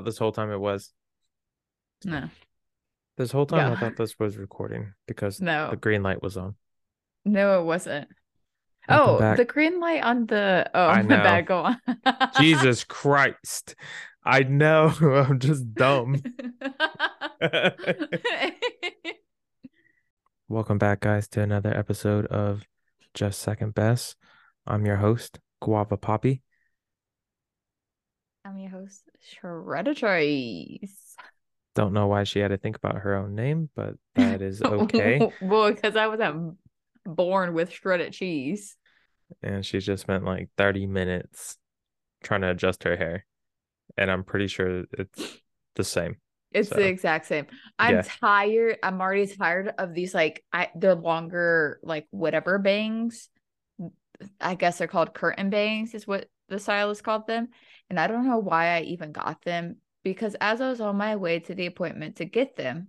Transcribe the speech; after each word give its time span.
this 0.00 0.18
whole 0.18 0.32
time 0.32 0.50
it 0.50 0.58
was. 0.60 0.92
No, 2.04 2.28
This 3.16 3.30
whole 3.32 3.46
time 3.46 3.72
I 3.72 3.76
thought 3.76 3.96
this 3.96 4.18
was 4.18 4.36
recording 4.36 4.92
because 5.06 5.40
no, 5.40 5.70
the 5.70 5.76
green 5.76 6.02
light 6.02 6.22
was 6.22 6.36
on. 6.36 6.54
no, 7.24 7.60
it 7.60 7.64
wasn't. 7.64 8.08
Welcome 8.86 9.14
oh, 9.14 9.18
back. 9.18 9.36
the 9.38 9.46
green 9.46 9.80
light 9.80 10.02
on 10.02 10.26
the. 10.26 10.70
Oh, 10.74 10.86
I 10.86 11.00
know. 11.08 11.08
bad. 11.16 11.46
Go 11.46 11.58
on. 11.60 11.80
Jesus 12.38 12.84
Christ. 12.84 13.74
I 14.24 14.42
know. 14.42 14.92
I'm 15.00 15.38
just 15.38 15.72
dumb. 15.74 16.16
Welcome 20.48 20.78
back, 20.78 21.00
guys, 21.00 21.26
to 21.28 21.40
another 21.40 21.74
episode 21.74 22.26
of 22.26 22.64
Just 23.14 23.40
Second 23.40 23.74
Best. 23.74 24.16
I'm 24.66 24.84
your 24.84 24.96
host, 24.96 25.38
Guava 25.62 25.96
Poppy. 25.96 26.42
I'm 28.44 28.58
your 28.58 28.70
host, 28.70 29.02
Shredder 29.42 30.78
Don't 31.74 31.92
know 31.92 32.06
why 32.06 32.24
she 32.24 32.40
had 32.40 32.48
to 32.48 32.58
think 32.58 32.76
about 32.76 32.96
her 32.96 33.16
own 33.16 33.34
name, 33.34 33.70
but 33.74 33.94
that 34.14 34.42
is 34.42 34.62
okay. 34.62 35.30
well, 35.40 35.72
because 35.72 35.96
I 35.96 36.06
wasn't 36.08 36.56
uh, 37.06 37.10
born 37.10 37.54
with 37.54 37.72
shredded 37.72 38.12
cheese. 38.12 38.76
and 39.42 39.64
she 39.64 39.78
just 39.78 40.02
spent 40.02 40.24
like 40.24 40.50
30 40.56 40.86
minutes 40.86 41.56
trying 42.22 42.42
to 42.42 42.50
adjust 42.50 42.84
her 42.84 42.96
hair. 42.96 43.24
And 43.96 44.10
I'm 44.10 44.24
pretty 44.24 44.48
sure 44.48 44.84
it's 44.92 45.38
the 45.76 45.84
same. 45.84 46.16
It's 46.52 46.68
So, 46.68 46.76
the 46.76 46.86
exact 46.86 47.26
same. 47.26 47.46
I'm 47.78 47.96
yeah. 47.96 48.02
tired. 48.02 48.78
I'm 48.82 49.00
already 49.00 49.26
tired 49.26 49.72
of 49.78 49.94
these 49.94 50.14
like 50.14 50.44
I 50.52 50.70
the 50.76 50.94
longer 50.94 51.80
like 51.82 52.06
whatever 52.10 52.58
bangs. 52.58 53.28
I 54.40 54.54
guess 54.54 54.78
they're 54.78 54.86
called 54.86 55.14
curtain 55.14 55.50
bangs 55.50 55.94
is 55.94 56.06
what 56.06 56.28
the 56.48 56.58
stylist 56.58 57.02
called 57.04 57.26
them. 57.26 57.48
And 57.90 57.98
I 58.00 58.06
don't 58.06 58.26
know 58.26 58.38
why 58.38 58.76
I 58.76 58.80
even 58.82 59.12
got 59.12 59.42
them 59.42 59.76
because 60.02 60.36
as 60.40 60.60
I 60.60 60.68
was 60.68 60.80
on 60.80 60.96
my 60.96 61.16
way 61.16 61.40
to 61.40 61.54
the 61.54 61.66
appointment 61.66 62.16
to 62.16 62.24
get 62.24 62.56
them, 62.56 62.88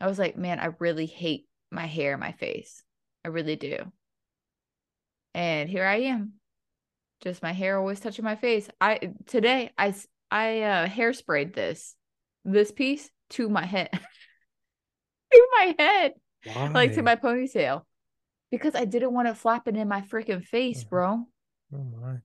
I 0.00 0.06
was 0.06 0.18
like, 0.18 0.36
man, 0.36 0.58
I 0.60 0.70
really 0.78 1.06
hate 1.06 1.46
my 1.70 1.86
hair 1.86 2.16
my 2.16 2.32
face. 2.32 2.82
I 3.24 3.28
really 3.28 3.56
do. 3.56 3.90
And 5.34 5.68
here 5.68 5.84
I 5.84 6.02
am. 6.02 6.34
Just 7.22 7.42
my 7.42 7.52
hair 7.52 7.78
always 7.78 8.00
touching 8.00 8.24
my 8.24 8.36
face. 8.36 8.68
I 8.80 9.12
today 9.26 9.70
I 9.78 9.94
I 10.30 10.60
uh 10.62 10.86
hairsprayed 10.88 11.54
this 11.54 11.94
this 12.44 12.70
piece 12.70 13.10
to 13.30 13.48
my 13.48 13.64
head. 13.64 13.90
to 15.32 15.48
my 15.58 15.74
head. 15.78 16.12
Like 16.74 16.92
to 16.94 17.02
my 17.02 17.16
ponytail. 17.16 17.82
Because 18.50 18.74
I 18.74 18.84
didn't 18.84 19.14
want 19.14 19.28
it 19.28 19.36
flapping 19.36 19.76
in 19.76 19.88
my 19.88 20.02
freaking 20.02 20.44
face, 20.44 20.84
Mhm. 20.84 20.88
bro. 20.90 21.26
Oh 21.72 21.84
my. 21.84 22.18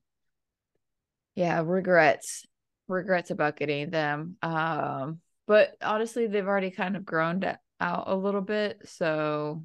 Yeah, 1.40 1.64
regrets. 1.66 2.46
Regrets 2.90 3.32
about 3.32 3.56
getting 3.56 3.92
them. 3.92 4.36
Um, 4.42 5.22
but 5.48 5.74
honestly, 5.82 6.28
they've 6.28 6.46
already 6.46 6.70
kind 6.70 6.98
of 6.98 7.06
grown 7.06 7.42
out 7.80 8.04
a 8.08 8.16
little 8.16 8.42
bit. 8.42 8.82
So 8.84 9.64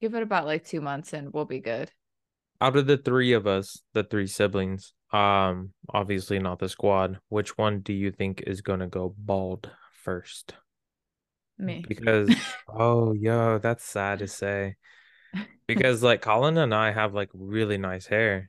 give 0.00 0.14
it 0.14 0.22
about 0.22 0.46
like 0.46 0.64
two 0.64 0.80
months 0.80 1.12
and 1.12 1.32
we'll 1.32 1.44
be 1.44 1.58
good. 1.58 1.90
Out 2.60 2.76
of 2.76 2.86
the 2.86 2.96
three 2.96 3.32
of 3.32 3.44
us, 3.44 3.82
the 3.92 4.04
three 4.04 4.28
siblings, 4.28 4.92
um, 5.12 5.72
obviously 5.92 6.38
not 6.38 6.60
the 6.60 6.68
squad, 6.68 7.18
which 7.28 7.58
one 7.58 7.80
do 7.80 7.92
you 7.92 8.12
think 8.12 8.44
is 8.46 8.60
gonna 8.60 8.86
go 8.86 9.12
bald 9.18 9.68
first? 10.04 10.54
Me. 11.58 11.84
Because 11.88 12.30
oh 12.68 13.14
yo, 13.14 13.58
that's 13.58 13.84
sad 13.84 14.20
to 14.20 14.28
say. 14.28 14.76
Because 15.66 16.00
like 16.00 16.22
Colin 16.22 16.56
and 16.58 16.72
I 16.72 16.92
have 16.92 17.12
like 17.12 17.30
really 17.34 17.76
nice 17.76 18.06
hair. 18.06 18.48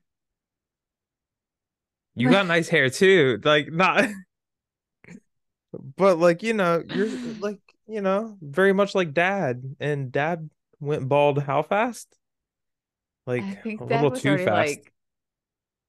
You 2.18 2.30
got 2.30 2.48
nice 2.48 2.68
hair 2.68 2.90
too. 2.90 3.40
Like 3.44 3.72
not 3.72 4.10
but 5.96 6.18
like 6.18 6.44
you 6.44 6.54
know, 6.54 6.84
you're 6.88 7.10
like, 7.40 7.60
you 7.88 8.02
know, 8.02 8.38
very 8.42 8.74
much 8.74 8.96
like 8.96 9.14
dad. 9.14 9.64
And 9.80 10.12
dad 10.12 10.50
went 10.80 11.08
bald 11.08 11.42
how 11.42 11.62
fast? 11.62 12.08
Like 13.26 13.44
I 13.44 13.56
think 13.56 13.82
a 13.82 13.86
little 13.86 14.12
too 14.12 14.38
fast. 14.38 14.70
like 14.70 14.94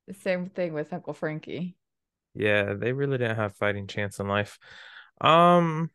the 0.07 0.15
same 0.15 0.47
thing 0.47 0.73
with 0.73 0.93
Uncle 0.93 1.15
Frankie. 1.15 1.77
Yeah, 2.35 2.75
they 2.75 2.93
really 2.93 3.19
didn't 3.19 3.37
have 3.37 3.57
fighting 3.57 3.87
chance 3.87 4.19
in 4.21 4.29
life. 4.29 4.59
Um, 5.21 5.91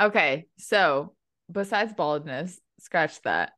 Okay, 0.00 0.46
so 0.58 1.14
besides 1.50 1.92
baldness, 1.92 2.60
scratch 2.78 3.20
that. 3.22 3.52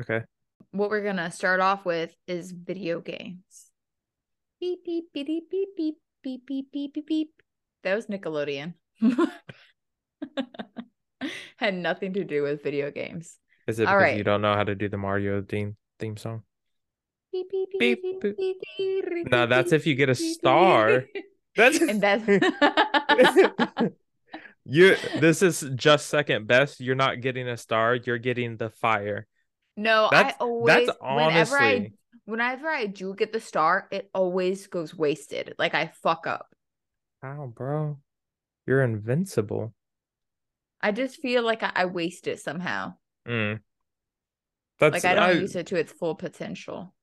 okay. 0.00 0.24
What 0.70 0.90
we're 0.90 1.04
gonna 1.04 1.30
start 1.30 1.60
off 1.60 1.84
with 1.84 2.14
is 2.26 2.52
video 2.52 3.00
games. 3.00 3.63
Beep 4.64 4.80
beep 4.82 5.12
beep 5.12 5.26
beep 5.26 5.50
beep 5.50 5.68
beep 5.76 5.96
beep 6.22 6.46
beep 6.48 6.72
beep 6.72 6.94
beep 6.94 7.06
beep. 7.06 7.30
That 7.82 7.94
was 7.96 8.06
Nickelodeon. 8.06 8.72
Had 11.58 11.74
nothing 11.74 12.14
to 12.14 12.24
do 12.24 12.42
with 12.44 12.62
video 12.62 12.90
games. 12.90 13.36
Is 13.68 13.78
it 13.78 13.86
All 13.86 13.98
because 13.98 14.16
you 14.16 14.24
don't 14.24 14.40
know 14.40 14.54
how 14.54 14.64
to 14.64 14.74
do 14.74 14.88
the 14.88 14.96
Mario 14.96 15.42
theme 15.42 15.76
theme 15.98 16.16
song? 16.16 16.44
Beep 17.30 17.50
beep 17.50 17.68
Beep, 17.78 18.02
beep 18.02 18.22
boop. 18.22 18.36
beep 18.38 18.56
beep 18.78 19.04
beep. 19.10 19.30
No, 19.30 19.46
that's 19.46 19.72
if 19.72 19.86
you 19.86 19.94
get 19.96 20.08
a 20.08 20.14
star. 20.14 21.04
That's 21.56 21.78
And 21.82 22.00
that's 22.00 22.26
you 24.64 24.96
this 25.20 25.42
is 25.42 25.60
just 25.74 26.06
second 26.08 26.46
best. 26.46 26.80
You're 26.80 26.94
not 26.96 27.20
getting 27.20 27.48
a 27.48 27.58
star, 27.58 27.96
you're 27.96 28.16
getting 28.16 28.56
the 28.56 28.70
fire. 28.70 29.26
no, 29.76 30.08
That's- 30.10 30.36
I 30.40 30.42
always 30.42 30.86
that's 30.86 30.98
whenever 31.02 31.56
I 31.58 31.74
honestly- 31.74 31.92
whenever 32.24 32.68
I 32.68 32.86
do 32.86 33.14
get 33.14 33.32
the 33.32 33.40
star, 33.40 33.88
it 33.90 34.10
always 34.14 34.66
goes 34.66 34.94
wasted. 34.94 35.54
Like 35.58 35.74
I 35.74 35.92
fuck 36.02 36.26
up. 36.26 36.46
How, 37.22 37.52
bro? 37.54 37.98
You're 38.66 38.82
invincible. 38.82 39.74
I 40.80 40.92
just 40.92 41.16
feel 41.20 41.42
like 41.42 41.62
I, 41.62 41.72
I 41.74 41.84
waste 41.86 42.26
it 42.26 42.40
somehow. 42.40 42.94
Mm. 43.26 43.60
That's 44.78 44.92
like 44.92 45.04
I 45.04 45.14
don't 45.14 45.22
I- 45.24 45.32
use 45.32 45.56
it 45.56 45.68
to 45.68 45.76
its 45.76 45.92
full 45.92 46.14
potential. 46.14 46.94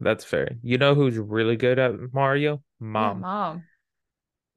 that's 0.00 0.24
fair. 0.24 0.56
You 0.62 0.76
know 0.78 0.94
who's 0.94 1.16
really 1.16 1.56
good 1.56 1.78
at 1.78 1.92
Mario? 2.12 2.54
Yeah, 2.80 2.86
Mom. 2.88 3.20
mom. 3.20 3.64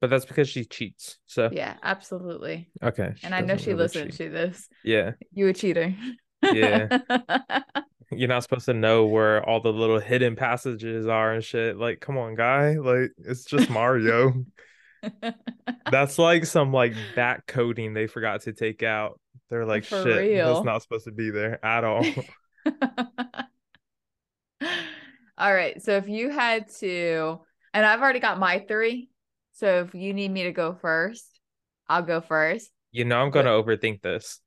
But 0.00 0.10
that's 0.10 0.24
because 0.26 0.48
she 0.48 0.64
cheats. 0.64 1.18
So 1.26 1.48
Yeah, 1.52 1.74
absolutely. 1.82 2.68
okay. 2.82 3.14
And 3.22 3.34
I 3.34 3.40
know 3.40 3.56
she 3.56 3.70
really 3.70 3.84
listened 3.84 4.10
cheat. 4.10 4.18
to 4.18 4.28
this. 4.30 4.68
Yeah. 4.84 5.12
You 5.32 5.48
a 5.48 5.52
cheater. 5.54 5.94
Yeah. 6.42 6.98
You're 8.10 8.28
not 8.28 8.42
supposed 8.44 8.66
to 8.66 8.74
know 8.74 9.06
where 9.06 9.44
all 9.48 9.60
the 9.60 9.72
little 9.72 9.98
hidden 9.98 10.36
passages 10.36 11.06
are 11.06 11.32
and 11.32 11.42
shit. 11.44 11.76
Like, 11.76 12.00
come 12.00 12.16
on, 12.18 12.34
guy. 12.36 12.74
Like, 12.74 13.10
it's 13.18 13.44
just 13.44 13.68
Mario. 13.68 14.44
That's 15.90 16.18
like 16.18 16.46
some 16.46 16.72
like 16.72 16.94
back 17.14 17.46
coding 17.46 17.94
they 17.94 18.06
forgot 18.06 18.42
to 18.42 18.52
take 18.52 18.82
out. 18.82 19.20
They're 19.50 19.66
like, 19.66 19.84
For 19.84 20.02
shit, 20.02 20.16
real. 20.16 20.54
that's 20.54 20.64
not 20.64 20.82
supposed 20.82 21.04
to 21.04 21.12
be 21.12 21.30
there 21.30 21.64
at 21.64 21.84
all. 21.84 22.04
All 25.38 25.52
right. 25.54 25.80
So 25.82 25.92
if 25.96 26.08
you 26.08 26.30
had 26.30 26.68
to, 26.80 27.40
and 27.74 27.84
I've 27.84 28.00
already 28.00 28.20
got 28.20 28.38
my 28.38 28.60
three. 28.66 29.10
So 29.52 29.80
if 29.86 29.94
you 29.94 30.14
need 30.14 30.30
me 30.30 30.44
to 30.44 30.52
go 30.52 30.74
first, 30.80 31.40
I'll 31.88 32.02
go 32.02 32.20
first. 32.20 32.70
you 32.92 33.04
know, 33.04 33.18
I'm 33.18 33.30
gonna 33.30 33.50
overthink 33.50 34.02
this. 34.02 34.40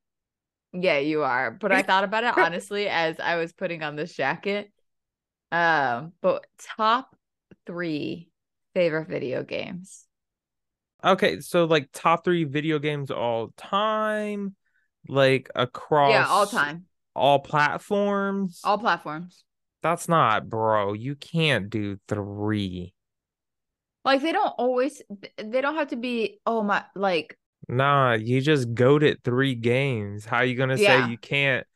Yeah, 0.73 0.99
you 0.99 1.23
are. 1.23 1.51
But 1.51 1.71
I 1.71 1.83
thought 1.83 2.03
about 2.03 2.23
it 2.23 2.33
honestly 2.37 2.87
as 2.87 3.19
I 3.19 3.35
was 3.37 3.53
putting 3.53 3.83
on 3.83 3.95
this 3.95 4.13
jacket. 4.13 4.71
Um, 5.51 6.13
but 6.21 6.47
top 6.59 7.15
three 7.67 8.31
favorite 8.75 9.09
video 9.09 9.43
games. 9.43 10.07
Okay, 11.03 11.39
so 11.39 11.63
like 11.65 11.89
top 11.93 12.25
three 12.25 12.43
video 12.43 12.77
games 12.79 13.09
all 13.11 13.49
time, 13.57 14.55
like 15.07 15.49
across 15.55 16.27
Yeah, 16.27 16.27
all 16.27 16.47
time, 16.47 16.87
all 17.15 17.39
platforms. 17.39 18.63
all 18.63 18.77
platforms. 18.77 19.43
That's 19.81 20.07
not, 20.07 20.47
bro. 20.49 20.93
You 20.93 21.15
can't 21.17 21.69
do 21.69 21.99
three. 22.07 22.93
Like 24.05 24.21
they 24.21 24.31
don't 24.31 24.53
always. 24.57 25.01
They 25.37 25.61
don't 25.61 25.75
have 25.75 25.89
to 25.89 25.95
be. 25.95 26.39
Oh 26.45 26.63
my! 26.63 26.85
Like 26.95 27.37
Nah, 27.69 28.13
you 28.13 28.41
just 28.41 28.73
goaded 28.73 29.23
three 29.23 29.53
games. 29.53 30.25
How 30.25 30.41
you 30.41 30.55
gonna 30.55 30.75
Yeah. 30.75 31.05
say 31.05 31.11
you 31.11 31.17
can't? 31.17 31.67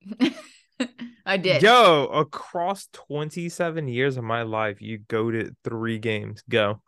I 1.26 1.36
did. 1.36 1.62
Yo, 1.62 2.06
across 2.06 2.88
27 2.92 3.88
years 3.88 4.16
of 4.16 4.24
my 4.24 4.42
life, 4.42 4.80
you 4.80 4.98
goaded 4.98 5.56
three 5.64 5.98
games. 5.98 6.42
Go. 6.48 6.80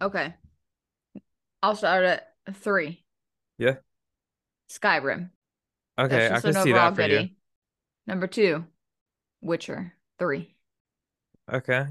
Okay. 0.00 0.34
I'll 1.62 1.74
start 1.74 2.04
at 2.04 2.34
three. 2.54 3.04
Yeah. 3.58 3.76
Skyrim. 4.70 5.30
Okay, 5.98 6.26
I 6.30 6.40
can 6.40 6.54
see 6.54 6.72
that 6.72 6.94
for 6.94 7.02
you. 7.02 7.28
Number 8.06 8.26
two, 8.26 8.64
Witcher. 9.40 9.94
Three. 10.18 10.54
Okay. 11.52 11.86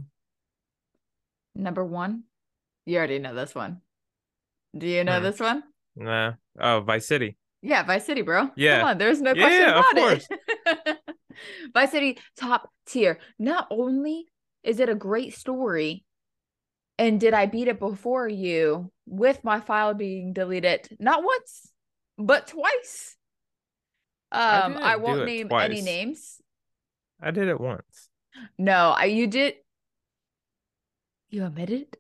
Number 1.54 1.84
one, 1.84 2.24
you 2.86 2.98
already 2.98 3.20
know 3.20 3.36
this 3.36 3.54
one. 3.54 3.82
Do 4.78 4.88
you 4.88 5.04
know 5.04 5.18
Hmm. 5.18 5.24
this 5.24 5.40
one? 5.40 5.64
Nah. 5.96 6.34
Oh, 6.60 6.82
Vice 6.82 7.08
City. 7.08 7.38
Yeah, 7.62 7.84
Vice 7.84 8.06
City, 8.06 8.22
bro. 8.22 8.50
Yeah. 8.56 8.80
Come 8.80 8.90
on, 8.90 8.98
there's 8.98 9.22
no 9.22 9.34
question 9.34 9.62
Yeah, 9.62 9.80
of 9.80 9.86
about 9.92 10.22
it. 10.88 10.98
Vice 11.74 11.92
City, 11.92 12.18
top 12.38 12.70
tier. 12.86 13.20
Not 13.38 13.68
only 13.70 14.26
is 14.64 14.80
it 14.80 14.90
a 14.90 14.96
great 14.96 15.34
story, 15.34 16.04
and 16.98 17.20
did 17.20 17.34
I 17.34 17.46
beat 17.46 17.68
it 17.68 17.80
before 17.80 18.28
you? 18.28 18.92
with 19.08 19.44
my 19.44 19.60
file 19.60 19.94
being 19.94 20.32
deleted 20.32 20.88
not 20.98 21.22
once, 21.22 21.68
but 22.18 22.48
twice. 22.48 23.18
Um, 24.32 24.74
didn't 24.74 24.86
I, 24.88 24.96
won't 24.96 25.26
name 25.26 25.50
any 25.52 25.82
names. 25.82 26.40
I 27.22 27.32
did 27.32 27.50
it 27.50 27.60
once. 27.60 28.08
No, 28.58 28.92
I 28.96 29.06
you 29.06 29.28
did. 29.28 29.56
You 31.30 31.46
admitted? 31.46 31.98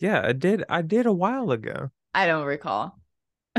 Yeah, 0.00 0.20
I 0.24 0.32
did. 0.32 0.64
I 0.68 0.82
did 0.82 1.06
a 1.06 1.12
while 1.12 1.52
ago. 1.52 1.90
I 2.14 2.26
don't 2.26 2.46
recall. 2.46 2.98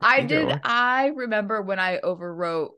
I 0.00 0.22
did. 0.22 0.60
I 0.64 1.12
remember 1.14 1.62
when 1.62 1.78
I 1.78 1.98
overwrote 1.98 2.70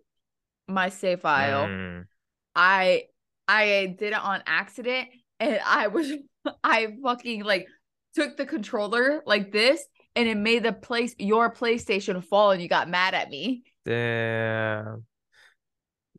my 0.69 0.89
save 0.89 1.21
file. 1.21 1.67
Mm. 1.67 2.07
I 2.55 3.05
I 3.49 3.95
did 3.99 4.13
it 4.13 4.15
on 4.15 4.43
accident, 4.47 5.09
and 5.41 5.61
I 5.65 5.89
was 5.89 6.13
I 6.65 6.97
fucking 7.03 7.45
like 7.45 7.67
took 8.15 8.37
the 8.37 8.47
controller 8.47 9.23
like 9.27 9.53
this, 9.53 9.85
and 10.17 10.29
it 10.29 10.37
made 10.37 10.63
the 10.63 10.73
place 10.73 11.15
your 11.19 11.53
PlayStation 11.53 12.23
fall, 12.25 12.51
and 12.51 12.63
you 12.63 12.69
got 12.69 12.89
mad 12.89 13.15
at 13.15 13.31
me. 13.31 13.65
Damn. 13.85 15.07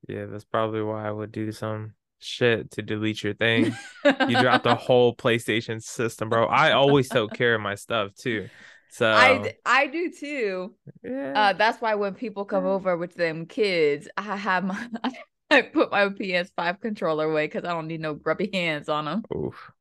Yeah, 0.07 0.25
that's 0.25 0.43
probably 0.43 0.81
why 0.81 1.07
I 1.07 1.11
would 1.11 1.31
do 1.31 1.51
some 1.51 1.93
shit 2.23 2.71
to 2.71 2.81
delete 2.81 3.23
your 3.23 3.33
thing. 3.33 3.75
You 4.05 4.39
dropped 4.41 4.63
the 4.63 4.75
whole 4.79 5.15
PlayStation 5.15 5.81
system, 5.81 6.29
bro. 6.29 6.45
I 6.45 6.71
always 6.71 7.09
took 7.09 7.33
care 7.33 7.55
of 7.55 7.61
my 7.61 7.75
stuff 7.75 8.13
too. 8.15 8.49
So 8.89 9.09
I 9.11 9.55
I 9.65 9.87
do 9.87 10.11
too. 10.11 10.75
yeah. 11.03 11.33
Uh, 11.35 11.53
that's 11.53 11.81
why 11.81 11.95
when 11.95 12.13
people 12.13 12.45
come 12.45 12.65
over 12.65 12.95
with 12.95 13.15
them 13.15 13.47
kids, 13.47 14.07
I 14.17 14.35
have 14.35 14.63
my 14.63 14.87
I 15.49 15.61
put 15.61 15.91
my 15.91 16.09
PS5 16.09 16.79
controller 16.81 17.25
away 17.29 17.45
because 17.47 17.63
I 17.65 17.73
don't 17.73 17.87
need 17.87 18.01
no 18.01 18.13
grubby 18.13 18.49
hands 18.53 18.89
on 18.89 19.05
them. 19.05 19.23
Oof. 19.35 19.71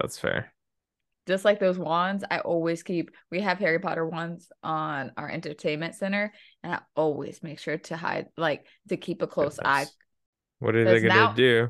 That's 0.00 0.18
fair. 0.18 0.52
Just 1.26 1.44
like 1.44 1.60
those 1.60 1.78
wands, 1.78 2.24
I 2.30 2.40
always 2.40 2.82
keep. 2.82 3.10
We 3.30 3.40
have 3.42 3.58
Harry 3.58 3.78
Potter 3.78 4.06
wands 4.06 4.50
on 4.62 5.12
our 5.16 5.30
entertainment 5.30 5.94
center, 5.94 6.32
and 6.64 6.74
I 6.74 6.80
always 6.96 7.42
make 7.42 7.60
sure 7.60 7.78
to 7.78 7.96
hide, 7.96 8.26
like 8.36 8.66
to 8.88 8.96
keep 8.96 9.22
a 9.22 9.26
close 9.26 9.60
eye. 9.64 9.86
What 10.58 10.74
are 10.74 10.84
they 10.84 11.00
gonna 11.00 11.14
now- 11.14 11.32
do? 11.32 11.68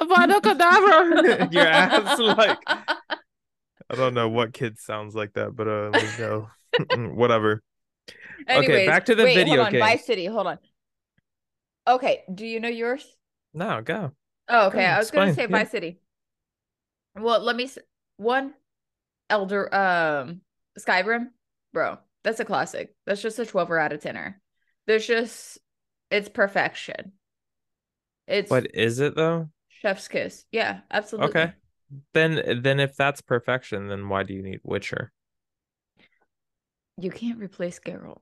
Avada 0.00 0.40
Kedavra! 0.40 1.52
Your 1.52 1.66
ass 1.66 2.18
like 2.18 2.58
I 2.66 3.94
don't 3.94 4.14
know 4.14 4.28
what 4.28 4.52
kid 4.52 4.78
sounds 4.78 5.14
like 5.14 5.32
that, 5.34 5.54
but 5.54 5.68
uh 5.68 5.90
no. 6.18 6.48
whatever. 7.14 7.62
Anyways, 8.48 8.86
back 8.86 9.06
to 9.06 9.14
the 9.14 9.24
wait, 9.24 9.34
video 9.34 9.62
hold 9.62 9.74
on. 9.74 9.80
Vice. 9.80 10.04
City, 10.04 10.26
hold 10.26 10.46
on. 10.46 10.58
Okay, 11.88 12.24
do 12.32 12.44
you 12.46 12.60
know 12.60 12.68
yours? 12.68 13.06
No, 13.54 13.80
go. 13.80 14.12
Oh, 14.48 14.66
okay. 14.68 14.78
ahead, 14.78 14.94
I 14.94 14.98
was 14.98 15.10
gonna 15.10 15.26
explain, 15.28 15.48
say 15.48 15.52
yeah. 15.52 15.58
Vice 15.58 15.70
City. 15.70 16.00
Well, 17.18 17.40
let 17.40 17.56
me 17.56 17.64
s- 17.64 17.78
one 18.16 18.54
Elder 19.30 19.74
um 19.74 20.40
Skyrim, 20.78 21.28
bro. 21.72 21.98
That's 22.22 22.40
a 22.40 22.44
classic. 22.44 22.94
That's 23.06 23.22
just 23.22 23.38
a 23.38 23.46
12 23.46 23.70
out 23.70 23.92
of 23.92 24.00
10er. 24.00 24.34
There's 24.86 25.06
just 25.06 25.58
it's 26.10 26.28
perfection. 26.28 27.12
It's 28.26 28.50
What 28.50 28.74
is 28.74 28.98
it 28.98 29.14
though? 29.14 29.48
Chef's 29.80 30.08
kiss. 30.08 30.44
Yeah, 30.52 30.80
absolutely. 30.90 31.28
Okay. 31.30 31.52
Then 32.14 32.60
then 32.62 32.80
if 32.80 32.96
that's 32.96 33.20
perfection, 33.20 33.88
then 33.88 34.08
why 34.08 34.22
do 34.24 34.34
you 34.34 34.42
need 34.42 34.60
Witcher? 34.64 35.12
You 36.98 37.10
can't 37.10 37.38
replace 37.38 37.78
Geralt. 37.78 38.20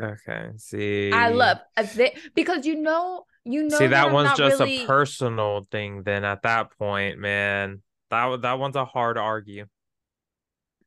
Okay. 0.00 0.50
See. 0.56 1.10
I 1.12 1.28
love 1.30 1.58
uh, 1.76 1.82
a 1.82 1.86
thi- 1.86 2.16
because 2.34 2.66
you 2.66 2.76
know 2.76 3.24
you 3.44 3.64
know 3.64 3.78
See, 3.78 3.86
that 3.88 4.06
I'm 4.08 4.12
one's 4.12 4.36
just 4.36 4.60
really- 4.60 4.84
a 4.84 4.86
personal 4.86 5.66
thing. 5.70 6.02
Then 6.02 6.24
at 6.24 6.42
that 6.42 6.70
point, 6.78 7.18
man, 7.18 7.82
that 8.10 8.42
that 8.42 8.58
one's 8.58 8.76
a 8.76 8.84
hard 8.84 9.18
argue. 9.18 9.66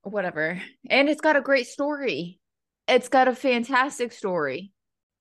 whatever. 0.03 0.61
And 0.89 1.09
it's 1.09 1.21
got 1.21 1.35
a 1.35 1.41
great 1.41 1.67
story. 1.67 2.39
It's 2.87 3.09
got 3.09 3.27
a 3.27 3.35
fantastic 3.35 4.11
story. 4.13 4.71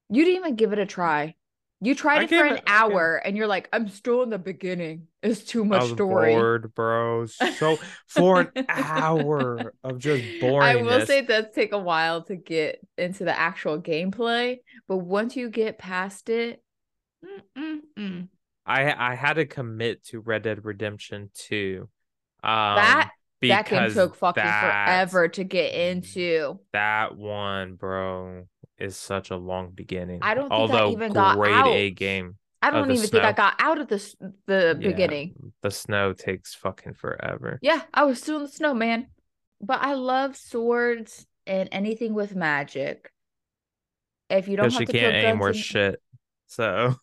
You 0.09 0.25
didn't 0.25 0.39
even 0.41 0.57
give 0.57 0.73
it 0.73 0.79
a 0.79 0.87
try. 0.87 1.35
You 1.81 1.95
tried 1.95 2.25
it 2.25 2.29
for 2.29 2.35
an 2.45 2.55
it- 2.57 2.63
I 2.67 2.89
gave- 2.89 2.93
hour 2.95 3.17
and 3.17 3.37
you're 3.37 3.47
like, 3.47 3.69
I'm 3.73 3.89
still 3.89 4.23
in 4.23 4.31
the 4.31 4.39
beginning. 4.39 5.07
It's 5.23 5.45
too 5.45 5.65
much 5.65 5.81
I 5.81 5.85
was 5.85 5.93
story. 5.93 6.33
bored, 6.35 6.75
bro. 6.75 7.27
So 7.27 7.79
for 8.09 8.41
an 8.55 8.67
hour 8.69 9.73
of 9.85 9.99
just 9.99 10.25
boringness. 10.41 10.63
I 10.63 10.77
will 10.77 11.07
say 11.07 11.19
it 11.19 11.29
does 11.29 11.47
take 11.55 11.73
a 11.73 11.79
while 11.79 12.23
to 12.25 12.37
get 12.37 12.81
into 12.97 13.25
the 13.25 13.39
actual 13.39 13.81
gameplay, 13.81 14.59
but 14.89 14.97
once 14.99 15.37
you 15.37 15.51
get 15.51 15.79
past 15.79 16.29
it, 16.29 16.63
mm, 17.25 17.43
mm, 17.57 17.79
mm. 17.97 18.29
I 18.67 19.13
I 19.13 19.15
had 19.15 19.35
to 19.35 19.47
commit 19.47 20.05
to 20.07 20.21
Red 20.21 20.43
Dead 20.43 20.65
Redemption 20.65 21.31
2. 21.35 21.89
Um 22.43 22.51
that 22.77 23.11
that 23.43 23.69
game 23.69 23.93
took 23.93 24.17
fucking 24.17 24.43
that- 24.43 24.87
forever 24.87 25.29
to 25.29 25.45
get 25.45 25.73
into. 25.75 26.59
That 26.73 27.17
one, 27.17 27.75
bro, 27.75 28.47
is 28.79 28.97
such 28.97 29.31
a 29.31 29.37
long 29.37 29.71
beginning. 29.71 30.21
I 30.23 30.35
don't 30.35 30.49
think 30.49 30.53
I 30.53 30.57
Although 30.57 30.91
even 30.93 31.13
got 31.13 31.37
grade 31.37 31.67
A 31.67 31.91
game. 31.91 32.37
I 32.61 32.71
don't 32.71 32.91
even 32.91 33.07
think 33.07 33.23
I 33.25 33.33
got 33.33 33.55
out 33.61 33.81
of 33.81 33.89
the 33.89 34.15
the 34.47 34.77
Yeah, 34.81 34.89
beginning. 34.89 35.53
The 35.63 35.71
snow 35.71 36.13
takes 36.13 36.55
fucking 36.55 36.95
forever. 36.95 37.59
Yeah, 37.63 37.83
I 37.95 38.05
was 38.05 38.21
still 38.21 38.37
in 38.39 38.43
the 38.43 38.49
snow, 38.49 38.75
man. 38.75 39.09
But 39.61 39.81
I 39.83 39.95
love 39.95 40.37
swords 40.37 41.27
and 41.47 41.69
anything 41.73 42.15
with 42.15 42.35
magic. 42.35 43.13
If 44.31 44.49
you 44.49 44.57
don't 44.57 44.73
have 44.73 44.79
she 44.81 44.87
to 44.87 44.93
can't 44.93 45.15
kill 45.15 45.31
aim 45.31 45.41
and- 45.41 45.57
shit. 45.57 46.03
So 46.47 46.97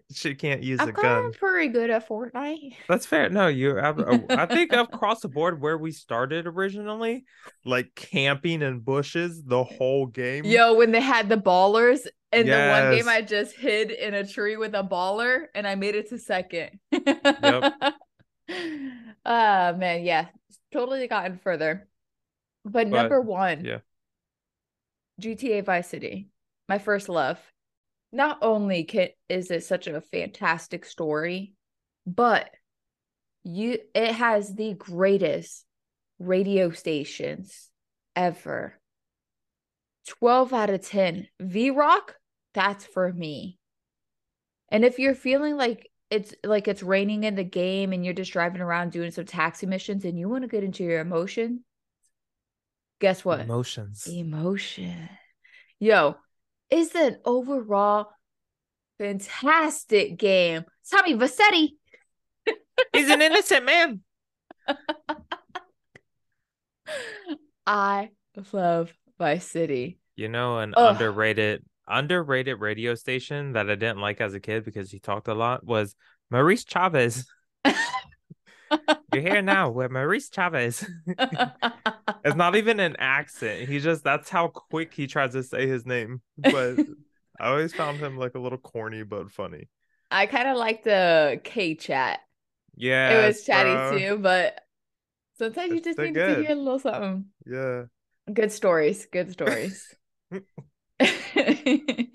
she 0.12 0.34
can't 0.34 0.62
use 0.62 0.84
a 0.86 0.92
gun. 0.92 0.94
I'm 0.94 0.96
a 0.96 1.02
kind 1.02 1.22
gun. 1.22 1.24
of 1.26 1.38
pretty 1.38 1.68
good 1.68 1.90
at 1.90 2.08
Fortnite. 2.08 2.74
That's 2.88 3.06
fair. 3.06 3.28
No, 3.28 3.48
you. 3.48 3.78
I, 3.78 3.92
think 3.92 4.30
I 4.30 4.46
think 4.54 4.72
across 4.72 5.20
the 5.20 5.28
board 5.28 5.60
where 5.60 5.78
we 5.78 5.92
started 5.92 6.46
originally, 6.46 7.24
like 7.64 7.94
camping 7.94 8.62
in 8.62 8.80
bushes 8.80 9.42
the 9.44 9.64
whole 9.64 10.06
game. 10.06 10.44
Yo, 10.44 10.74
when 10.74 10.92
they 10.92 11.00
had 11.00 11.28
the 11.28 11.36
ballers 11.36 12.06
in 12.32 12.46
the 12.46 12.52
one 12.52 12.90
game, 12.96 13.08
I 13.08 13.22
just 13.22 13.56
hid 13.56 13.90
in 13.90 14.14
a 14.14 14.26
tree 14.26 14.56
with 14.56 14.74
a 14.74 14.82
baller 14.82 15.46
and 15.54 15.66
I 15.66 15.74
made 15.74 15.94
it 15.94 16.08
to 16.10 16.18
second. 16.18 16.78
Yep. 16.90 17.74
Ah 19.24 19.72
man, 19.76 20.02
yeah, 20.04 20.26
totally 20.72 21.06
gotten 21.06 21.38
further. 21.38 21.88
But, 22.64 22.72
But, 22.72 22.88
number 22.88 23.20
one, 23.20 23.64
yeah. 23.64 23.78
GTA 25.20 25.64
Vice 25.64 25.88
City, 25.88 26.28
my 26.68 26.78
first 26.78 27.08
love. 27.08 27.38
Not 28.12 28.38
only 28.42 28.84
can, 28.84 29.08
is 29.28 29.50
it 29.50 29.64
such 29.64 29.86
a 29.86 30.00
fantastic 30.00 30.84
story, 30.84 31.54
but 32.06 32.50
you 33.44 33.78
it 33.94 34.12
has 34.12 34.54
the 34.54 34.74
greatest 34.74 35.64
radio 36.18 36.70
stations 36.70 37.70
ever. 38.14 38.78
12 40.06 40.52
out 40.52 40.70
of 40.70 40.86
10. 40.86 41.28
V 41.40 41.70
Rock, 41.70 42.16
that's 42.54 42.84
for 42.84 43.12
me. 43.12 43.58
And 44.68 44.84
if 44.84 44.98
you're 44.98 45.14
feeling 45.14 45.56
like 45.56 45.90
it's 46.10 46.34
like 46.44 46.68
it's 46.68 46.82
raining 46.82 47.24
in 47.24 47.36
the 47.36 47.44
game 47.44 47.92
and 47.92 48.04
you're 48.04 48.14
just 48.14 48.32
driving 48.32 48.60
around 48.60 48.92
doing 48.92 49.10
some 49.10 49.24
taxi 49.24 49.66
missions 49.66 50.04
and 50.04 50.18
you 50.18 50.28
want 50.28 50.42
to 50.42 50.48
get 50.48 50.64
into 50.64 50.84
your 50.84 51.00
emotion, 51.00 51.64
guess 53.00 53.24
what? 53.24 53.40
Emotions. 53.40 54.06
Emotion. 54.06 55.08
Yo, 55.78 56.16
it's 56.72 56.94
an 56.94 57.18
overall 57.24 58.08
fantastic 58.98 60.16
game. 60.16 60.64
Tommy 60.90 61.14
Vercetti. 61.14 61.72
He's 62.94 63.10
an 63.10 63.20
innocent 63.20 63.66
man. 63.66 64.00
I 67.66 68.10
love 68.52 68.92
Vice 69.18 69.46
City. 69.46 69.98
You 70.16 70.28
know, 70.28 70.58
an 70.58 70.72
Ugh. 70.76 70.92
underrated 70.94 71.62
underrated 71.86 72.58
radio 72.60 72.94
station 72.94 73.52
that 73.52 73.68
I 73.68 73.74
didn't 73.74 73.98
like 74.00 74.20
as 74.22 74.32
a 74.34 74.40
kid 74.40 74.64
because 74.64 74.90
he 74.90 74.98
talked 74.98 75.28
a 75.28 75.34
lot 75.34 75.64
was 75.64 75.94
Maurice 76.30 76.64
Chavez. 76.64 77.26
You're 79.12 79.22
here 79.22 79.42
now 79.42 79.68
with 79.70 79.90
Maurice 79.90 80.30
Chavez. 80.30 80.88
It's 82.24 82.36
not 82.36 82.56
even 82.56 82.80
an 82.80 82.96
accent. 82.98 83.68
He 83.68 83.78
just 83.78 84.04
that's 84.04 84.28
how 84.28 84.48
quick 84.48 84.92
he 84.94 85.06
tries 85.06 85.32
to 85.32 85.42
say 85.42 85.66
his 85.66 85.86
name. 85.86 86.22
But 86.38 86.78
I 87.40 87.48
always 87.48 87.72
found 87.72 87.98
him 87.98 88.16
like 88.16 88.34
a 88.34 88.38
little 88.38 88.58
corny 88.58 89.02
but 89.02 89.30
funny. 89.30 89.68
I 90.10 90.26
kind 90.26 90.48
of 90.48 90.56
like 90.56 90.84
the 90.84 91.40
K 91.42 91.74
chat. 91.74 92.20
Yeah. 92.76 93.20
it 93.20 93.26
was 93.26 93.44
chatty 93.44 93.98
too, 93.98 94.18
but 94.18 94.60
sometimes 95.38 95.70
you 95.70 95.76
It's 95.78 95.86
just 95.86 95.98
need 95.98 96.14
to 96.14 96.34
hear 96.36 96.52
a 96.52 96.54
little 96.54 96.78
something. 96.78 97.26
Yeah. 97.46 97.84
Good 98.32 98.52
stories. 98.52 99.06
Good 99.06 99.32
stories. 99.32 99.94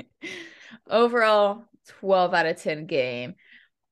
Overall, 0.90 1.66
12 1.88 2.34
out 2.34 2.46
of 2.46 2.62
10 2.62 2.86
game. 2.86 3.36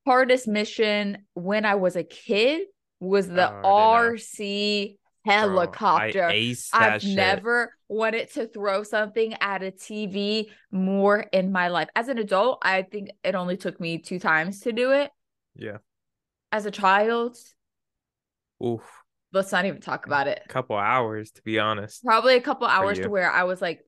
Hardest 0.06 0.48
mission 0.48 1.26
when 1.34 1.66
I 1.66 1.76
was 1.76 1.96
a 1.96 2.04
kid 2.04 2.68
was 3.00 3.28
the 3.28 3.52
Oh, 3.52 3.64
I 3.64 3.74
didn't 3.78 3.92
know. 3.92 4.14
RC 4.14 4.98
Bro, 4.98 5.05
helicopter. 5.26 6.24
I 6.26 6.34
aced 6.34 6.70
that 6.72 6.94
I've 6.94 7.02
shit. 7.02 7.16
never 7.16 7.74
wanted 7.88 8.32
to 8.34 8.48
throw 8.48 8.84
something 8.84 9.34
at 9.42 9.64
a 9.64 9.72
TV 9.72 10.48
more 10.72 11.20
in 11.20 11.52
my 11.52 11.68
life. 11.70 11.90
As 11.96 12.08
an 12.08 12.18
adult, 12.18 12.60
I 12.62 12.84
think 12.84 13.10
it 13.24 13.36
only 13.36 13.58
took 13.58 13.80
me 13.80 13.98
two 13.98 14.20
times 14.20 14.62
to 14.62 14.72
do 14.72 14.92
it. 14.92 15.12
Yeah. 15.56 15.78
As 16.52 16.66
a 16.66 16.72
child, 16.72 17.38
Oof. 18.64 18.82
let's 19.34 19.52
not 19.52 19.66
even 19.66 19.82
talk 19.82 20.06
about 20.06 20.28
it. 20.28 20.42
A 20.46 20.48
couple 20.48 20.78
hours, 20.78 21.32
to 21.32 21.42
be 21.42 21.60
honest. 21.60 22.04
Probably 22.04 22.36
a 22.36 22.42
couple 22.42 22.68
hours 22.68 23.00
to 23.00 23.10
where 23.10 23.32
I 23.32 23.44
was 23.44 23.62
like, 23.62 23.82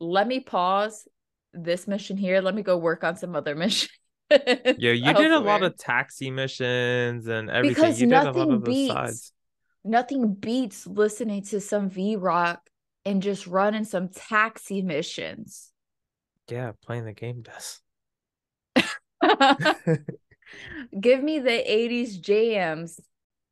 let 0.00 0.26
me 0.26 0.40
pause 0.40 1.08
this 1.52 1.86
mission 1.88 2.16
here. 2.16 2.40
Let 2.40 2.54
me 2.54 2.62
go 2.62 2.76
work 2.76 3.04
on 3.04 3.16
some 3.16 3.34
other 3.34 3.54
mission. 3.56 3.88
Yeah, 4.30 4.92
you 4.92 5.12
did 5.14 5.30
a 5.30 5.38
lot 5.38 5.62
of 5.62 5.76
taxi 5.76 6.30
missions 6.30 7.26
and 7.28 7.50
everything. 7.50 7.74
Because 7.74 8.00
you 8.00 8.08
did 8.08 8.14
a 8.14 8.16
lot 8.24 8.34
nothing 8.34 8.52
of 8.52 8.64
the 8.64 8.70
beats- 8.70 8.92
sides. 8.92 9.32
Nothing 9.84 10.34
beats 10.34 10.86
listening 10.86 11.42
to 11.44 11.60
some 11.60 11.90
V 11.90 12.16
Rock 12.16 12.68
and 13.04 13.22
just 13.22 13.46
running 13.46 13.84
some 13.84 14.08
taxi 14.08 14.82
missions. 14.82 15.70
Yeah, 16.50 16.72
playing 16.84 17.04
the 17.04 17.12
game 17.12 17.42
does. 17.42 17.80
Give 21.00 21.22
me 21.22 21.38
the 21.38 21.50
80s 21.50 22.20
jams 22.20 23.00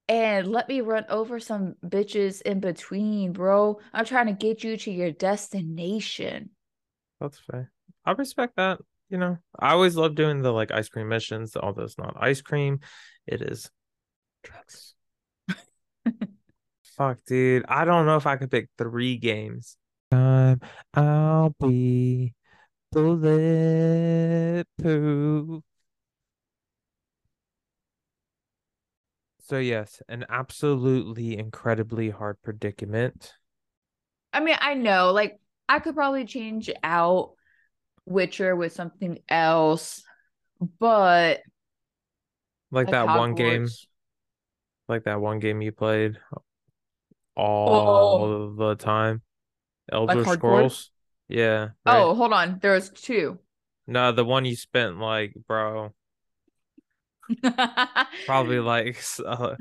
and 0.09 0.47
let 0.47 0.69
me 0.69 0.81
run 0.81 1.05
over 1.09 1.41
some 1.41 1.75
bitches 1.85 2.43
in 2.43 2.61
between, 2.61 3.33
bro. 3.33 3.79
I'm 3.93 4.05
trying 4.05 4.27
to 4.27 4.33
get 4.33 4.63
you 4.63 4.77
to 4.77 4.91
your 4.91 5.13
destination. 5.13 6.51
That's 7.21 7.39
fair. 7.39 7.73
I 8.05 8.13
respect 8.13 8.57
that. 8.57 8.79
You 9.09 9.19
know, 9.19 9.39
I 9.59 9.73
always 9.73 9.97
love 9.97 10.15
doing 10.15 10.43
the 10.43 10.53
like 10.53 10.71
ice 10.71 10.89
cream 10.89 11.09
missions, 11.09 11.57
although 11.57 11.83
it's 11.83 11.99
not 11.99 12.17
ice 12.19 12.41
cream, 12.41 12.81
it 13.27 13.43
is 13.43 13.71
drugs. 14.43 14.95
Fuck, 16.97 17.19
dude. 17.27 17.65
I 17.69 17.85
don't 17.85 18.07
know 18.07 18.17
if 18.17 18.27
I 18.27 18.37
could 18.37 18.51
pick 18.51 18.69
three 18.77 19.17
games. 19.17 19.77
Time 20.11 20.61
I'll 20.95 21.55
be 21.59 22.35
bulletproof. 22.91 24.67
So 29.41 29.59
yes, 29.59 30.01
an 30.09 30.25
absolutely 30.29 31.37
incredibly 31.37 32.11
hard 32.11 32.41
predicament. 32.43 33.35
I 34.33 34.41
mean, 34.41 34.57
I 34.61 34.75
know, 34.75 35.13
like, 35.13 35.41
I 35.69 35.79
could 35.79 35.95
probably 35.95 36.25
change 36.25 36.71
out 36.83 37.33
Witcher 38.07 38.57
with 38.57 38.73
something 38.73 39.19
else, 39.29 40.03
but 40.79 41.41
Like 42.71 42.89
that 42.89 43.07
one 43.07 43.35
game, 43.35 43.69
like 44.89 45.05
that 45.05 45.21
one 45.21 45.39
game 45.39 45.61
you 45.61 45.73
played 45.73 46.19
all 47.37 48.55
the 48.55 48.75
time. 48.77 49.23
Elder 49.91 50.25
hardcore? 50.25 50.35
Scrolls. 50.35 50.91
Yeah. 51.29 51.71
right. 51.85 51.99
Oh, 51.99 52.15
hold 52.15 52.33
on. 52.33 52.59
There 52.61 52.73
was 52.73 52.91
two. 52.91 53.39
No, 53.87 54.13
the 54.13 54.25
one 54.25 54.45
you 54.45 54.57
spent 54.57 54.99
like, 54.99 55.35
bro, 55.49 55.93
probably 58.27 58.59
like 58.61 59.03
uh, 59.25 59.55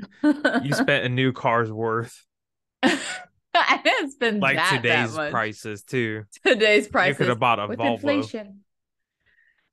you 0.62 0.72
spent 0.74 1.04
a 1.04 1.08
new 1.08 1.32
car's 1.32 1.72
worth, 1.72 2.24
I 3.54 3.80
didn't 3.82 4.12
spend 4.12 4.42
like 4.42 4.56
that, 4.56 4.82
today's 4.82 5.12
that 5.12 5.30
prices 5.30 5.82
too. 5.82 6.24
Today's 6.44 6.88
prices. 6.88 7.18
You 7.18 7.24
could 7.24 7.28
have 7.28 7.40
bought 7.40 7.58
a 7.58 7.68
with 7.68 7.78
Volvo. 7.78 7.94
inflation. 7.94 8.60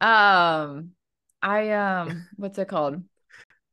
Um, 0.01 0.91
I 1.41 1.71
um, 1.71 2.27
what's 2.37 2.57
it 2.57 2.67
called? 2.67 3.03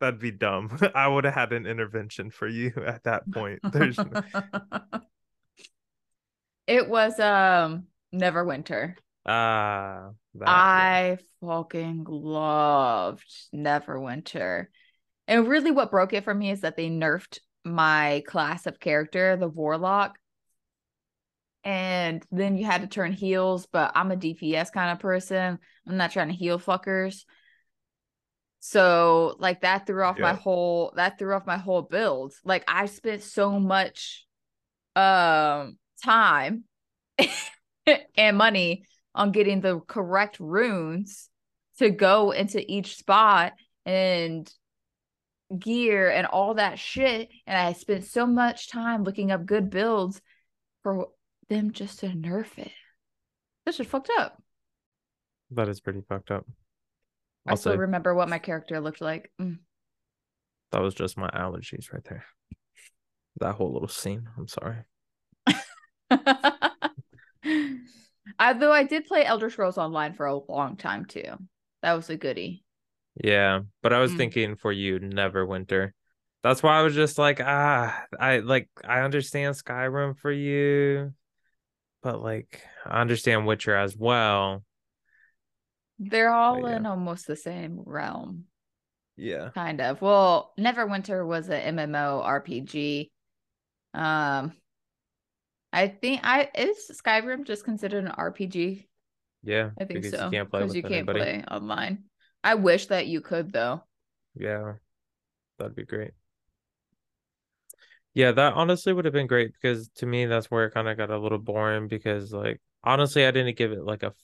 That'd 0.01 0.21
be 0.21 0.31
dumb. 0.31 0.77
I 0.95 1.09
would 1.09 1.25
have 1.25 1.35
had 1.35 1.53
an 1.53 1.67
intervention 1.67 2.31
for 2.31 2.47
you 2.47 2.73
at 2.87 3.05
that 3.05 3.31
point. 3.31 3.61
There's 3.73 3.99
it 6.67 6.89
was 6.89 7.19
um 7.19 7.87
Neverwinter. 8.15 8.95
ah 9.25 10.11
that, 10.35 10.47
yeah. 10.47 10.49
I 10.49 11.19
fucking 11.41 12.07
loved 12.09 13.25
Neverwinter. 13.55 14.67
And 15.29 15.49
really 15.49 15.71
what 15.71 15.91
broke 15.91 16.13
it 16.13 16.25
for 16.25 16.35
me 16.35 16.51
is 16.51 16.61
that 16.61 16.77
they 16.77 16.89
nerfed 16.89 17.41
my 17.65 18.23
class 18.27 18.67
of 18.67 18.79
character, 18.79 19.37
the 19.37 19.49
Warlock. 19.49 20.19
And 21.65 22.25
then 22.31 22.57
you 22.57 22.65
had 22.65 22.83
to 22.83 22.87
turn 22.87 23.13
heals, 23.13 23.67
but 23.67 23.91
I'm 23.97 24.13
a 24.13 24.17
DPS 24.17 24.71
kind 24.71 24.93
of 24.93 25.01
person. 25.01 25.59
I'm 25.89 25.97
not 25.97 26.13
trying 26.13 26.29
to 26.29 26.35
heal 26.35 26.61
fuckers. 26.61 27.25
So 28.69 29.37
like 29.39 29.61
that 29.61 29.87
threw 29.87 30.03
off 30.03 30.19
my 30.19 30.35
whole 30.35 30.93
that 30.97 31.21
threw 31.21 31.37
off 31.37 31.47
my 31.47 31.57
whole 31.57 31.83
build. 31.83 32.35
Like 32.45 32.65
I 32.67 32.87
spent 32.87 33.23
so 33.23 33.61
much 33.61 34.27
um 34.97 35.79
time 36.03 36.65
and 38.17 38.37
money 38.37 38.83
on 39.15 39.31
getting 39.31 39.61
the 39.61 39.79
correct 39.79 40.41
runes 40.41 41.31
to 41.79 41.91
go 41.91 42.33
into 42.33 42.61
each 42.69 42.97
spot 42.97 43.53
and 43.85 44.53
gear 45.57 46.11
and 46.11 46.27
all 46.27 46.55
that 46.55 46.81
shit. 46.81 47.29
And 47.47 47.57
I 47.57 47.73
spent 47.73 48.05
so 48.07 48.27
much 48.27 48.69
time 48.69 49.05
looking 49.05 49.31
up 49.31 49.47
good 49.47 49.71
builds 49.71 50.21
for 50.83 51.11
them 51.49 51.71
just 51.71 52.01
to 52.01 52.09
nerf 52.09 52.59
it. 52.59 52.73
This 53.65 53.79
is 53.79 53.87
fucked 53.87 54.11
up. 54.19 54.43
That 55.53 55.69
is 55.69 55.79
pretty 55.79 56.01
fucked 56.09 56.33
up. 56.33 56.47
I 57.47 57.55
still 57.55 57.73
Also, 57.73 57.77
remember 57.77 58.15
what 58.15 58.29
my 58.29 58.39
character 58.39 58.81
looked 58.81 59.01
like. 59.01 59.31
Mm. 59.41 59.59
that 60.73 60.83
was 60.83 60.95
just 60.95 61.17
my 61.17 61.29
allergies 61.31 61.93
right 61.93 62.05
there. 62.05 62.25
That 63.41 63.55
whole 63.55 63.73
little 63.73 63.89
scene. 63.89 64.29
I'm 64.37 64.49
sorry. 64.49 64.85
Although 68.41 68.73
I 68.73 68.83
did 68.85 69.07
play 69.07 69.25
Elder 69.25 69.51
Scrolls 69.51 69.79
Online 69.79 70.13
for 70.15 70.27
a 70.27 70.37
long 70.37 70.77
time 70.77 71.05
too. 71.05 71.23
That 71.83 71.95
was 71.95 72.11
a 72.11 72.17
goodie. 72.17 72.65
Yeah, 73.23 73.61
but 73.83 73.93
I 73.93 74.01
was 74.01 74.13
Mm. 74.13 74.17
thinking 74.17 74.57
for 74.57 74.73
you, 74.73 74.99
Neverwinter. 74.99 75.93
That's 76.43 76.63
why 76.63 76.79
I 76.79 76.83
was 76.83 76.95
just 76.95 77.19
like, 77.19 77.41
ah, 77.41 78.05
I 78.19 78.39
like 78.41 78.69
I 78.85 79.01
understand 79.01 79.55
Skyrim 79.57 80.17
for 80.19 80.31
you, 80.31 81.15
but 82.03 82.21
like 82.23 82.63
I 82.85 83.01
understand 83.01 83.47
Witcher 83.47 83.75
as 83.75 83.97
well. 83.97 84.65
They're 85.99 86.33
all 86.33 86.69
yeah. 86.69 86.77
in 86.77 86.87
almost 86.87 87.27
the 87.27 87.37
same 87.37 87.81
realm. 87.85 88.45
Yeah. 89.17 89.51
Kind 89.55 89.81
of. 89.81 90.03
Well, 90.03 90.53
Neverwinter 90.59 91.27
was 91.27 91.49
a 91.49 91.59
MMO 91.59 92.23
RPG. 92.25 93.11
Um 93.95 94.53
I 95.73 95.89
think 95.89 96.21
I 96.25 96.51
is 96.55 96.91
Skyrim 96.91 97.47
just 97.47 97.65
considered 97.65 98.05
an 98.05 98.13
RPG? 98.13 98.87
Yeah. 99.43 99.71
I 99.81 99.85
think 99.85 100.05
so. 100.05 100.27
you 100.27 100.31
can't 100.31 100.51
play 100.51 100.65
with 100.65 100.75
you 100.75 100.83
can't 100.83 101.09
play 101.09 101.45
online. 101.51 102.05
I 102.45 102.55
wish 102.55 102.87
that 102.87 103.07
you 103.07 103.21
could 103.21 103.53
though. 103.53 103.83
Yeah. 104.35 104.75
That'd 105.59 105.75
be 105.75 105.85
great. 105.85 106.13
Yeah, 108.17 108.33
that 108.33 108.55
honestly 108.55 108.95
would 108.95 109.05
have 109.05 109.13
been 109.13 109.27
great 109.27 109.53
because 109.53 109.89
to 109.97 110.07
me 110.07 110.25
that's 110.25 110.51
where 110.51 110.67
it 110.67 110.75
kind 110.75 110.89
of 110.89 110.97
got 110.97 111.11
a 111.11 111.19
little 111.19 111.39
boring 111.39 111.87
because 111.87 112.33
like 112.33 112.61
honestly 112.83 113.27
I 113.27 113.31
didn't 113.31 113.59
give 113.59 113.73
it 113.73 113.85
like 113.85 114.03
a 114.03 114.15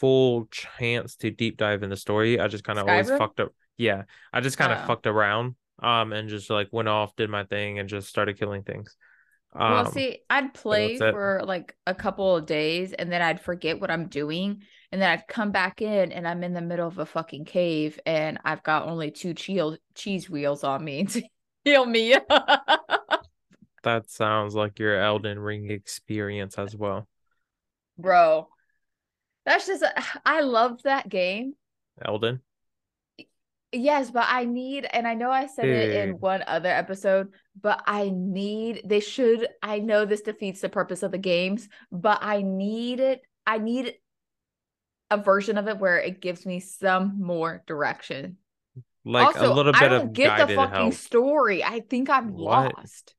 full 0.00 0.46
chance 0.46 1.16
to 1.16 1.30
deep 1.30 1.56
dive 1.56 1.82
in 1.82 1.90
the 1.90 1.96
story. 1.96 2.40
I 2.40 2.48
just 2.48 2.64
kind 2.64 2.78
of 2.78 2.88
always 2.88 3.08
fucked 3.10 3.40
up. 3.40 3.52
Yeah, 3.76 4.02
I 4.32 4.40
just 4.40 4.58
kind 4.58 4.72
of 4.72 4.78
Oh. 4.84 4.86
fucked 4.86 5.06
around 5.06 5.54
um 5.82 6.12
and 6.12 6.28
just 6.28 6.50
like 6.50 6.68
went 6.72 6.88
off, 6.88 7.16
did 7.16 7.30
my 7.30 7.44
thing 7.44 7.78
and 7.78 7.88
just 7.88 8.08
started 8.08 8.38
killing 8.38 8.62
things. 8.62 8.96
Um 9.54 9.70
well, 9.72 9.92
see, 9.92 10.20
I'd 10.30 10.54
play 10.54 10.94
it. 10.94 11.12
for 11.12 11.42
like 11.44 11.76
a 11.86 11.94
couple 11.94 12.36
of 12.36 12.46
days 12.46 12.92
and 12.92 13.10
then 13.12 13.20
I'd 13.22 13.40
forget 13.40 13.80
what 13.80 13.90
I'm 13.90 14.08
doing. 14.08 14.62
And 14.90 15.00
then 15.00 15.10
I'd 15.10 15.26
come 15.26 15.52
back 15.52 15.80
in 15.82 16.12
and 16.12 16.28
I'm 16.28 16.42
in 16.44 16.52
the 16.52 16.60
middle 16.60 16.86
of 16.86 16.98
a 16.98 17.06
fucking 17.06 17.44
cave 17.46 17.98
and 18.06 18.38
I've 18.44 18.62
got 18.62 18.88
only 18.88 19.10
two 19.10 19.34
cheese 19.34 19.78
cheese 19.94 20.28
wheels 20.30 20.64
on 20.64 20.84
me 20.84 21.04
to 21.14 21.22
heal 21.64 21.86
me. 21.86 22.16
that 23.82 24.10
sounds 24.10 24.54
like 24.54 24.78
your 24.78 25.00
Elden 25.00 25.38
Ring 25.38 25.70
experience 25.70 26.58
as 26.58 26.76
well. 26.76 27.08
Bro, 27.98 28.48
that's 29.44 29.66
just, 29.66 29.84
I 30.24 30.40
loved 30.40 30.84
that 30.84 31.08
game. 31.08 31.54
Elden. 32.04 32.40
Yes, 33.74 34.10
but 34.10 34.26
I 34.28 34.44
need, 34.44 34.86
and 34.90 35.08
I 35.08 35.14
know 35.14 35.30
I 35.30 35.46
said 35.46 35.66
it 35.66 35.92
in 35.92 36.20
one 36.20 36.44
other 36.46 36.68
episode, 36.68 37.32
but 37.58 37.82
I 37.86 38.12
need, 38.14 38.82
they 38.84 39.00
should, 39.00 39.48
I 39.62 39.78
know 39.78 40.04
this 40.04 40.20
defeats 40.20 40.60
the 40.60 40.68
purpose 40.68 41.02
of 41.02 41.10
the 41.10 41.18
games, 41.18 41.68
but 41.90 42.18
I 42.20 42.42
need 42.42 43.00
it, 43.00 43.22
I 43.46 43.56
need 43.58 43.94
a 45.10 45.16
version 45.16 45.56
of 45.56 45.68
it 45.68 45.78
where 45.78 45.98
it 45.98 46.20
gives 46.20 46.44
me 46.44 46.60
some 46.60 47.18
more 47.18 47.62
direction. 47.66 48.36
Like 49.04 49.26
also, 49.28 49.52
a 49.52 49.54
little 49.54 49.72
bit 49.72 49.82
I 49.82 49.88
don't 49.88 50.06
of 50.08 50.12
get 50.12 50.46
the 50.46 50.54
fucking 50.54 50.74
help. 50.74 50.94
story. 50.94 51.64
I 51.64 51.80
think 51.80 52.08
I'm 52.10 52.34
What? 52.34 52.76
lost. 52.76 53.14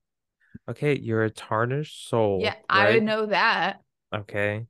Okay, 0.70 0.98
you're 0.98 1.24
a 1.24 1.30
tarnished 1.30 2.08
soul. 2.08 2.40
Yeah, 2.42 2.56
I 2.70 3.00
know 3.00 3.26
that. 3.26 3.82
Okay. 4.14 4.66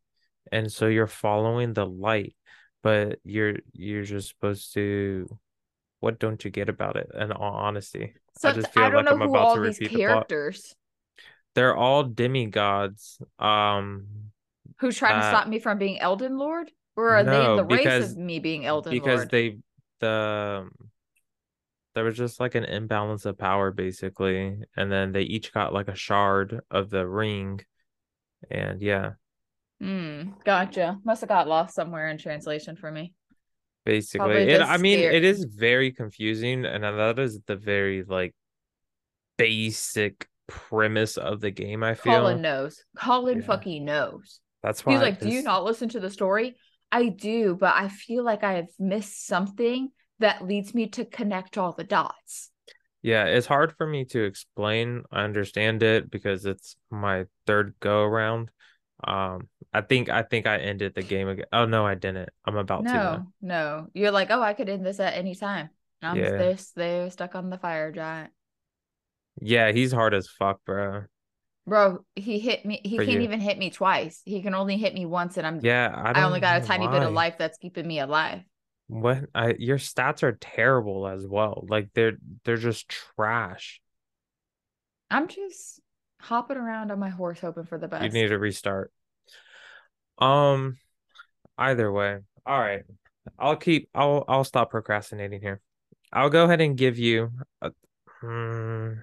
And 0.53 0.71
so 0.71 0.87
you're 0.87 1.07
following 1.07 1.73
the 1.73 1.87
light, 1.87 2.35
but 2.83 3.19
you're 3.25 3.57
you're 3.73 4.03
just 4.05 4.29
supposed 4.29 4.73
to 4.75 5.39
what 6.01 6.19
don't 6.19 6.43
you 6.45 6.51
get 6.51 6.69
about 6.69 6.97
it? 6.97 7.11
In 7.15 7.31
all 7.33 7.55
honesty. 7.55 8.15
So 8.37 8.49
I 8.49 8.53
just 8.53 8.71
I 8.75 8.89
feel 8.89 8.89
don't 8.89 9.05
like 9.05 9.05
know 9.05 9.15
I'm 9.15 9.21
who 9.21 9.23
about 9.23 9.37
all 9.37 9.55
to 9.55 9.61
these 9.61 9.79
repeat 9.79 9.93
the 9.93 9.99
plot. 10.01 10.29
characters 10.29 10.75
They're 11.55 11.75
all 11.75 12.03
demigods. 12.03 13.19
Um 13.39 14.31
who's 14.79 14.97
trying 14.97 15.15
to 15.15 15.21
Uh, 15.21 15.23
stop 15.23 15.47
me 15.47 15.59
from 15.59 15.77
being 15.77 15.99
Elden 15.99 16.37
Lord, 16.37 16.71
or 16.95 17.09
are 17.15 17.23
they 17.23 17.43
in 17.45 17.53
no, 17.53 17.55
the 17.55 17.63
race 17.65 17.99
of 17.99 18.15
me 18.17 18.39
being 18.39 18.65
Elden 18.65 18.97
because 18.97 18.99
Lord? 18.99 19.29
they 19.29 19.59
the 19.99 20.69
there 21.95 22.03
was 22.03 22.17
just 22.17 22.39
like 22.39 22.55
an 22.55 22.65
imbalance 22.65 23.25
of 23.25 23.37
power 23.37 23.71
basically, 23.71 24.57
and 24.75 24.91
then 24.91 25.11
they 25.11 25.21
each 25.23 25.53
got 25.53 25.73
like 25.73 25.87
a 25.87 25.95
shard 25.95 26.61
of 26.71 26.89
the 26.89 27.07
ring, 27.07 27.61
and 28.51 28.81
yeah, 28.81 29.13
Hmm. 29.83 30.29
Gotcha. 30.45 30.97
Must 31.03 31.21
have 31.21 31.27
got 31.29 31.47
lost 31.47 31.75
somewhere 31.75 32.07
in 32.07 32.17
translation 32.17 32.75
for 32.77 32.89
me. 32.89 33.13
basically 33.85 34.43
it. 34.49 34.61
I 34.61 34.77
mean, 34.77 34.99
scared- 34.99 35.15
it 35.15 35.23
is 35.25 35.43
very 35.43 35.91
confusing, 35.91 36.63
and 36.63 36.85
that 36.85 37.19
is 37.19 37.41
the 37.47 37.57
very 37.57 38.03
like 38.03 38.33
basic 39.37 40.29
premise 40.47 41.17
of 41.17 41.41
the 41.41 41.51
game. 41.51 41.83
I 41.83 41.93
feel 41.95 42.13
Colin 42.13 42.41
knows. 42.41 42.81
Colin 42.97 43.39
Yeah. 43.39 43.45
fucking 43.45 43.83
knows. 43.83 44.39
that's 44.61 44.85
why 44.85 44.93
He's 44.93 45.01
like, 45.01 45.19
"Do 45.19 45.27
you 45.27 45.41
not 45.41 45.65
listen 45.65 45.89
to 45.89 45.99
the 45.99 46.09
story?" 46.09 46.55
I 46.93 47.09
do, 47.09 47.55
but 47.55 47.73
I 47.75 47.89
feel 47.89 48.23
like 48.23 48.43
I 48.43 48.53
have 48.53 48.69
missed 48.79 49.25
something 49.27 49.89
that 50.19 50.45
leads 50.45 50.73
me 50.73 50.87
to 50.89 51.03
connect 51.03 51.57
all 51.57 51.73
the 51.73 51.83
dots. 51.83 52.51
Yeah, 53.01 53.25
it's 53.25 53.47
hard 53.47 53.75
for 53.75 53.85
me 53.85 54.05
to 54.05 54.23
explain. 54.23 55.03
I 55.11 55.23
understand 55.25 55.83
it 55.83 56.09
because 56.09 56.45
it's 56.45 56.77
my 56.89 57.25
third 57.45 57.75
go 57.81 58.03
around. 58.03 58.49
Um, 59.07 59.49
I 59.73 59.81
think 59.81 60.09
I 60.09 60.23
think 60.23 60.47
I 60.47 60.57
ended 60.59 60.93
the 60.95 61.03
game 61.03 61.27
again. 61.27 61.45
Oh 61.53 61.65
no, 61.65 61.85
I 61.85 61.95
didn't. 61.95 62.29
I'm 62.45 62.57
about 62.57 62.87
to. 62.89 62.99
No, 62.99 63.33
no. 63.41 63.89
You're 63.93 64.11
like, 64.11 64.29
"Oh, 64.31 64.41
I 64.41 64.53
could 64.53 64.69
end 64.69 64.85
this 64.85 64.99
at 64.99 65.13
any 65.15 65.35
time." 65.35 65.69
I'm 66.01 66.21
Yeah. 66.21 66.29
this 66.35 66.71
they're 66.71 67.09
stuck 67.09 67.35
on 67.35 67.49
the 67.49 67.57
fire 67.57 67.91
giant. 67.91 68.31
Yeah, 69.41 69.71
he's 69.71 69.91
hard 69.91 70.13
as 70.13 70.27
fuck, 70.27 70.63
bro. 70.65 71.05
Bro, 71.65 72.05
he 72.15 72.39
hit 72.39 72.65
me. 72.65 72.81
He 72.83 72.97
For 72.97 73.03
can't 73.03 73.21
you. 73.21 73.21
even 73.21 73.39
hit 73.39 73.57
me 73.57 73.69
twice. 73.69 74.21
He 74.25 74.41
can 74.41 74.53
only 74.53 74.77
hit 74.77 74.93
me 74.93 75.05
once, 75.05 75.37
and 75.37 75.47
I'm 75.47 75.61
Yeah, 75.61 75.91
I 75.95 76.13
I 76.13 76.23
only 76.23 76.39
got 76.41 76.61
a 76.61 76.65
tiny 76.65 76.87
bit 76.87 77.03
of 77.03 77.13
life 77.13 77.37
that's 77.37 77.57
keeping 77.57 77.87
me 77.87 77.99
alive. 77.99 78.43
What 78.87 79.29
I 79.33 79.55
your 79.59 79.77
stats 79.77 80.23
are 80.23 80.33
terrible 80.33 81.07
as 81.07 81.25
well. 81.27 81.65
Like 81.67 81.89
they're 81.93 82.17
they're 82.43 82.57
just 82.57 82.89
trash. 82.89 83.81
I'm 85.09 85.27
just 85.29 85.79
hopping 86.23 86.57
around 86.57 86.91
on 86.91 86.99
my 86.99 87.09
horse 87.09 87.39
hoping 87.39 87.65
for 87.65 87.77
the 87.77 87.87
best. 87.87 88.03
You 88.03 88.09
need 88.09 88.29
to 88.29 88.39
restart. 88.39 88.91
Um, 90.17 90.77
either 91.57 91.91
way. 91.91 92.19
All 92.45 92.59
right. 92.59 92.83
I'll 93.39 93.55
keep 93.55 93.89
I'll 93.93 94.25
I'll 94.27 94.43
stop 94.43 94.71
procrastinating 94.71 95.41
here. 95.41 95.61
I'll 96.11 96.29
go 96.29 96.45
ahead 96.45 96.61
and 96.61 96.77
give 96.77 96.99
you 96.99 97.31
a, 97.61 97.71
hmm, 98.21 98.93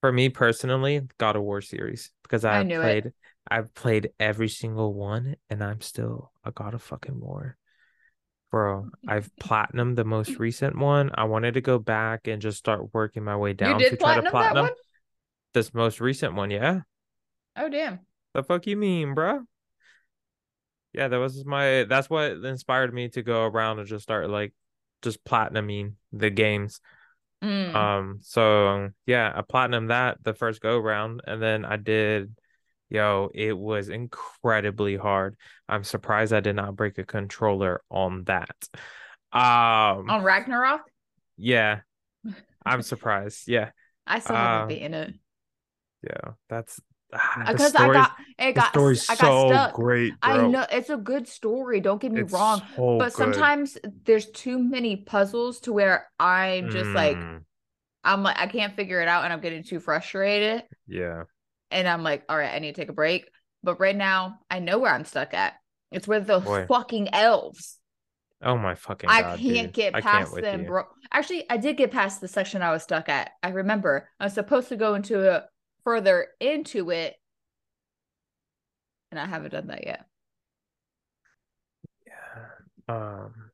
for 0.00 0.12
me 0.12 0.28
personally, 0.28 1.02
God 1.18 1.36
of 1.36 1.42
War 1.42 1.60
series 1.60 2.10
because 2.22 2.44
I 2.44 2.60
I've 2.60 2.66
knew 2.66 2.80
it. 2.80 3.02
played 3.02 3.12
I've 3.48 3.74
played 3.74 4.10
every 4.18 4.48
single 4.48 4.92
one 4.94 5.36
and 5.50 5.62
I'm 5.62 5.80
still 5.80 6.32
a 6.44 6.50
God 6.52 6.74
of 6.74 6.82
fucking 6.82 7.20
War. 7.20 7.56
Bro, 8.50 8.90
I've 9.08 9.30
platinum 9.40 9.94
the 9.94 10.04
most 10.04 10.38
recent 10.38 10.78
one. 10.78 11.10
I 11.14 11.24
wanted 11.24 11.54
to 11.54 11.60
go 11.60 11.78
back 11.78 12.28
and 12.28 12.40
just 12.40 12.58
start 12.58 12.94
working 12.94 13.24
my 13.24 13.36
way 13.36 13.50
you 13.50 13.54
down 13.56 13.78
did 13.78 13.90
to 13.90 13.96
try 13.96 14.14
to 14.14 14.22
platinum? 14.30 14.70
This 15.56 15.72
most 15.72 16.02
recent 16.02 16.34
one, 16.34 16.50
yeah. 16.50 16.80
Oh 17.56 17.70
damn. 17.70 18.00
The 18.34 18.42
fuck 18.42 18.66
you 18.66 18.76
mean, 18.76 19.14
bro? 19.14 19.40
Yeah, 20.92 21.08
that 21.08 21.16
was 21.16 21.46
my 21.46 21.84
that's 21.84 22.10
what 22.10 22.32
inspired 22.32 22.92
me 22.92 23.08
to 23.10 23.22
go 23.22 23.44
around 23.44 23.78
and 23.78 23.88
just 23.88 24.02
start 24.02 24.28
like 24.28 24.52
just 25.00 25.24
platinuming 25.24 25.94
the 26.12 26.28
games. 26.28 26.82
Mm. 27.42 27.74
Um 27.74 28.18
so 28.20 28.90
yeah, 29.06 29.32
I 29.34 29.40
platinum 29.40 29.86
that 29.86 30.18
the 30.22 30.34
first 30.34 30.60
go 30.60 30.78
round 30.78 31.22
and 31.26 31.42
then 31.42 31.64
I 31.64 31.76
did 31.76 32.34
yo, 32.90 33.30
it 33.34 33.56
was 33.56 33.88
incredibly 33.88 34.96
hard. 34.96 35.36
I'm 35.70 35.84
surprised 35.84 36.34
I 36.34 36.40
did 36.40 36.56
not 36.56 36.76
break 36.76 36.98
a 36.98 37.04
controller 37.04 37.80
on 37.90 38.24
that. 38.24 38.56
Um 39.32 40.10
on 40.10 40.22
Ragnarok, 40.22 40.82
yeah. 41.38 41.80
I'm 42.62 42.82
surprised. 42.92 43.48
Yeah. 43.48 43.70
I 44.06 44.18
still 44.18 44.36
haven't 44.36 44.68
beaten 44.68 44.92
it 44.92 45.14
Yeah. 46.06 46.32
That's 46.48 46.80
ah, 47.12 47.44
because 47.46 47.74
I 47.74 47.88
got 47.90 48.12
it 48.38 48.54
the 48.54 48.62
got 48.62 48.64
story's 48.64 49.04
I 49.08 49.16
got 49.16 49.36
so 49.36 49.46
stuck. 49.46 49.72
great, 49.72 50.20
bro. 50.22 50.32
I 50.34 50.38
know 50.38 50.66
it's 50.70 50.90
a 50.90 50.96
good 50.96 51.28
story. 51.28 51.80
Don't 51.80 52.00
get 52.00 52.12
me 52.12 52.22
It's 52.22 52.32
wrong, 52.32 52.62
so 52.76 52.96
but 52.98 53.14
good. 53.14 53.14
sometimes 53.14 53.78
there's 54.04 54.30
too 54.30 54.58
many 54.58 54.96
puzzles 54.96 55.60
to 55.60 55.72
where 55.72 56.10
I'm 56.18 56.70
just 56.70 56.94
like 56.94 57.24
Mm, 57.24 57.44
I'm 58.04 58.22
like 58.22 58.38
I 58.38 58.46
can't 58.48 58.76
figure 58.76 59.00
it 59.02 59.08
out, 59.08 59.24
and 59.24 59.32
I'm 59.32 59.40
getting 59.40 59.64
too 59.64 59.80
frustrated. 59.80 60.64
yeah. 60.86 61.24
and 61.70 61.88
I'm 61.88 62.02
like, 62.02 62.24
all 62.28 62.36
right, 62.38 62.54
I 62.54 62.58
need 62.60 62.74
to 62.74 62.80
take 62.80 62.88
a 62.90 62.92
break. 62.94 63.28
But 63.62 63.80
right 63.80 63.96
now, 63.96 64.38
I 64.50 64.60
know 64.60 64.78
where 64.78 64.92
I'm 64.94 65.04
stuck 65.04 65.34
at. 65.34 65.54
It's 65.92 66.08
with 66.08 66.26
those 66.26 66.44
Boy. 66.44 66.66
fucking 66.68 67.12
elves. 67.14 67.78
Oh 68.42 68.56
my 68.56 68.74
fucking 68.74 69.10
I 69.10 69.22
god, 69.22 69.40
can't 69.40 69.72
dude. 69.72 69.72
get 69.72 69.98
past 69.98 70.34
can't 70.34 70.42
them, 70.42 70.64
bro. 70.64 70.84
Actually, 71.12 71.48
I 71.50 71.56
did 71.56 71.76
get 71.76 71.90
past 71.90 72.20
the 72.20 72.28
section 72.28 72.62
I 72.62 72.70
was 72.72 72.82
stuck 72.82 73.08
at. 73.08 73.30
I 73.42 73.48
remember 73.50 74.08
I 74.20 74.24
was 74.24 74.34
supposed 74.34 74.68
to 74.68 74.76
go 74.76 74.94
into 74.94 75.28
a 75.30 75.44
further 75.86 76.26
into 76.40 76.90
it, 76.90 77.14
and 79.12 79.20
I 79.20 79.24
haven't 79.26 79.52
done 79.52 79.68
that 79.68 79.86
yet. 79.86 80.04
Yeah. 82.04 82.94
Um, 82.94 83.52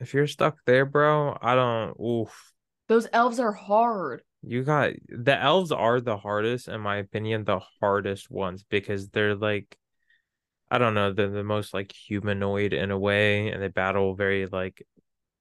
if 0.00 0.14
you're 0.14 0.26
stuck 0.26 0.56
there, 0.64 0.86
bro, 0.86 1.36
I 1.42 1.54
don't. 1.54 1.94
Oof. 2.00 2.52
Those 2.88 3.06
elves 3.12 3.38
are 3.38 3.52
hard. 3.52 4.22
You 4.42 4.62
got 4.62 4.92
the 5.08 5.38
elves 5.38 5.72
are 5.72 6.00
the 6.00 6.16
hardest, 6.16 6.68
in 6.68 6.80
my 6.80 6.96
opinion, 6.96 7.44
the 7.44 7.60
hardest 7.80 8.30
ones 8.30 8.64
because 8.68 9.08
they're 9.10 9.34
like, 9.34 9.76
I 10.70 10.78
don't 10.78 10.94
know, 10.94 11.12
they're 11.12 11.28
the 11.28 11.44
most 11.44 11.74
like 11.74 11.92
humanoid 11.92 12.72
in 12.72 12.90
a 12.90 12.98
way, 12.98 13.50
and 13.50 13.62
they 13.62 13.68
battle 13.68 14.14
very 14.14 14.46
like, 14.46 14.86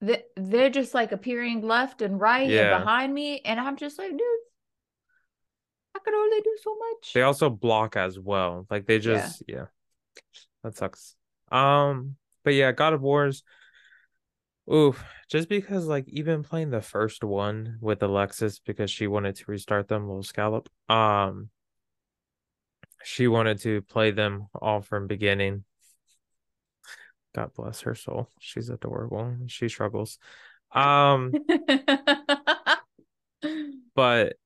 They- 0.01 0.25
They're 0.35 0.69
just 0.69 0.93
like 0.93 1.13
appearing 1.13 1.61
left 1.61 2.01
and 2.01 2.19
right 2.19 2.49
Yeah. 2.49 2.75
and 2.75 2.83
behind 2.83 3.13
me, 3.13 3.39
and 3.45 3.59
I'm 3.61 3.77
just 3.77 3.97
like, 3.97 4.11
dude, 4.11 4.21
I 5.95 5.99
can 5.99 6.13
only 6.13 6.41
do 6.41 6.57
so 6.61 6.75
much. 6.77 7.13
they 7.13 7.21
also 7.21 7.49
block 7.49 7.95
as 7.95 8.19
well. 8.19 8.65
Like 8.69 8.85
they 8.85 8.99
just, 8.99 9.43
yeah, 9.47 9.65
that 10.63 10.75
sucks. 10.75 11.15
Um, 11.51 12.15
but 12.43 12.53
yeah, 12.53 12.71
God 12.71 12.93
of 12.93 13.01
War's. 13.01 13.43
Oof, 14.71 15.03
just 15.29 15.49
because 15.49 15.87
like 15.87 16.07
even 16.07 16.41
playing 16.41 16.69
the 16.69 16.81
first 16.81 17.23
one 17.23 17.77
with 17.81 18.01
Alexis 18.01 18.59
because 18.59 18.89
she 18.89 19.07
wanted 19.07 19.35
to 19.35 19.43
restart 19.47 19.87
them, 19.89 20.07
little 20.07 20.23
scallop. 20.23 20.69
Um, 20.89 21.49
she 23.03 23.27
wanted 23.27 23.59
to 23.61 23.81
play 23.81 24.11
them 24.11 24.47
all 24.53 24.81
from 24.81 25.07
beginning. 25.07 25.65
God 27.35 27.51
bless 27.55 27.81
her 27.81 27.95
soul. 27.95 28.29
She's 28.39 28.69
adorable. 28.69 29.35
She 29.47 29.67
struggles. 29.67 30.17
Um, 30.71 31.33
but 33.95 34.37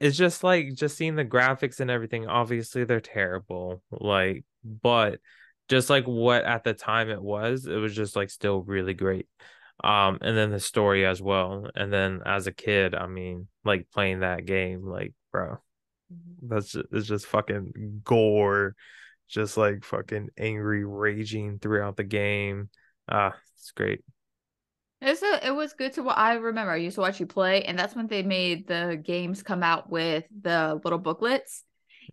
it's 0.00 0.16
just 0.16 0.42
like 0.42 0.74
just 0.74 0.96
seeing 0.96 1.16
the 1.16 1.24
graphics 1.24 1.80
and 1.80 1.90
everything. 1.90 2.26
Obviously, 2.26 2.84
they're 2.84 3.00
terrible. 3.00 3.82
Like, 3.90 4.44
but 4.64 5.20
just 5.68 5.90
like 5.90 6.04
what 6.04 6.44
at 6.44 6.64
the 6.64 6.74
time 6.74 7.10
it 7.10 7.22
was, 7.22 7.66
it 7.66 7.76
was 7.76 7.94
just 7.94 8.16
like 8.16 8.30
still 8.30 8.62
really 8.62 8.94
great. 8.94 9.28
Um, 9.84 10.18
and 10.22 10.36
then 10.36 10.50
the 10.50 10.60
story 10.60 11.04
as 11.04 11.20
well. 11.20 11.68
And 11.74 11.92
then 11.92 12.22
as 12.24 12.46
a 12.46 12.52
kid, 12.52 12.94
I 12.94 13.06
mean, 13.06 13.48
like 13.64 13.88
playing 13.92 14.20
that 14.20 14.46
game, 14.46 14.86
like, 14.86 15.12
bro, 15.32 15.58
that's 16.42 16.72
just, 16.72 16.86
it's 16.92 17.06
just 17.06 17.26
fucking 17.26 18.00
gore, 18.04 18.74
just 19.28 19.56
like 19.56 19.84
fucking 19.84 20.30
angry 20.38 20.84
raging 20.84 21.58
throughout 21.58 21.96
the 21.96 22.04
game. 22.04 22.70
Ah, 23.08 23.36
it's 23.56 23.72
great. 23.72 24.02
It's 25.00 25.22
a, 25.22 25.46
it 25.46 25.54
was 25.54 25.74
good 25.74 25.92
to 25.94 26.02
what 26.02 26.16
I 26.16 26.34
remember. 26.34 26.72
I 26.72 26.76
used 26.76 26.94
to 26.94 27.02
watch 27.02 27.20
you 27.20 27.26
play, 27.26 27.62
and 27.64 27.78
that's 27.78 27.94
when 27.94 28.06
they 28.06 28.22
made 28.22 28.66
the 28.66 29.00
games 29.02 29.42
come 29.42 29.62
out 29.62 29.90
with 29.90 30.24
the 30.40 30.80
little 30.82 30.98
booklets. 30.98 31.64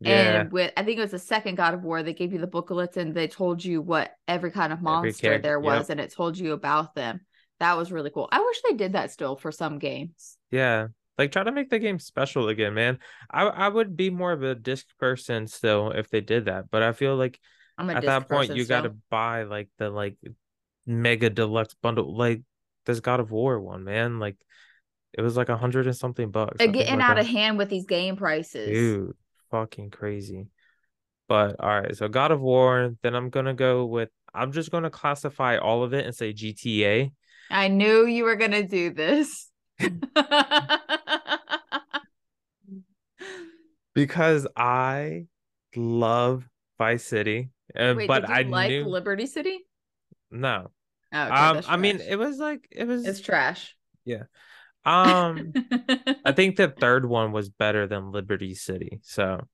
Yeah, 0.02 0.42
And 0.42 0.52
with 0.52 0.74
I 0.76 0.84
think 0.84 0.98
it 0.98 1.02
was 1.02 1.12
the 1.12 1.20
second 1.20 1.56
God 1.56 1.74
of 1.74 1.84
War, 1.84 2.04
they 2.04 2.14
gave 2.14 2.34
you 2.34 2.40
the 2.40 2.48
booklets 2.48 2.98
and 2.98 3.14
they 3.14 3.28
told 3.28 3.64
you 3.64 3.82
what 3.82 4.12
every 4.28 4.52
kind 4.52 4.74
of 4.74 4.82
monster 4.82 5.38
there 5.38 5.60
was, 5.60 5.82
yep. 5.82 5.90
and 5.92 6.00
it 6.02 6.14
told 6.14 6.38
you 6.38 6.52
about 6.54 6.96
them. 6.96 7.22
That 7.60 7.78
was 7.78 7.92
really 7.92 8.10
cool. 8.10 8.28
I 8.32 8.42
wish 8.42 8.62
they 8.68 8.76
did 8.76 8.94
that 8.94 9.12
still 9.12 9.36
for 9.36 9.52
some 9.52 9.80
games. 9.80 10.38
yeah. 10.52 10.88
Like 11.16 11.32
try 11.32 11.44
to 11.44 11.52
make 11.52 11.70
the 11.70 11.78
game 11.78 12.00
special 12.00 12.50
again, 12.50 12.74
man. 12.74 12.98
I 13.30 13.44
I 13.44 13.68
would 13.68 13.96
be 13.96 14.10
more 14.10 14.32
of 14.32 14.42
a 14.42 14.56
disc 14.56 14.88
person 15.00 15.46
still 15.46 15.92
if 15.92 16.10
they 16.10 16.22
did 16.22 16.46
that, 16.46 16.72
but 16.72 16.82
I 16.82 16.92
feel 16.92 17.16
like 17.16 17.40
I'm 17.78 17.88
at 17.92 18.04
that 18.04 18.28
point 18.28 18.56
you 18.56 18.66
got 18.66 18.82
to 18.82 18.96
buy 19.12 19.44
like 19.44 19.70
the 19.78 19.92
like 19.92 20.18
mega 20.88 21.30
deluxe 21.30 21.76
bundle 21.76 22.18
like 22.18 22.42
this 22.86 23.00
God 23.00 23.20
of 23.20 23.32
War 23.32 23.60
one, 23.60 23.84
man. 23.84 24.20
Like 24.20 24.36
it 25.14 25.22
was 25.22 25.38
like 25.38 25.50
a 25.50 25.58
hundred 25.58 25.88
and 25.88 25.96
something 25.96 26.32
bucks. 26.32 26.58
They're 26.58 26.68
getting 26.68 27.00
like 27.00 27.10
out 27.10 27.18
a- 27.18 27.22
of 27.22 27.28
hand 27.28 27.58
with 27.58 27.70
these 27.70 27.86
game 27.86 28.16
prices. 28.16 28.68
Dude, 28.68 29.16
fucking 29.52 29.92
crazy. 29.92 30.48
But 31.28 31.56
all 31.60 31.82
right, 31.82 31.96
so 31.96 32.08
God 32.08 32.32
of 32.32 32.42
War, 32.42 32.96
then 33.02 33.16
I'm 33.16 33.30
gonna 33.30 33.54
go 33.54 33.86
with 33.86 34.10
I'm 34.34 34.52
just 34.52 34.72
gonna 34.72 34.90
classify 34.90 35.58
all 35.58 35.84
of 35.84 35.94
it 35.94 36.06
and 36.06 36.16
say 36.16 36.34
GTA. 36.34 37.12
I 37.50 37.68
knew 37.68 38.06
you 38.06 38.24
were 38.24 38.36
gonna 38.36 38.64
do 38.64 38.92
this. 38.94 39.50
Because 43.96 44.48
I 44.58 45.28
love 45.76 46.50
Vice 46.80 47.06
City. 47.06 47.50
Uh, 47.78 47.94
Wait, 47.96 48.08
but 48.08 48.28
I 48.28 48.42
like 48.42 48.70
knew 48.70 48.86
Liberty 48.86 49.28
City? 49.28 49.60
no. 50.32 50.72
Oh, 51.14 51.24
okay, 51.26 51.36
um 51.36 51.62
I 51.68 51.78
mean 51.78 52.00
it 52.00 52.18
was 52.18 52.38
like 52.38 52.68
it 52.72 52.86
was 52.86 53.06
it's 53.06 53.22
trash. 53.22 53.76
Yeah. 54.06 54.24
Um, 54.86 55.54
I 56.26 56.34
think 56.34 56.58
the 56.58 56.68
third 56.68 57.06
one 57.06 57.32
was 57.32 57.50
better 57.50 57.88
than 57.88 58.12
Liberty 58.12 58.54
City. 58.54 59.00
So, 59.04 59.48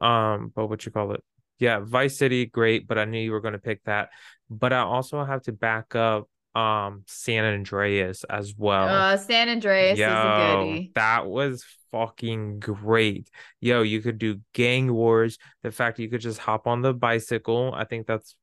um, 0.00 0.52
but 0.54 0.68
what 0.68 0.86
you 0.86 0.92
call 0.92 1.12
it? 1.12 1.22
Yeah, 1.58 1.80
Vice 1.80 2.16
City, 2.16 2.46
great. 2.46 2.86
But 2.86 2.98
I 2.98 3.04
knew 3.04 3.20
you 3.20 3.32
were 3.32 3.40
going 3.40 3.52
to 3.52 3.58
pick 3.58 3.82
that. 3.84 4.10
But 4.50 4.72
I 4.72 4.80
also 4.80 5.24
have 5.24 5.42
to 5.42 5.52
back 5.52 5.94
up 5.94 6.28
um 6.54 7.02
San 7.08 7.44
Andreas 7.44 8.22
as 8.24 8.54
well. 8.56 8.88
Uh, 8.88 9.16
San 9.16 9.48
Andreas 9.48 9.98
Yo, 9.98 10.06
is 10.06 10.12
a 10.12 10.64
goodie. 10.64 10.92
that 10.94 11.26
was 11.26 11.64
fucking 11.90 12.60
great. 12.60 13.28
Yo, 13.60 13.82
you 13.82 14.00
could 14.00 14.18
do 14.18 14.40
gang 14.52 14.92
wars. 14.92 15.38
The 15.62 15.72
fact 15.72 15.98
you 15.98 16.08
could 16.08 16.20
just 16.20 16.38
hop 16.38 16.68
on 16.68 16.82
the 16.82 16.94
bicycle, 16.94 17.72
I 17.74 17.84
think 17.84 18.06
that's 18.06 18.36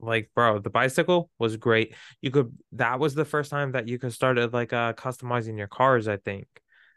like, 0.00 0.30
bro, 0.34 0.58
the 0.58 0.70
bicycle 0.70 1.30
was 1.38 1.56
great. 1.56 1.94
You 2.20 2.30
could 2.30 2.56
that 2.72 2.98
was 2.98 3.14
the 3.14 3.24
first 3.24 3.50
time 3.50 3.72
that 3.72 3.88
you 3.88 3.98
could 3.98 4.12
start 4.12 4.38
uh, 4.38 4.48
like 4.52 4.72
uh 4.72 4.92
customizing 4.94 5.58
your 5.58 5.68
cars, 5.68 6.08
I 6.08 6.16
think, 6.18 6.46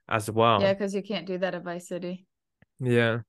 as 0.08 0.30
well. 0.30 0.62
Yeah, 0.62 0.74
because 0.74 0.94
you 0.94 1.04
can't 1.04 1.26
do 1.26 1.38
that 1.38 1.56
at 1.56 1.64
Vice 1.64 1.88
City. 1.88 2.26
Yeah. 2.80 3.20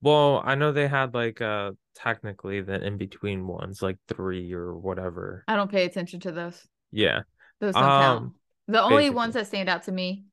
Well, 0.00 0.42
I 0.44 0.54
know 0.56 0.72
they 0.72 0.88
had 0.88 1.14
like 1.14 1.40
uh 1.40 1.72
technically 1.94 2.60
the 2.60 2.82
in 2.84 2.96
between 2.98 3.46
ones, 3.46 3.82
like 3.82 3.98
three 4.08 4.52
or 4.52 4.76
whatever. 4.76 5.44
I 5.46 5.56
don't 5.56 5.70
pay 5.70 5.84
attention 5.84 6.20
to 6.20 6.32
those. 6.32 6.66
Yeah. 6.90 7.22
Those 7.60 7.74
don't 7.74 7.84
count. 7.84 8.22
Um, 8.22 8.34
The 8.68 8.82
only 8.82 8.96
basically. 8.96 9.16
ones 9.16 9.34
that 9.34 9.46
stand 9.46 9.68
out 9.68 9.84
to 9.84 9.92
me, 9.92 10.24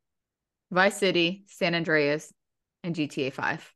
Vice 0.71 0.97
City, 0.97 1.45
San 1.47 1.75
Andreas, 1.75 2.33
and 2.83 2.95
GTA 2.95 3.31
5. 3.31 3.73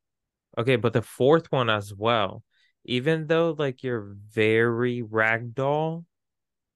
Okay, 0.58 0.76
but 0.76 0.94
the 0.94 1.02
fourth 1.02 1.52
one 1.52 1.70
as 1.70 1.94
well, 1.94 2.44
even 2.86 3.28
though 3.28 3.56
like 3.58 3.84
you're 3.84 4.16
very 4.32 5.02
ragdoll 5.02 6.06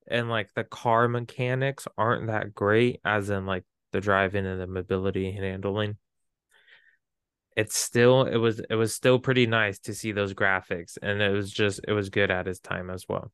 and 0.08 0.30
like 0.30 0.54
the 0.54 0.64
car 0.64 1.08
mechanics 1.08 1.88
aren't 1.98 2.28
that 2.28 2.54
great, 2.54 3.00
as 3.04 3.30
in 3.30 3.46
like 3.46 3.66
the 3.92 4.02
driving 4.02 4.46
and 4.46 4.60
the 4.62 4.68
mobility 4.68 5.30
and 5.30 5.44
handling, 5.44 5.98
it's 7.56 7.76
still 7.76 8.24
it 8.24 8.38
was 8.38 8.62
it 8.70 8.76
was 8.76 8.94
still 8.94 9.20
pretty 9.20 9.48
nice 9.48 9.80
to 9.80 9.94
see 9.94 10.12
those 10.12 10.34
graphics 10.34 10.98
and 11.02 11.22
it 11.22 11.32
was 11.32 11.52
just 11.52 11.80
it 11.88 11.92
was 11.92 12.10
good 12.10 12.30
at 12.30 12.48
its 12.48 12.60
time 12.60 12.90
as 12.90 13.06
well. 13.10 13.32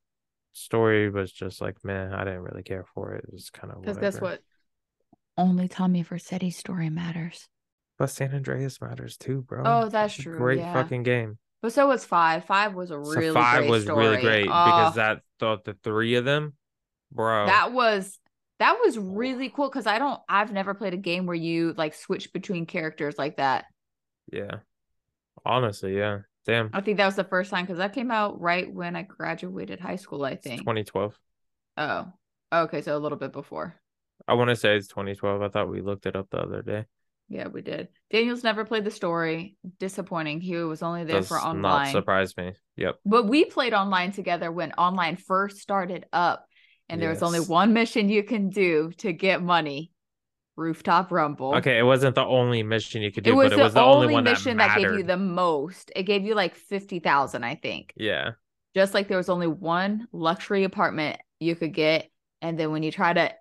Story 0.54 1.10
was 1.10 1.32
just 1.32 1.62
like, 1.62 1.84
man, 1.84 2.14
I 2.14 2.24
didn't 2.24 2.42
really 2.42 2.64
care 2.64 2.86
for 2.94 3.14
it. 3.14 3.26
It 3.28 3.34
was 3.34 3.50
kind 3.50 3.74
of 3.74 3.82
Because 3.82 3.98
guess 3.98 4.22
what? 4.22 4.42
Only 5.38 5.68
Tommy 5.68 6.04
Vercetti's 6.04 6.58
story 6.58 6.90
matters. 6.90 7.50
But 7.98 8.12
San 8.12 8.34
Andreas 8.34 8.80
matters 8.82 9.18
too, 9.18 9.42
bro. 9.42 9.64
Oh, 9.66 9.90
that's 9.90 10.16
true, 10.16 10.38
Great 10.38 10.60
yeah. 10.60 10.74
fucking 10.74 11.04
game. 11.04 11.38
But 11.64 11.74
so 11.74 11.88
was 11.88 12.06
5. 12.06 12.46
5 12.46 12.74
was 12.76 12.92
a 12.92 13.00
really 13.00 13.28
So 13.30 13.34
five 13.34 13.68
was 13.68 13.84
story. 13.84 14.06
really 14.08 14.22
great 14.22 14.44
because 14.44 14.96
that 14.96 15.22
thought 15.40 15.64
the 15.64 15.74
three 15.84 16.14
of 16.16 16.26
them, 16.26 16.54
bro. 17.12 17.46
that 17.48 17.72
was 17.74 18.20
that 18.60 18.78
was 18.84 19.00
really 19.00 19.50
cool 19.50 19.70
because 19.70 19.88
I 19.88 19.98
don't 19.98 20.22
I've 20.30 20.52
never 20.52 20.76
played 20.76 20.94
a 20.94 20.98
game 20.98 21.26
where 21.26 21.36
you 21.36 21.74
like 21.76 21.96
switch 21.96 22.32
between 22.34 22.68
characters 22.68 23.18
like 23.18 23.38
that. 23.38 23.66
yeah. 24.32 24.58
Honestly, 25.46 25.98
yeah. 25.98 26.20
Damn. 26.46 26.70
I 26.74 26.82
think 26.82 26.98
that 26.98 27.06
was 27.06 27.16
the 27.16 27.24
first 27.24 27.50
time 27.50 27.64
because 27.66 27.78
that 27.78 27.94
came 27.94 28.12
out 28.12 28.40
right 28.40 28.72
when 28.72 28.96
I 28.96 29.04
graduated 29.04 29.80
high 29.80 29.96
school, 29.96 30.24
I 30.26 30.32
It's 30.32 30.44
think. 30.44 30.62
2012. 30.62 31.18
Oh. 31.78 32.12
Okay, 32.54 32.82
so 32.82 32.96
a 32.96 33.00
little 33.00 33.18
bit 33.18 33.32
before. 33.32 33.76
I 34.28 34.34
want 34.36 34.50
to 34.50 34.56
say 34.56 34.76
it's 34.76 34.88
2012. 34.88 35.42
I 35.42 35.50
thought 35.50 35.70
we 35.70 35.82
looked 35.82 36.06
it 36.06 36.16
up 36.16 36.30
the 36.30 36.38
other 36.40 36.62
day. 36.62 36.86
Yeah, 37.30 37.48
we 37.48 37.62
did. 37.62 37.88
Daniel's 38.12 38.44
never 38.44 38.66
played 38.66 38.86
the 38.86 38.92
story. 38.92 39.56
Disappointing. 39.80 40.42
He 40.42 40.56
was 40.58 40.84
only 40.84 41.04
there 41.04 41.18
Does 41.18 41.28
for 41.28 41.40
online. 41.40 41.86
not 41.86 41.92
surprise 41.92 42.36
me. 42.38 42.54
Yep. 42.76 43.00
But 43.06 43.28
we 43.28 43.46
played 43.46 43.74
online 43.74 44.12
together 44.12 44.52
when 44.52 44.72
online 44.74 45.16
first 45.16 45.58
started 45.58 46.06
up, 46.14 46.46
and 46.90 47.02
there 47.02 47.10
was 47.10 47.24
only 47.24 47.40
one 47.40 47.74
mission 47.74 48.10
you 48.10 48.24
can 48.24 48.50
do 48.50 48.92
to 48.98 49.14
get 49.14 49.42
money 49.42 49.92
rooftop 50.56 51.12
rumble. 51.12 51.56
Okay, 51.56 51.80
it 51.80 51.84
wasn't 51.84 52.16
the 52.16 52.26
only 52.26 52.62
mission 52.62 53.02
you 53.02 53.12
could 53.12 53.26
It 53.26 53.32
do, 53.32 53.36
was 53.36 53.50
but 53.50 53.60
it 53.60 53.64
was 53.64 53.74
the 53.74 53.82
only, 53.82 54.06
only 54.06 54.14
one 54.14 54.24
mission 54.24 54.58
that 54.58 54.68
that, 54.68 54.78
gave 54.78 54.94
you 54.94 55.04
the 55.04 55.18
most. 55.18 55.92
It 55.96 56.04
gave 56.04 56.24
you 56.24 56.36
like 56.36 56.56
50,000, 56.56 57.44
I 57.44 57.56
think. 57.56 57.94
Yeah. 57.96 58.32
Just 58.76 58.94
like 58.94 59.08
there 59.08 59.18
was 59.18 59.30
only 59.30 59.48
one 59.48 60.08
luxury 60.12 60.64
apartment 60.64 61.20
you 61.40 61.56
could 61.56 61.74
get. 61.74 62.10
And 62.42 62.60
then 62.60 62.72
when 62.72 62.84
you 62.84 62.92
try 62.92 63.14
to 63.14 63.34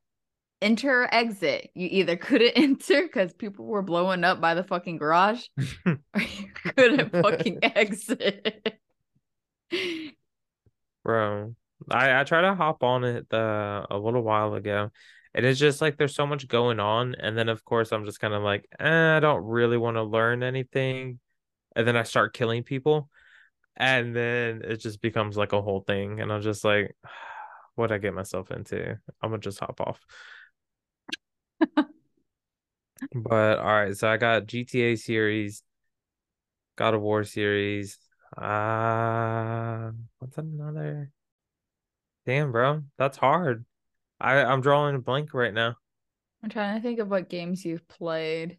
enter 0.62 1.02
or 1.02 1.14
exit, 1.14 1.70
you 1.74 1.88
either 1.90 2.16
couldn't 2.16 2.52
enter 2.56 3.02
because 3.02 3.32
people 3.34 3.66
were 3.66 3.82
blowing 3.82 4.24
up 4.24 4.40
by 4.40 4.54
the 4.54 4.64
fucking 4.64 4.96
garage, 4.96 5.44
or 5.86 5.98
you 6.14 6.48
couldn't 6.76 7.10
fucking 7.10 7.58
exit. 7.62 8.80
Bro, 11.04 11.54
I 11.90 12.20
I 12.20 12.24
tried 12.24 12.42
to 12.42 12.54
hop 12.54 12.82
on 12.82 13.04
it 13.04 13.26
uh, 13.32 13.86
a 13.90 13.98
little 13.98 14.22
while 14.22 14.54
ago, 14.54 14.90
and 15.34 15.44
it's 15.44 15.58
just 15.58 15.80
like 15.80 15.96
there's 15.96 16.14
so 16.14 16.26
much 16.26 16.48
going 16.48 16.80
on, 16.80 17.14
and 17.16 17.36
then 17.36 17.48
of 17.48 17.64
course 17.64 17.92
I'm 17.92 18.04
just 18.04 18.20
kind 18.20 18.34
of 18.34 18.42
like, 18.42 18.66
eh, 18.78 19.16
I 19.16 19.20
don't 19.20 19.44
really 19.44 19.76
want 19.78 19.96
to 19.96 20.02
learn 20.02 20.42
anything, 20.42 21.18
and 21.74 21.86
then 21.86 21.96
I 21.96 22.04
start 22.04 22.34
killing 22.34 22.62
people, 22.62 23.08
and 23.76 24.14
then 24.14 24.62
it 24.64 24.76
just 24.76 25.00
becomes 25.00 25.36
like 25.36 25.52
a 25.52 25.62
whole 25.62 25.80
thing, 25.80 26.20
and 26.20 26.32
I'm 26.32 26.42
just 26.42 26.64
like, 26.64 26.96
what 27.74 27.92
I 27.92 27.98
get 27.98 28.14
myself 28.14 28.50
into? 28.50 28.98
I'm 29.20 29.30
gonna 29.30 29.38
just 29.38 29.60
hop 29.60 29.80
off. 29.80 30.00
But 33.14 33.58
all 33.58 33.64
right, 33.66 33.96
so 33.96 34.08
I 34.08 34.16
got 34.16 34.46
GTA 34.46 34.96
series, 34.96 35.62
God 36.76 36.94
of 36.94 37.02
War 37.02 37.24
series. 37.24 37.98
Uh, 38.36 39.92
what's 40.18 40.38
another? 40.38 41.10
Damn, 42.26 42.52
bro, 42.52 42.82
that's 42.98 43.16
hard. 43.16 43.64
I 44.20 44.36
I'm 44.44 44.60
drawing 44.60 44.94
a 44.96 45.00
blank 45.00 45.34
right 45.34 45.52
now. 45.52 45.76
I'm 46.42 46.50
trying 46.50 46.76
to 46.76 46.82
think 46.82 46.98
of 46.98 47.08
what 47.08 47.28
games 47.28 47.64
you've 47.64 47.86
played. 47.88 48.58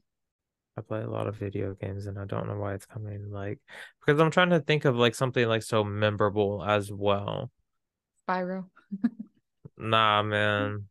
I 0.77 0.81
play 0.81 1.01
a 1.01 1.09
lot 1.09 1.27
of 1.27 1.35
video 1.35 1.75
games 1.75 2.07
and 2.07 2.17
I 2.17 2.25
don't 2.25 2.47
know 2.47 2.57
why 2.57 2.73
it's 2.73 2.85
coming 2.85 3.29
like 3.31 3.59
because 3.99 4.19
I'm 4.19 4.31
trying 4.31 4.49
to 4.49 4.59
think 4.59 4.85
of 4.85 4.95
like 4.95 5.13
something 5.15 5.47
like 5.47 5.63
so 5.63 5.83
memorable 5.83 6.63
as 6.63 6.91
well. 6.91 7.51
Spyro. 8.27 8.69
Nah, 9.77 10.23
man. 10.23 10.89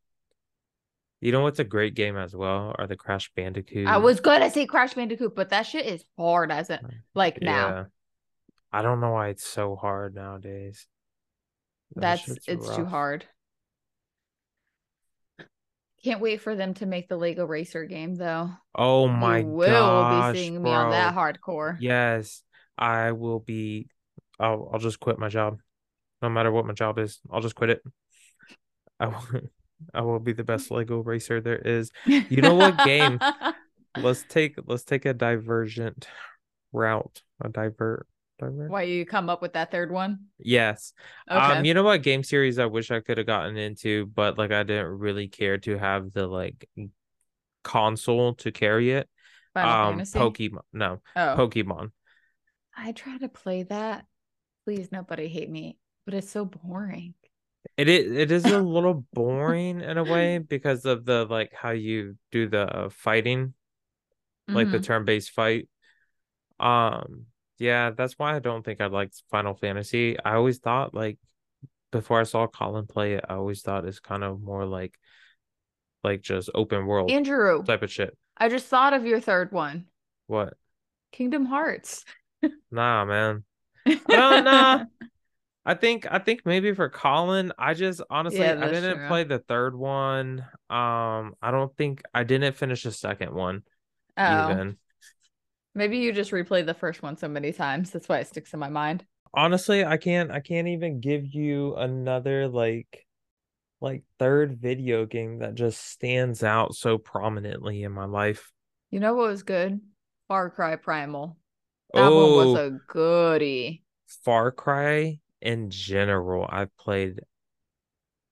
You 1.22 1.30
know 1.30 1.42
what's 1.42 1.60
a 1.60 1.64
great 1.64 1.94
game 1.94 2.16
as 2.16 2.34
well? 2.34 2.74
Are 2.76 2.88
the 2.88 2.96
Crash 2.96 3.30
Bandicoot. 3.36 3.86
I 3.86 3.98
was 3.98 4.18
gonna 4.18 4.50
say 4.50 4.66
Crash 4.66 4.94
Bandicoot, 4.94 5.36
but 5.36 5.50
that 5.50 5.62
shit 5.62 5.86
is 5.86 6.04
hard 6.18 6.50
as 6.50 6.68
it 6.68 6.80
like 7.14 7.40
now. 7.40 7.68
Yeah. 7.68 7.84
I 8.72 8.82
don't 8.82 9.00
know 9.00 9.12
why 9.12 9.28
it's 9.28 9.46
so 9.46 9.76
hard 9.76 10.16
nowadays. 10.16 10.88
That 11.94 12.26
That's 12.26 12.48
it's 12.48 12.74
too 12.74 12.86
hard. 12.86 13.24
Can't 16.02 16.20
wait 16.20 16.40
for 16.40 16.56
them 16.56 16.74
to 16.74 16.86
make 16.86 17.08
the 17.08 17.16
Lego 17.16 17.46
Racer 17.46 17.84
game 17.84 18.16
though. 18.16 18.50
Oh 18.74 19.06
my 19.06 19.42
god. 19.42 19.48
you 19.48 19.54
will 19.54 19.68
gosh, 19.68 20.32
be 20.32 20.38
seeing 20.40 20.60
me 20.60 20.70
on 20.70 20.90
that 20.90 21.14
hardcore. 21.14 21.76
Yes, 21.78 22.42
I 22.76 23.12
will 23.12 23.38
be. 23.38 23.86
I'll 24.40 24.70
I'll 24.72 24.80
just 24.80 24.98
quit 24.98 25.20
my 25.20 25.28
job, 25.28 25.58
no 26.20 26.28
matter 26.28 26.50
what 26.50 26.66
my 26.66 26.72
job 26.72 26.98
is. 26.98 27.20
I'll 27.30 27.42
just 27.42 27.54
quit 27.54 27.70
it. 27.70 27.82
I 28.98 29.06
will. 29.06 29.42
I 29.94 30.02
will 30.02 30.18
be 30.18 30.32
the 30.32 30.44
best 30.44 30.70
Lego 30.70 30.98
racer 30.98 31.40
there 31.40 31.58
is. 31.58 31.90
You 32.06 32.42
know 32.42 32.54
what 32.54 32.84
game? 32.84 33.20
Let's 33.96 34.24
take 34.26 34.56
let's 34.66 34.84
take 34.84 35.04
a 35.04 35.12
divergent 35.12 36.08
route. 36.72 37.22
A 37.44 37.50
divert 37.50 38.06
divert. 38.38 38.70
Why 38.70 38.82
you 38.82 39.04
come 39.04 39.28
up 39.28 39.42
with 39.42 39.52
that 39.52 39.70
third 39.70 39.90
one? 39.90 40.26
Yes. 40.38 40.92
Okay. 41.30 41.58
Um, 41.58 41.64
you 41.64 41.74
know 41.74 41.82
what 41.82 42.02
game 42.02 42.22
series 42.22 42.58
I 42.58 42.66
wish 42.66 42.90
I 42.90 43.00
could 43.00 43.18
have 43.18 43.26
gotten 43.26 43.56
into, 43.56 44.06
but 44.06 44.38
like 44.38 44.50
I 44.50 44.62
didn't 44.62 44.98
really 44.98 45.28
care 45.28 45.58
to 45.58 45.78
have 45.78 46.12
the 46.12 46.26
like 46.26 46.68
console 47.62 48.34
to 48.36 48.50
carry 48.50 48.92
it. 48.92 49.08
Final 49.54 49.70
um, 49.70 49.94
Fantasy. 49.96 50.18
Pokemon. 50.18 50.62
No, 50.72 51.00
oh, 51.16 51.34
Pokemon. 51.36 51.90
I 52.76 52.92
try 52.92 53.18
to 53.18 53.28
play 53.28 53.64
that. 53.64 54.06
Please, 54.64 54.90
nobody 54.90 55.28
hate 55.28 55.50
me, 55.50 55.78
but 56.04 56.14
it's 56.14 56.30
so 56.30 56.44
boring. 56.44 57.14
It 57.76 57.88
is 57.88 58.16
it 58.16 58.30
is 58.30 58.46
a 58.46 58.58
little 58.60 59.06
boring 59.12 59.80
in 59.80 59.98
a 59.98 60.04
way 60.04 60.38
because 60.48 60.84
of 60.84 61.04
the 61.04 61.24
like 61.24 61.52
how 61.54 61.70
you 61.70 62.16
do 62.30 62.48
the 62.48 62.62
uh, 62.62 62.88
fighting, 62.90 63.54
like 64.48 64.70
the 64.70 64.78
Mhm. 64.78 64.84
turn-based 64.84 65.30
fight. 65.30 65.68
Um, 66.60 67.26
yeah, 67.58 67.90
that's 67.90 68.18
why 68.18 68.36
I 68.36 68.38
don't 68.38 68.64
think 68.64 68.80
I 68.80 68.86
liked 68.86 69.22
Final 69.30 69.54
Fantasy. 69.54 70.18
I 70.18 70.34
always 70.34 70.58
thought 70.58 70.94
like 70.94 71.18
before 71.90 72.20
I 72.20 72.24
saw 72.24 72.46
Colin 72.46 72.86
play 72.86 73.14
it, 73.14 73.24
I 73.28 73.34
always 73.34 73.62
thought 73.62 73.84
it's 73.84 74.00
kind 74.00 74.24
of 74.24 74.40
more 74.40 74.64
like 74.64 74.98
like 76.04 76.20
just 76.22 76.50
open 76.54 76.86
world 76.86 77.10
Andrew, 77.10 77.62
type 77.64 77.82
of 77.82 77.90
shit. 77.90 78.16
I 78.36 78.48
just 78.48 78.66
thought 78.66 78.92
of 78.92 79.06
your 79.06 79.20
third 79.20 79.52
one, 79.52 79.86
What? 80.26 80.54
Kingdom 81.12 81.46
Hearts. 81.46 82.04
Nah, 82.70 83.04
man. 83.04 83.44
Don't 83.86 84.44
know. 84.44 84.86
I 85.64 85.74
think 85.74 86.06
I 86.10 86.18
think 86.18 86.44
maybe 86.44 86.72
for 86.74 86.88
Colin, 86.88 87.52
I 87.56 87.74
just 87.74 88.02
honestly 88.10 88.40
Yeah, 88.40 88.58
I 88.60 88.68
didn't 88.68 88.98
true. 88.98 89.08
play 89.08 89.24
the 89.24 89.38
third 89.38 89.76
one. 89.76 90.40
Um, 90.68 91.34
I 91.40 91.50
don't 91.50 91.74
think 91.76 92.02
I 92.12 92.24
didn't 92.24 92.56
finish 92.56 92.82
the 92.82 92.90
second 92.92 93.32
one 93.32 93.62
Oh, 94.16 94.50
even. 94.50 94.76
maybe 95.74 95.98
you 95.98 96.12
just 96.12 96.32
replayed 96.32 96.66
the 96.66 96.74
first 96.74 97.02
one 97.02 97.16
so 97.16 97.28
many 97.28 97.52
times. 97.52 97.90
That's 97.90 98.08
why 98.08 98.18
it 98.18 98.26
sticks 98.26 98.52
in 98.52 98.60
my 98.60 98.68
mind. 98.68 99.04
Honestly, 99.34 99.84
I 99.84 99.96
can't 99.98 100.30
I 100.30 100.40
can't 100.40 100.68
even 100.68 101.00
give 101.00 101.26
you 101.26 101.76
another 101.76 102.48
like 102.48 103.06
like 103.80 104.02
third 104.18 104.58
video 104.60 105.06
game 105.06 105.38
that 105.38 105.54
just 105.54 105.80
stands 105.80 106.42
out 106.42 106.74
so 106.74 106.98
prominently 106.98 107.82
in 107.84 107.92
my 107.92 108.04
life. 108.04 108.52
You 108.90 109.00
know 109.00 109.14
what 109.14 109.28
was 109.28 109.42
good? 109.42 109.80
Far 110.28 110.50
Cry 110.50 110.76
Primal. 110.76 111.36
That 111.94 112.04
oh, 112.04 112.36
one 112.36 112.48
was 112.48 112.58
oh. 112.58 112.66
a 112.66 112.70
goodie. 112.92 113.84
Far 114.24 114.50
Cry 114.50 115.18
in 115.42 115.70
general, 115.70 116.46
I've 116.48 116.74
played 116.76 117.20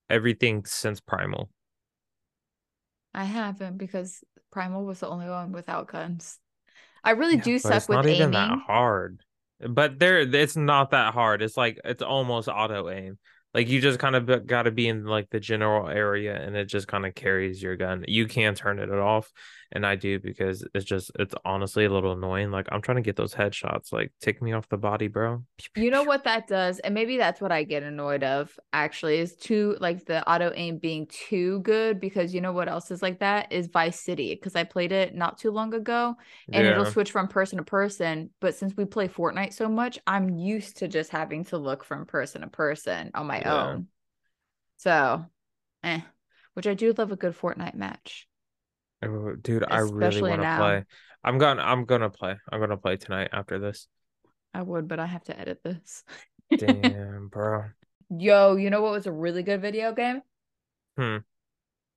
everything 0.08 0.64
since 0.64 1.00
Primal. 1.00 1.50
I 3.12 3.24
haven't 3.24 3.76
because 3.76 4.22
Primal 4.50 4.84
was 4.84 5.00
the 5.00 5.08
only 5.08 5.28
one 5.28 5.52
without 5.52 5.88
guns. 5.88 6.38
I 7.02 7.12
really 7.12 7.36
yeah, 7.36 7.42
do 7.42 7.58
suck 7.58 7.88
with 7.88 7.96
not 7.96 8.06
aiming. 8.06 8.14
Even 8.14 8.30
that 8.32 8.58
hard, 8.66 9.20
but 9.68 9.98
there, 9.98 10.20
it's 10.20 10.56
not 10.56 10.90
that 10.90 11.14
hard. 11.14 11.42
It's 11.42 11.56
like 11.56 11.80
it's 11.84 12.02
almost 12.02 12.48
auto 12.48 12.88
aim. 12.90 13.18
Like 13.52 13.68
you 13.68 13.80
just 13.80 13.98
kind 13.98 14.14
of 14.14 14.46
got 14.46 14.62
to 14.62 14.70
be 14.70 14.86
in 14.86 15.04
like 15.04 15.28
the 15.30 15.40
general 15.40 15.88
area, 15.88 16.34
and 16.34 16.56
it 16.56 16.66
just 16.66 16.86
kind 16.86 17.04
of 17.06 17.14
carries 17.14 17.62
your 17.62 17.76
gun. 17.76 18.04
You 18.06 18.26
can 18.26 18.54
turn 18.54 18.78
it 18.78 18.90
off, 18.90 19.32
and 19.72 19.86
I 19.86 19.94
do 19.94 20.18
because 20.18 20.66
it's 20.74 20.84
just 20.84 21.12
it's 21.18 21.34
honestly 21.44 21.84
a 21.84 21.90
little 21.90 22.12
annoying. 22.12 22.50
Like 22.50 22.66
I'm 22.72 22.82
trying 22.82 22.96
to 22.96 23.02
get 23.02 23.16
those 23.16 23.34
headshots. 23.34 23.92
Like 23.92 24.12
take 24.20 24.42
me 24.42 24.52
off 24.52 24.68
the 24.68 24.76
body, 24.76 25.06
bro. 25.06 25.44
You 25.76 25.90
know 25.90 26.02
what 26.02 26.24
that 26.24 26.48
does, 26.48 26.80
and 26.80 26.94
maybe 26.94 27.16
that's 27.16 27.40
what 27.40 27.52
I 27.52 27.62
get 27.62 27.82
annoyed 27.82 28.24
of. 28.24 28.58
Actually, 28.72 29.18
is 29.18 29.36
too 29.36 29.76
like 29.80 30.04
the 30.06 30.28
auto 30.28 30.52
aim 30.54 30.78
being 30.78 31.06
too 31.06 31.60
good 31.60 32.00
because 32.00 32.34
you 32.34 32.40
know 32.40 32.52
what 32.52 32.68
else 32.68 32.90
is 32.90 33.02
like 33.02 33.20
that 33.20 33.52
is 33.52 33.68
Vice 33.68 34.00
City 34.00 34.34
because 34.34 34.56
I 34.56 34.64
played 34.64 34.92
it 34.92 35.14
not 35.14 35.38
too 35.38 35.52
long 35.52 35.72
ago, 35.72 36.16
and 36.52 36.64
yeah. 36.64 36.72
it'll 36.72 36.86
switch 36.86 37.12
from 37.12 37.28
person 37.28 37.58
to 37.58 37.64
person. 37.64 38.30
But 38.40 38.56
since 38.56 38.76
we 38.76 38.84
play 38.84 39.06
Fortnite 39.06 39.52
so 39.52 39.68
much, 39.68 39.98
I'm 40.06 40.30
used 40.30 40.78
to 40.78 40.88
just 40.88 41.10
having 41.10 41.44
to 41.46 41.58
look 41.58 41.84
from 41.84 42.06
person 42.06 42.40
to 42.40 42.48
person 42.48 43.12
on 43.14 43.26
my 43.26 43.40
yeah. 43.40 43.66
own. 43.66 43.86
So, 44.78 45.24
eh. 45.84 46.00
Which 46.54 46.66
I 46.66 46.74
do 46.74 46.92
love 46.96 47.12
a 47.12 47.16
good 47.16 47.38
Fortnite 47.38 47.76
match. 47.76 48.26
Oh, 49.02 49.34
dude, 49.34 49.64
I 49.68 49.78
really 49.78 50.22
want 50.22 50.42
to 50.42 50.56
play. 50.56 50.84
I'm 51.22 51.38
gonna 51.38 51.62
I'm 51.62 51.84
gonna 51.84 52.10
play. 52.10 52.36
I'm 52.50 52.60
gonna 52.60 52.76
play 52.76 52.96
tonight 52.96 53.30
after 53.32 53.58
this. 53.58 53.88
I 54.52 54.62
would, 54.62 54.88
but 54.88 54.98
I 54.98 55.06
have 55.06 55.24
to 55.24 55.38
edit 55.38 55.62
this. 55.62 56.02
Damn, 56.56 57.28
bro. 57.28 57.64
Yo, 58.10 58.56
you 58.56 58.70
know 58.70 58.82
what 58.82 58.92
was 58.92 59.06
a 59.06 59.12
really 59.12 59.42
good 59.42 59.62
video 59.62 59.92
game? 59.92 60.22
Hmm. 60.96 61.18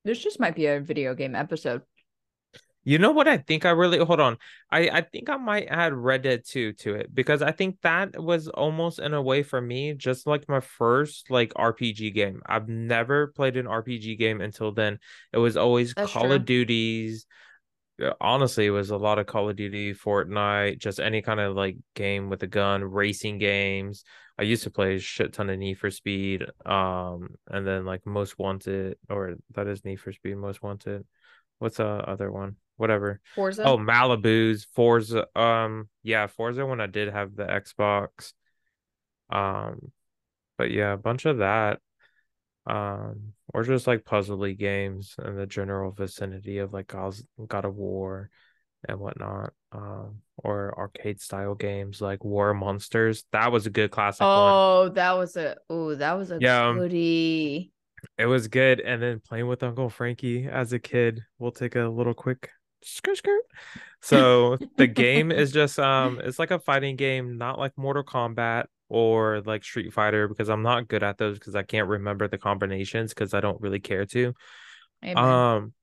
This 0.06 0.20
just 0.20 0.40
might 0.40 0.56
be 0.56 0.68
a 0.68 0.80
video 0.80 1.16
game 1.16 1.36
episode. 1.36 1.82
You 2.84 2.98
know 2.98 3.12
what 3.12 3.28
I 3.28 3.38
think 3.38 3.66
I 3.66 3.70
really 3.70 3.98
hold 3.98 4.20
on. 4.20 4.38
I 4.70 4.90
I 4.90 5.02
think 5.02 5.30
I 5.30 5.38
might 5.38 5.68
add 5.68 5.94
Red 5.94 6.24
Dead 6.24 6.44
2 6.46 6.74
to 6.74 6.96
it 6.96 7.14
because 7.14 7.42
I 7.42 7.52
think 7.52 7.80
that 7.82 8.22
was 8.22 8.50
almost 8.50 9.00
in 9.00 9.14
a 9.14 9.22
way 9.22 9.42
for 9.44 9.62
me 9.62 9.94
just 9.94 10.28
like 10.28 10.50
my 10.50 10.60
first 10.60 11.32
like 11.32 11.54
RPG 11.54 12.14
game. 12.14 12.42
I've 12.46 12.68
never 12.68 13.28
played 13.28 13.56
an 13.56 13.68
RPG 13.68 14.18
game 14.18 14.42
until 14.42 14.74
then. 14.74 15.00
It 15.32 15.38
was 15.38 15.56
always 15.56 15.94
That's 15.94 16.12
Call 16.12 16.24
true. 16.24 16.34
of 16.34 16.46
Duties. 16.46 17.26
Uh, 18.02 18.12
honestly, 18.20 18.66
it 18.66 18.72
was 18.72 18.90
a 18.90 18.98
lot 18.98 19.20
of 19.20 19.28
Call 19.28 19.50
of 19.50 19.56
Duty, 19.56 19.94
Fortnite, 19.94 20.80
just 20.80 21.00
any 21.00 21.22
kind 21.22 21.40
of 21.40 21.56
like 21.56 21.78
game 21.96 22.30
with 22.30 22.44
a 22.44 22.48
gun, 22.48 22.84
racing 22.84 23.38
games. 23.38 24.04
I 24.38 24.44
used 24.44 24.64
to 24.64 24.72
play 24.72 24.96
a 24.96 25.00
shit 25.00 25.32
ton 25.32 25.50
of 25.50 25.60
Need 25.60 25.76
for 25.76 25.92
Speed, 25.92 26.44
um, 26.66 27.36
and 27.48 27.66
then 27.66 27.86
like 27.86 28.06
Most 28.06 28.40
Wanted, 28.40 28.98
or 29.10 29.36
that 29.54 29.68
is 29.68 29.86
Need 29.86 29.98
for 29.98 30.12
Speed 30.12 30.36
Most 30.38 30.62
Wanted. 30.64 31.06
What's 31.60 31.78
the 31.78 31.86
other 31.86 32.32
one? 32.32 32.58
Whatever. 32.78 33.20
Forza. 33.36 33.64
Oh, 33.64 33.78
Malibu's 33.78 34.66
Forza. 34.76 35.28
Um, 35.40 35.90
yeah, 36.02 36.28
Forza 36.28 36.66
when 36.66 36.82
I 36.82 36.88
did 36.88 37.12
have 37.12 37.36
the 37.36 37.46
Xbox. 37.46 38.34
Um, 39.30 39.92
but 40.58 40.72
yeah, 40.72 40.94
a 40.94 40.98
bunch 40.98 41.26
of 41.26 41.40
that. 41.40 41.80
Um, 42.66 43.34
or 43.54 43.64
just 43.64 43.88
like 43.88 44.06
puzzly 44.06 44.58
games 44.58 45.16
in 45.24 45.36
the 45.36 45.46
general 45.46 45.92
vicinity 45.92 46.60
of 46.60 46.74
like 46.74 46.88
God 46.88 47.66
of 47.66 47.76
War 47.76 48.30
and 48.88 49.00
whatnot. 49.00 49.54
Um, 49.72 50.22
or 50.38 50.78
arcade 50.78 51.22
style 51.22 51.56
games 51.56 52.02
like 52.02 52.24
War 52.24 52.54
Monsters. 52.54 53.26
That 53.32 53.52
was 53.52 53.66
a 53.66 53.70
good 53.70 53.92
classic. 53.92 54.22
Oh, 54.22 54.84
one. 54.84 54.94
that 54.96 55.14
was 55.14 55.36
a 55.36 55.58
oh, 55.70 55.96
that 55.96 56.14
was 56.14 56.32
a 56.32 56.38
yeah, 56.40 56.68
um, 56.68 56.78
goodie. 56.78 57.72
It 58.18 58.26
was 58.26 58.48
good. 58.48 58.80
And 58.80 59.02
then 59.02 59.22
playing 59.26 59.48
with 59.48 59.64
Uncle 59.64 59.90
Frankie 59.90 60.48
as 60.48 60.74
a 60.74 60.80
kid. 60.80 61.22
We'll 61.40 61.52
take 61.52 61.76
a 61.76 61.88
little 61.88 62.14
quick 62.14 62.50
skirt 62.86 63.18
skirt. 63.18 63.44
So 64.02 64.58
the 64.78 64.88
game 64.88 65.32
is 65.32 65.52
just 65.52 65.80
um 65.80 66.20
it's 66.24 66.40
like 66.40 66.52
a 66.52 66.60
fighting 66.60 66.96
game, 66.96 67.38
not 67.38 67.60
like 67.60 67.78
Mortal 67.78 68.04
Kombat 68.04 68.66
or 68.90 69.42
like 69.46 69.64
Street 69.64 69.94
Fighter 69.94 70.28
because 70.28 70.50
I'm 70.50 70.62
not 70.62 70.88
good 70.88 71.04
at 71.04 71.18
those 71.18 71.40
because 71.40 71.56
I 71.56 71.64
can't 71.64 71.88
remember 71.88 72.28
the 72.28 72.38
combinations 72.38 73.14
because 73.14 73.34
I 73.34 73.40
don't 73.40 73.62
really 73.62 73.80
care 73.80 74.06
to. 74.06 74.34
Amen. 75.04 75.18
Um 75.18 75.74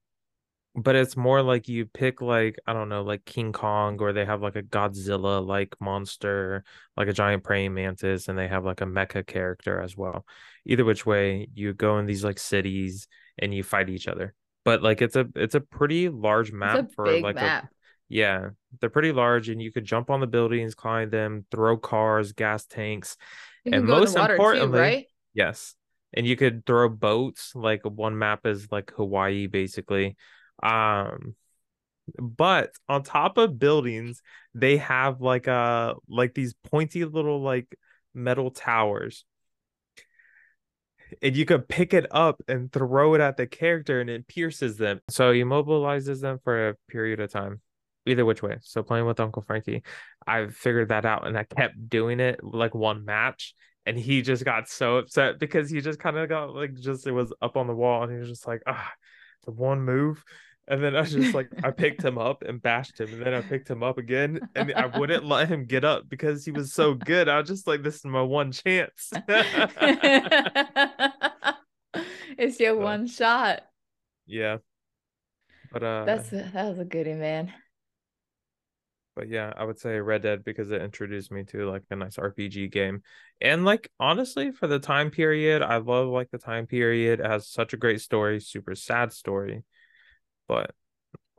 but 0.77 0.95
it's 0.95 1.17
more 1.17 1.43
like 1.43 1.69
you 1.69 1.87
pick 1.87 2.23
like 2.23 2.57
I 2.67 2.73
don't 2.73 2.89
know 2.89 3.03
like 3.03 3.25
King 3.25 3.53
Kong 3.53 3.99
or 4.01 4.13
they 4.13 4.25
have 4.25 4.41
like 4.41 4.57
a 4.57 4.63
Godzilla 4.63 5.45
like 5.45 5.75
monster 5.81 6.65
like 6.97 7.09
a 7.09 7.13
giant 7.13 7.43
praying 7.43 7.75
mantis 7.75 8.29
and 8.29 8.39
they 8.39 8.47
have 8.47 8.65
like 8.65 8.81
a 8.81 8.87
mecha 8.87 9.27
character 9.27 9.81
as 9.81 9.97
well. 9.97 10.25
Either 10.65 10.85
which 10.85 11.05
way 11.05 11.49
you 11.55 11.75
go 11.75 11.99
in 11.99 12.07
these 12.07 12.23
like 12.23 12.39
cities 12.39 13.09
and 13.39 13.53
you 13.53 13.65
fight 13.65 13.89
each 13.89 14.07
other 14.07 14.35
but 14.65 14.83
like 14.83 15.03
it's 15.03 15.17
a 15.17 15.27
it's 15.35 15.55
a 15.55 15.61
pretty 15.61 16.09
large 16.09 16.53
map 16.53 16.93
for 16.95 17.21
like 17.21 17.37
map. 17.37 17.65
a 17.65 17.69
yeah 18.09 18.49
they're 18.81 18.91
pretty 18.91 19.13
large 19.13 19.49
and 19.49 19.63
you 19.63 19.73
could 19.73 19.85
jump 19.85 20.11
on 20.11 20.21
the 20.21 20.27
buildings 20.27 20.75
climb 20.75 21.11
them 21.11 21.45
throw 21.51 21.77
cars 21.77 22.33
gas 22.33 22.67
tanks 22.67 23.17
and 23.65 23.85
most 23.85 24.17
importantly 24.17 24.79
too, 24.79 24.83
right 24.83 25.07
yes 25.35 25.75
and 26.13 26.27
you 26.27 26.37
could 26.37 26.67
throw 26.67 26.89
boats 26.89 27.53
like 27.55 27.83
one 27.85 28.19
map 28.19 28.47
is 28.47 28.71
like 28.71 28.93
hawaii 28.97 29.47
basically 29.47 30.17
um 30.63 31.35
but 32.19 32.73
on 32.89 33.03
top 33.03 33.39
of 33.39 33.59
buildings 33.59 34.23
they 34.55 34.77
have 34.79 35.21
like 35.21 35.47
uh 35.47 35.95
like 36.09 36.35
these 36.35 36.55
pointy 36.65 37.05
little 37.05 37.41
like 37.41 37.77
metal 38.15 38.51
towers 38.51 39.25
and 41.23 41.37
you 41.37 41.45
could 41.45 41.69
pick 41.69 41.95
it 41.95 42.07
up 42.11 42.43
and 42.49 42.73
throw 42.73 43.15
it 43.15 43.21
at 43.21 43.37
the 43.37 43.47
character 43.47 44.01
and 44.01 44.11
it 44.11 44.27
pierces 44.29 44.77
them. 44.77 45.01
So 45.09 45.33
he 45.33 45.43
immobilizes 45.43 46.21
them 46.21 46.39
for 46.43 46.71
a 46.71 46.75
period 46.89 47.21
of 47.21 47.31
time. 47.31 47.61
Either 48.07 48.25
which 48.25 48.43
way. 48.43 48.57
So 48.63 48.83
playing 48.83 49.05
with 49.05 49.21
Uncle 49.21 49.43
Frankie, 49.43 49.83
I 50.27 50.47
figured 50.47 50.89
that 50.89 51.05
out 51.05 51.27
and 51.27 51.37
I 51.37 51.45
kept 51.45 51.89
doing 51.89 52.19
it 52.19 52.43
like 52.43 52.75
one 52.75 53.05
match. 53.05 53.55
And 53.85 53.99
he 53.99 54.23
just 54.23 54.45
got 54.45 54.69
so 54.69 54.97
upset 54.97 55.39
because 55.39 55.71
he 55.71 55.81
just 55.81 55.99
kind 55.99 56.17
of 56.17 56.29
got 56.29 56.55
like 56.55 56.75
just 56.75 57.07
it 57.07 57.13
was 57.13 57.33
up 57.43 57.57
on 57.57 57.67
the 57.67 57.75
wall 57.75 58.03
and 58.03 58.13
he 58.13 58.19
was 58.19 58.29
just 58.29 58.47
like, 58.47 58.63
ah, 58.67 58.91
the 59.45 59.53
one 59.53 59.83
move. 59.83 60.25
And 60.71 60.83
then 60.85 60.95
I 60.95 61.03
just 61.03 61.35
like, 61.35 61.51
I 61.65 61.73
picked 61.73 62.03
him 62.05 62.17
up 62.17 62.43
and 62.43 62.63
bashed 62.63 63.01
him. 63.01 63.13
And 63.13 63.27
then 63.27 63.35
I 63.35 63.41
picked 63.41 63.69
him 63.69 63.83
up 63.83 63.99
again. 63.99 64.39
And 64.55 64.73
I 64.73 64.87
wouldn't 64.87 65.25
let 65.25 65.49
him 65.49 65.65
get 65.65 65.85
up 65.85 66.09
because 66.09 66.45
he 66.45 66.53
was 66.53 66.73
so 66.73 66.95
good. 66.95 67.29
I 67.29 67.41
was 67.41 67.49
just 67.49 67.67
like, 67.67 67.83
this 67.83 67.97
is 67.97 68.05
my 68.05 68.23
one 68.23 68.53
chance. 68.53 69.11
your 72.61 72.77
one 72.77 73.07
shot. 73.07 73.63
Yeah. 74.27 74.59
But 75.73 75.83
uh 75.83 76.05
that's 76.05 76.33
a, 76.33 76.51
that 76.53 76.69
was 76.69 76.79
a 76.79 76.85
goodie, 76.85 77.15
man. 77.15 77.53
But 79.17 79.29
yeah, 79.29 79.53
I 79.57 79.65
would 79.65 79.79
say 79.79 79.99
Red 79.99 80.23
Dead 80.23 80.45
because 80.45 80.71
it 80.71 80.81
introduced 80.81 81.33
me 81.33 81.45
to 81.45 81.69
like 81.69 81.83
a 81.91 81.97
nice 81.97 82.17
RPG 82.17 82.71
game. 82.71 83.03
And 83.41 83.65
like 83.65 83.91
honestly, 83.99 84.53
for 84.53 84.67
the 84.67 84.79
time 84.79 85.11
period, 85.11 85.63
I 85.63 85.79
love 85.79 86.09
like 86.09 86.31
the 86.31 86.39
time 86.39 86.67
period. 86.67 87.21
It 87.21 87.27
has 87.27 87.49
such 87.49 87.73
a 87.73 87.77
great 87.77 88.01
story, 88.01 88.41
super 88.41 88.75
sad 88.75 89.13
story 89.13 89.65
but 90.51 90.73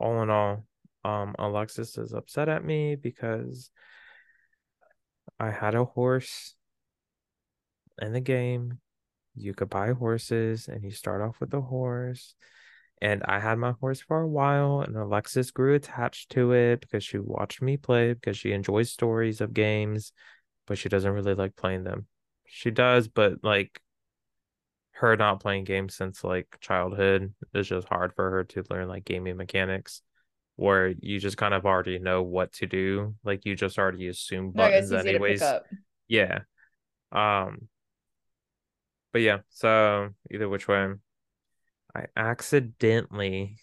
all 0.00 0.22
in 0.22 0.30
all, 0.30 0.64
um, 1.04 1.34
Alexis 1.38 1.98
is 1.98 2.14
upset 2.14 2.48
at 2.48 2.64
me 2.64 2.96
because 2.96 3.70
I 5.38 5.50
had 5.50 5.74
a 5.74 5.84
horse 5.84 6.54
in 8.00 8.14
the 8.14 8.22
game. 8.22 8.78
You 9.34 9.54
could 9.54 9.70
buy 9.70 9.92
horses 9.92 10.68
and 10.68 10.82
you 10.82 10.90
start 10.90 11.22
off 11.22 11.40
with 11.40 11.52
a 11.54 11.60
horse. 11.60 12.34
And 13.00 13.22
I 13.24 13.40
had 13.40 13.58
my 13.58 13.72
horse 13.80 14.00
for 14.00 14.20
a 14.20 14.28
while, 14.28 14.80
and 14.80 14.96
Alexis 14.96 15.50
grew 15.50 15.74
attached 15.74 16.30
to 16.30 16.52
it 16.52 16.80
because 16.80 17.02
she 17.02 17.18
watched 17.18 17.60
me 17.60 17.76
play 17.76 18.14
because 18.14 18.38
she 18.38 18.52
enjoys 18.52 18.92
stories 18.92 19.40
of 19.40 19.52
games, 19.52 20.12
but 20.68 20.78
she 20.78 20.88
doesn't 20.88 21.10
really 21.10 21.34
like 21.34 21.56
playing 21.56 21.82
them. 21.82 22.06
She 22.46 22.70
does, 22.70 23.08
but 23.08 23.42
like 23.42 23.80
her 24.92 25.16
not 25.16 25.40
playing 25.40 25.64
games 25.64 25.96
since 25.96 26.22
like 26.22 26.56
childhood 26.60 27.34
is 27.54 27.68
just 27.68 27.88
hard 27.88 28.14
for 28.14 28.30
her 28.30 28.44
to 28.44 28.62
learn 28.70 28.86
like 28.88 29.04
gaming 29.04 29.36
mechanics 29.36 30.02
where 30.56 30.88
you 31.00 31.18
just 31.18 31.36
kind 31.36 31.54
of 31.54 31.66
already 31.66 31.98
know 31.98 32.22
what 32.22 32.52
to 32.52 32.66
do 32.66 33.14
like 33.24 33.44
you 33.44 33.56
just 33.56 33.78
already 33.78 34.06
assume 34.06 34.52
buttons 34.52 34.90
no, 34.90 34.98
anyways 34.98 35.42
yeah 36.08 36.40
um 37.10 37.68
but 39.12 39.20
yeah 39.20 39.38
so 39.50 40.10
either 40.30 40.48
which 40.48 40.68
way. 40.68 40.92
I 41.94 42.06
accidentally 42.16 43.58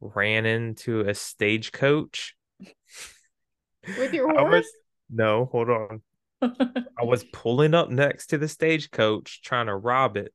ran 0.00 0.44
into 0.44 1.00
a 1.00 1.14
stagecoach. 1.14 2.36
With 3.98 4.14
your 4.14 4.30
horse 4.30 4.64
was, 4.64 4.72
no 5.10 5.46
hold 5.46 5.70
on. 5.70 6.02
I 6.42 7.04
was 7.04 7.24
pulling 7.32 7.74
up 7.74 7.90
next 7.90 8.28
to 8.28 8.38
the 8.38 8.48
stagecoach 8.48 9.42
trying 9.42 9.66
to 9.66 9.76
rob 9.76 10.16
it. 10.16 10.32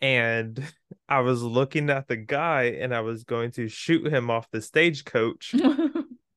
And 0.00 0.62
I 1.08 1.20
was 1.20 1.42
looking 1.42 1.90
at 1.90 2.08
the 2.08 2.16
guy 2.16 2.76
and 2.80 2.92
I 2.94 3.00
was 3.00 3.22
going 3.22 3.52
to 3.52 3.68
shoot 3.68 4.12
him 4.12 4.30
off 4.30 4.50
the 4.50 4.60
stagecoach, 4.60 5.54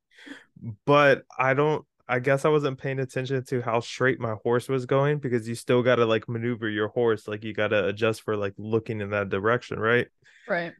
but 0.86 1.24
I 1.38 1.56
don't 1.56 1.86
I 2.08 2.20
guess 2.20 2.46
I 2.46 2.50
wasn't 2.50 2.78
paying 2.78 3.00
attention 3.00 3.44
to 3.46 3.62
how 3.62 3.80
straight 3.80 4.20
my 4.20 4.36
horse 4.44 4.70
was 4.70 4.86
going 4.86 5.18
because 5.18 5.48
you 5.48 5.56
still 5.56 5.82
got 5.82 5.96
to 5.96 6.06
like 6.06 6.30
maneuver 6.30 6.70
your 6.70 6.90
horse 6.90 7.28
like 7.28 7.44
you 7.44 7.54
got 7.54 7.70
to 7.70 7.88
adjust 7.88 8.22
for 8.22 8.38
like 8.38 8.54
looking 8.58 9.02
in 9.02 9.10
that 9.10 9.30
direction, 9.30 9.80
right? 9.80 10.08
right. 10.48 10.74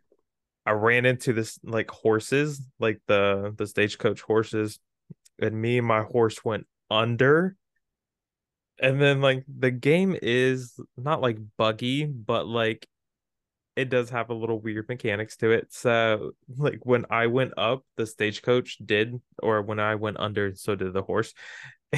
I 0.66 0.72
ran 0.72 1.06
into 1.06 1.34
this 1.34 1.60
like 1.64 1.90
horses, 1.90 2.62
like 2.80 3.00
the 3.08 3.54
the 3.58 3.68
stagecoach 3.68 4.22
horses, 4.22 4.80
and 5.40 5.60
me 5.60 5.80
and 5.80 5.88
my 5.88 6.02
horse 6.02 6.44
went 6.44 6.68
under. 6.90 7.56
And 8.80 9.02
then 9.02 9.22
like 9.22 9.46
the 9.48 9.72
game 9.72 10.18
is 10.22 10.80
not 10.98 11.22
like 11.22 11.38
buggy, 11.58 12.06
but 12.06 12.48
like 12.48 12.88
it 13.76 13.90
does 13.90 14.10
have 14.10 14.30
a 14.30 14.34
little 14.34 14.60
weird 14.60 14.88
mechanics 14.88 15.36
to 15.38 15.52
it. 15.52 15.74
So 15.74 16.32
like 16.58 16.80
when 16.84 17.06
I 17.10 17.28
went 17.28 17.54
up, 17.58 17.84
the 17.98 18.06
stagecoach 18.06 18.78
did, 18.84 19.20
or 19.44 19.62
when 19.62 19.80
I 19.80 19.96
went 19.96 20.20
under, 20.20 20.54
so 20.56 20.76
did 20.76 20.94
the 20.94 21.02
horse. 21.02 21.34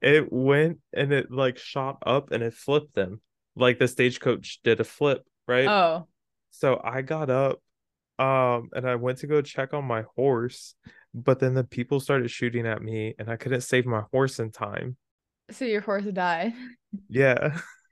it 0.00 0.32
went 0.32 0.78
and 0.92 1.12
it 1.12 1.30
like 1.30 1.58
shot 1.58 1.98
up 2.06 2.30
and 2.30 2.42
it 2.42 2.54
flipped 2.54 2.94
them. 2.94 3.20
Like 3.56 3.78
the 3.78 3.88
stagecoach 3.88 4.60
did 4.62 4.80
a 4.80 4.84
flip, 4.84 5.24
right? 5.48 5.68
Oh. 5.68 6.06
So 6.50 6.80
I 6.82 7.02
got 7.02 7.30
up 7.30 7.60
um 8.16 8.68
and 8.72 8.88
I 8.88 8.94
went 8.94 9.18
to 9.18 9.26
go 9.26 9.42
check 9.42 9.74
on 9.74 9.84
my 9.84 10.04
horse, 10.14 10.76
but 11.12 11.40
then 11.40 11.54
the 11.54 11.64
people 11.64 11.98
started 11.98 12.30
shooting 12.30 12.64
at 12.66 12.80
me 12.80 13.14
and 13.18 13.28
I 13.28 13.36
couldn't 13.36 13.62
save 13.62 13.86
my 13.86 14.02
horse 14.12 14.38
in 14.38 14.52
time. 14.52 14.96
So 15.50 15.64
your 15.64 15.80
horse 15.80 16.04
died. 16.04 16.52
Yeah. 17.08 17.58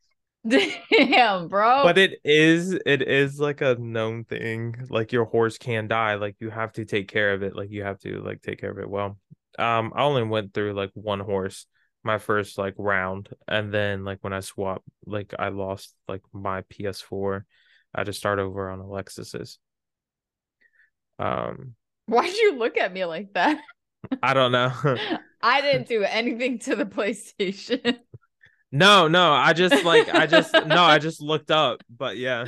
Damn, 0.49 1.49
bro. 1.49 1.83
But 1.85 1.99
it 1.99 2.21
is 2.25 2.73
it 2.85 3.03
is 3.03 3.39
like 3.39 3.61
a 3.61 3.77
known 3.77 4.25
thing. 4.25 4.87
Like 4.89 5.13
your 5.13 5.25
horse 5.25 5.57
can 5.59 5.87
die. 5.87 6.17
Like 6.17 6.37
you 6.41 6.51
have 6.51 6.73
to 6.73 6.85
take 6.85 7.09
care 7.09 7.33
of 7.33 7.43
it. 7.43 7.55
Like 7.55 7.71
you 7.71 7.85
have 7.85 7.99
to 8.01 8.21
like 8.21 8.43
take 8.43 8.61
care 8.61 8.71
of 8.71 8.79
it 8.79 8.91
well. 8.91 9.19
Um 9.59 9.93
I 9.95 10.03
only 10.03 10.25
went 10.25 10.53
through 10.53 10.73
like 10.75 10.91
one 10.95 11.21
horse 11.21 11.67
my 12.05 12.19
first 12.19 12.59
like 12.59 12.75
round 12.79 13.29
and 13.47 13.73
then 13.73 14.05
like 14.05 14.19
when 14.23 14.33
I 14.33 14.41
swapped 14.41 14.85
like 15.07 15.35
I 15.39 15.49
lost 15.51 15.95
like 16.09 16.23
my 16.33 16.63
PS4. 16.63 17.45
I 17.95 18.01
had 18.01 18.07
to 18.07 18.13
start 18.13 18.41
over 18.41 18.69
on 18.69 18.81
Alexis's. 18.81 19.59
Um 21.21 21.75
Why'd 22.07 22.35
you 22.35 22.57
look 22.59 22.77
at 22.77 22.93
me 22.93 23.05
like 23.05 23.33
that? 23.35 23.61
I 24.23 24.35
don't 24.35 24.51
know. 24.51 24.73
I 25.43 25.61
didn't 25.61 25.89
do 25.89 26.03
anything 26.03 26.59
to 26.61 26.75
the 26.75 26.87
PlayStation. 26.87 27.99
No, 28.73 29.07
no, 29.07 29.33
I 29.33 29.53
just 29.53 29.85
like 29.85 30.13
I 30.13 30.27
just 30.27 30.53
no, 30.67 30.83
I 30.83 30.99
just 30.99 31.21
looked 31.21 31.51
up, 31.51 31.83
but 31.95 32.17
yeah. 32.17 32.47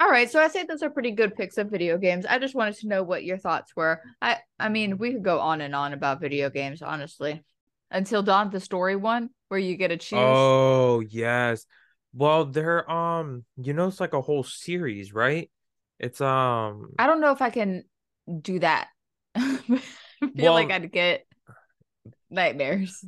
All 0.00 0.08
right, 0.08 0.30
so 0.30 0.40
I 0.40 0.48
say 0.48 0.64
those 0.64 0.82
are 0.82 0.88
pretty 0.88 1.10
good 1.10 1.36
picks 1.36 1.58
of 1.58 1.68
video 1.68 1.98
games. 1.98 2.24
I 2.24 2.38
just 2.38 2.54
wanted 2.54 2.76
to 2.76 2.88
know 2.88 3.02
what 3.02 3.24
your 3.24 3.36
thoughts 3.36 3.76
were. 3.76 4.00
I 4.22 4.38
I 4.58 4.70
mean, 4.70 4.96
we 4.96 5.12
could 5.12 5.22
go 5.22 5.40
on 5.40 5.60
and 5.60 5.74
on 5.74 5.92
about 5.92 6.20
video 6.20 6.48
games, 6.48 6.80
honestly. 6.80 7.42
Until 7.90 8.22
Dawn 8.22 8.50
the 8.50 8.60
Story 8.60 8.94
one, 8.94 9.30
where 9.48 9.58
you 9.58 9.76
get 9.76 9.88
to 9.88 9.96
choose. 9.96 10.18
Oh, 10.20 11.00
yes. 11.00 11.66
Well, 12.14 12.44
they're 12.44 12.88
um, 12.90 13.44
you 13.56 13.74
know, 13.74 13.88
it's 13.88 14.00
like 14.00 14.14
a 14.14 14.20
whole 14.20 14.44
series, 14.44 15.12
right? 15.12 15.50
It's 15.98 16.20
um 16.20 16.94
I 16.98 17.06
don't 17.06 17.20
know 17.20 17.32
if 17.32 17.42
I 17.42 17.50
can 17.50 17.84
do 18.40 18.58
that. 18.60 18.88
I 19.34 19.82
feel 20.36 20.52
like 20.52 20.70
I'd 20.70 20.90
get 20.90 21.26
nightmares. 22.30 23.04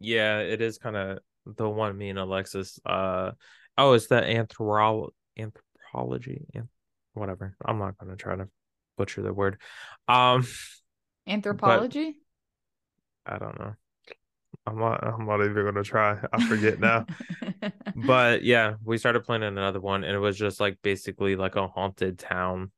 Yeah, 0.00 0.38
it 0.40 0.60
is 0.60 0.78
kind 0.78 0.96
of 0.96 1.18
the 1.46 1.68
one 1.68 1.96
me 1.96 2.10
and 2.10 2.18
Alexis 2.18 2.78
uh 2.84 3.32
oh, 3.76 3.92
it's 3.92 4.06
the 4.08 4.20
anthrolo- 4.20 5.10
anthropology 5.38 6.46
and 6.54 6.68
whatever. 7.14 7.56
I'm 7.64 7.78
not 7.78 7.96
gonna 7.98 8.16
try 8.16 8.36
to 8.36 8.48
butcher 8.96 9.22
the 9.22 9.32
word. 9.32 9.60
Um 10.06 10.46
Anthropology? 11.26 12.18
I 13.26 13.38
don't 13.38 13.58
know. 13.58 13.74
I'm 14.66 14.78
not 14.78 15.04
I'm 15.04 15.26
not 15.26 15.42
even 15.44 15.64
gonna 15.64 15.82
try. 15.82 16.18
I 16.32 16.46
forget 16.46 16.78
now. 16.78 17.06
but 17.94 18.42
yeah, 18.44 18.74
we 18.84 18.98
started 18.98 19.24
playing 19.24 19.42
another 19.42 19.80
one, 19.80 20.04
and 20.04 20.14
it 20.14 20.18
was 20.18 20.36
just 20.36 20.60
like 20.60 20.78
basically 20.82 21.36
like 21.36 21.56
a 21.56 21.66
haunted 21.66 22.18
town, 22.18 22.70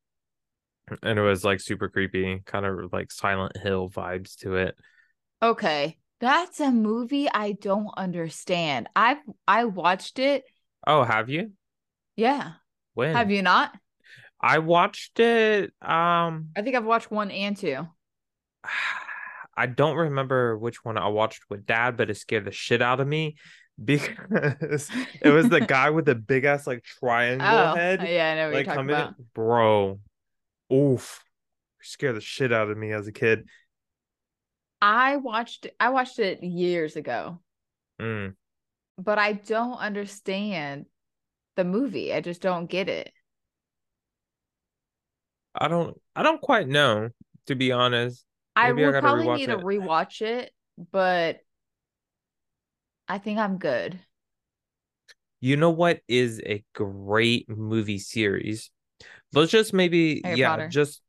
and 1.02 1.18
it 1.18 1.22
was 1.22 1.44
like 1.44 1.61
super 1.61 1.88
creepy, 1.88 2.42
kind 2.44 2.66
of 2.66 2.92
like 2.92 3.11
Silent 3.12 3.56
Hill 3.56 3.88
vibes 3.88 4.37
to 4.38 4.56
it. 4.56 4.76
okay. 5.42 5.96
That's 6.20 6.61
a 6.61 6.70
movie 6.70 7.28
I 7.33 7.52
don't 7.52 7.90
understand. 7.96 8.88
I've 8.94 9.18
I 9.48 9.64
watched 9.64 10.18
it. 10.18 10.44
Oh, 10.87 11.02
have 11.02 11.28
you? 11.30 11.52
Yeah. 12.16 12.52
When? 12.94 13.14
Have 13.14 13.30
you 13.30 13.42
not? 13.42 13.72
I 14.40 14.59
watched 14.59 15.18
it. 15.20 15.72
Um, 15.83 16.48
I 16.56 16.62
think 16.62 16.76
I've 16.76 16.85
watched 16.85 17.11
one 17.11 17.30
and 17.30 17.56
two. 17.56 17.87
I 19.56 19.66
don't 19.66 19.96
remember 19.96 20.56
which 20.56 20.85
one 20.85 20.96
I 20.96 21.09
watched 21.09 21.42
with 21.50 21.66
Dad, 21.66 21.96
but 21.96 22.09
it 22.09 22.16
scared 22.16 22.46
the 22.46 22.52
shit 22.52 22.80
out 22.80 23.00
of 23.00 23.06
me 23.09 23.37
because 23.85 24.88
it 25.20 25.30
was 25.30 25.48
the 25.48 25.61
guy 25.66 25.90
with 25.90 26.04
the 26.06 26.14
big 26.14 26.44
ass 26.44 26.66
like 26.66 26.83
triangle 26.85 27.46
Oh, 27.46 27.74
head. 27.74 28.00
yeah, 28.06 28.33
I 28.33 28.35
know 28.37 28.46
what 28.46 28.54
like 28.54 28.66
you're 28.66 28.74
talking 28.74 28.90
about. 28.90 29.09
in, 29.18 29.24
bro. 29.35 30.00
Oof, 30.72 31.22
scared 31.83 32.16
the 32.16 32.20
shit 32.20 32.52
out 32.52 32.70
of 32.70 32.78
me 32.78 32.92
as 32.92 33.06
a 33.06 33.12
kid. 33.12 33.46
I 34.82 35.16
watched 35.16 35.68
I 35.80 35.88
watched 35.88 36.18
it 36.18 36.42
years 36.42 36.94
ago, 36.96 37.40
Mm. 38.00 38.34
but 38.98 39.18
I 39.18 39.32
don't 39.32 39.78
understand 39.78 40.86
the 41.56 41.64
movie. 41.64 42.14
I 42.14 42.20
just 42.20 42.42
don't 42.42 42.66
get 42.68 42.88
it. 42.88 43.12
I 45.54 45.68
don't, 45.68 46.00
I 46.14 46.22
don't 46.22 46.40
quite 46.40 46.68
know 46.68 47.10
to 47.46 47.54
be 47.54 47.72
honest. 47.72 48.24
I 48.56 48.72
Maybe 48.72 48.84
I 48.84 48.88
would 48.88 48.98
probably 48.98 49.28
need 49.28 49.46
to 49.46 49.56
it. 49.56 49.58
rewatch 49.58 50.22
it, 50.22 50.52
but 50.92 51.40
I 53.08 53.18
think 53.18 53.38
I'm 53.38 53.58
good. 53.58 54.00
You 55.40 55.56
know 55.56 55.70
what 55.70 56.00
is 56.06 56.40
a 56.44 56.62
great 56.74 57.48
movie 57.48 57.98
series? 57.98 58.70
Let's 59.32 59.52
just 59.52 59.72
maybe, 59.74 60.22
Harry 60.22 60.36
yeah, 60.36 60.38
Potter. 60.38 60.68
just 60.68 61.02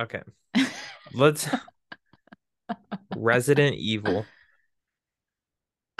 okay. 0.00 0.22
Let's 1.12 1.48
Resident 3.16 3.76
Evil. 3.76 4.24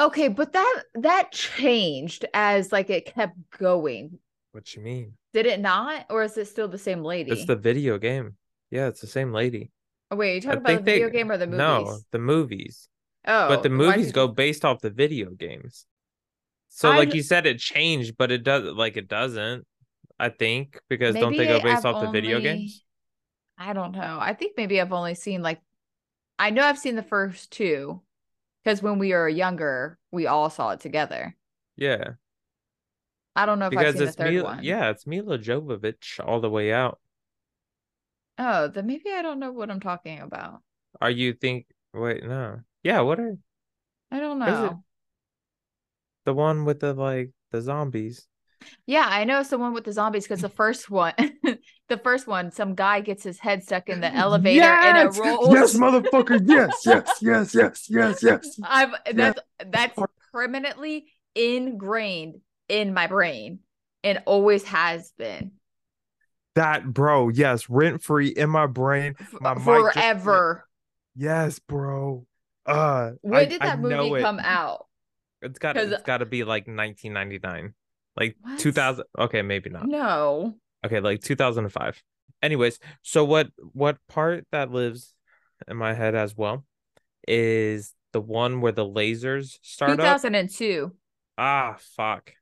Okay, 0.01 0.29
but 0.29 0.53
that 0.53 0.83
that 0.95 1.33
changed 1.33 2.25
as 2.33 2.71
like 2.71 2.89
it 2.91 3.07
kept 3.07 3.37
going. 3.59 4.19
What 4.53 4.75
you 4.75 4.83
mean? 4.83 5.15
Did 5.35 5.47
it 5.47 5.61
not? 5.61 6.07
Or 6.11 6.23
is 6.23 6.37
it 6.39 6.47
still 6.47 6.69
the 6.69 6.79
same 6.79 7.03
lady? 7.03 7.33
It's 7.33 7.47
the 7.47 7.57
video 7.57 7.99
game. 7.99 8.37
Yeah, 8.71 8.87
it's 8.89 9.01
the 9.01 9.07
same 9.07 9.33
lady. 9.33 9.71
oh, 10.11 10.17
wait, 10.17 10.31
are 10.31 10.33
you 10.35 10.39
I 10.39 10.41
talking 10.41 10.61
about 10.61 10.77
the 10.85 10.93
video 10.93 11.07
they- 11.09 11.13
game 11.19 11.31
or 11.31 11.37
the 11.37 11.47
movies? 11.47 11.59
No, 11.59 11.99
the 12.13 12.19
movies. 12.19 12.89
Oh, 13.27 13.49
but 13.49 13.63
the 13.63 13.71
movies 13.71 14.07
you- 14.07 14.13
go 14.13 14.29
based 14.29 14.65
off 14.65 14.81
the 14.81 14.91
video 14.91 15.31
games. 15.31 15.85
So, 16.69 16.91
I- 16.91 16.97
like 16.97 17.15
you 17.15 17.23
said, 17.23 17.47
it 17.47 17.59
changed, 17.59 18.17
but 18.17 18.31
it 18.31 18.45
does 18.45 18.65
like 18.75 18.97
it 18.97 19.09
doesn't. 19.09 19.67
I 20.19 20.29
think 20.31 20.81
because 20.89 21.15
don't 21.15 21.37
they 21.37 21.47
go 21.47 21.61
based 21.61 21.85
I've 21.85 21.95
off 21.95 22.05
the 22.05 22.11
video 22.11 22.41
games? 22.41 22.85
I 23.57 23.73
don't 23.73 23.93
know. 23.93 24.19
I 24.21 24.35
think 24.35 24.53
maybe 24.57 24.81
I've 24.81 24.93
only 24.93 25.15
seen 25.15 25.43
like 25.43 25.61
I 26.39 26.51
know 26.51 26.63
I've 26.65 26.79
seen 26.79 26.97
the 26.97 27.03
first 27.03 27.51
two 27.53 28.03
because 28.65 28.83
when 28.83 28.99
we 28.99 29.13
were 29.13 29.29
younger, 29.29 29.99
we 30.11 30.27
all 30.27 30.51
saw 30.51 30.71
it 30.71 30.81
together. 30.81 31.37
Yeah, 31.77 32.15
I 33.35 33.47
don't 33.47 33.59
know 33.59 33.69
if 33.69 33.77
I've 33.77 33.79
because 33.79 33.95
seen 33.95 34.03
the 34.03 34.09
it's 34.09 34.17
third 34.17 34.33
Milla. 34.35 34.45
one. 34.45 34.63
Yeah, 34.63 34.91
it's 34.91 35.07
Milla 35.07 35.39
Jovovich 35.39 36.21
all 36.25 36.41
the 36.41 36.51
way 36.51 36.73
out. 36.73 37.01
Oh, 38.39 38.67
then 38.69 38.87
maybe 38.87 39.13
I 39.13 39.23
don't 39.23 39.39
know 39.39 39.53
what 39.53 39.71
I'm 39.71 39.81
talking 39.81 40.21
about. 40.21 40.63
Are 41.01 41.11
you 41.11 41.33
think? 41.33 41.67
Wait, 41.93 42.23
no. 42.25 42.61
Yeah, 42.83 43.01
what 43.01 43.19
are 43.21 43.37
I 44.11 44.21
don't 44.21 44.39
know. 44.39 44.85
the 46.25 46.33
one 46.33 46.65
with 46.65 46.79
the 46.79 46.95
like 46.95 47.33
the 47.51 47.61
zombies? 47.61 48.29
Yeah, 48.87 49.07
I 49.09 49.25
know 49.25 49.43
someone 49.43 49.73
with 49.73 49.85
the 49.85 49.93
zombies 49.93 50.25
because 50.25 50.41
the 50.41 50.49
first 50.49 50.91
one, 50.91 51.15
the 51.89 51.99
first 52.03 52.27
one, 52.27 52.51
some 52.51 52.75
guy 52.75 53.01
gets 53.01 53.23
his 53.23 53.39
head 53.39 53.63
stuck 53.63 53.89
in 53.89 54.01
the 54.01 54.13
elevator 54.13 54.63
and 54.65 55.09
it 55.09 55.19
rolls. 55.19 55.53
Yes, 55.53 55.77
motherfucker. 55.77 56.41
Yes, 56.45 56.83
yes, 56.85 57.09
yes, 57.21 57.55
yes, 57.55 57.87
yes, 57.91 58.23
yes. 58.23 58.61
I've 58.65 58.91
that's 59.15 59.41
that's 59.67 59.99
permanently 60.33 61.13
ingrained 61.35 62.41
in 62.69 62.93
my 62.95 63.07
brain 63.07 63.61
and 64.05 64.23
always 64.27 64.65
has 64.65 65.13
been 65.19 65.53
That 66.55 66.85
bro, 66.93 67.29
yes, 67.29 67.69
rent 67.71 68.03
free 68.03 68.29
in 68.29 68.51
my 68.51 68.67
brain. 68.67 69.15
My 69.41 69.55
mic 69.55 69.65
just 69.65 69.93
forever. 69.95 70.69
Yes, 71.15 71.59
bro. 71.61 72.27
Uh, 72.67 73.13
When 73.23 73.35
I- 73.41 73.45
did 73.47 73.61
that 73.63 73.81
know 73.81 74.09
movie 74.09 74.21
it. 74.21 74.23
come 74.23 74.41
out? 74.41 74.87
It's 75.41 75.59
got 75.59 75.77
'Cause- 75.77 75.93
it's 75.93 76.03
got 76.03 76.19
to 76.19 76.27
be 76.27 76.43
like 76.45 76.67
1999, 76.67 77.75
like 78.19 78.37
What? 78.41 78.59
2000. 78.59 79.05
Okay, 79.19 79.43
maybe 79.43 79.71
not. 79.71 79.87
No. 79.87 80.55
Okay, 80.85 81.01
like 81.01 81.23
2005. 81.23 82.03
Anyways, 82.43 82.79
so 83.03 83.25
what 83.25 83.49
what 83.73 83.99
part 84.09 84.47
that 84.53 84.71
lives 84.71 85.15
in 85.67 85.77
my 85.77 85.95
head 85.95 86.15
as 86.15 86.37
well 86.37 86.65
is 87.27 87.95
the 88.13 88.21
one 88.21 88.61
where 88.61 88.73
the 88.73 88.87
lasers 88.87 89.59
start 89.63 89.93
up. 89.93 89.99
2002. 89.99 90.93
Ah, 91.37 91.77
fuck. 91.97 92.33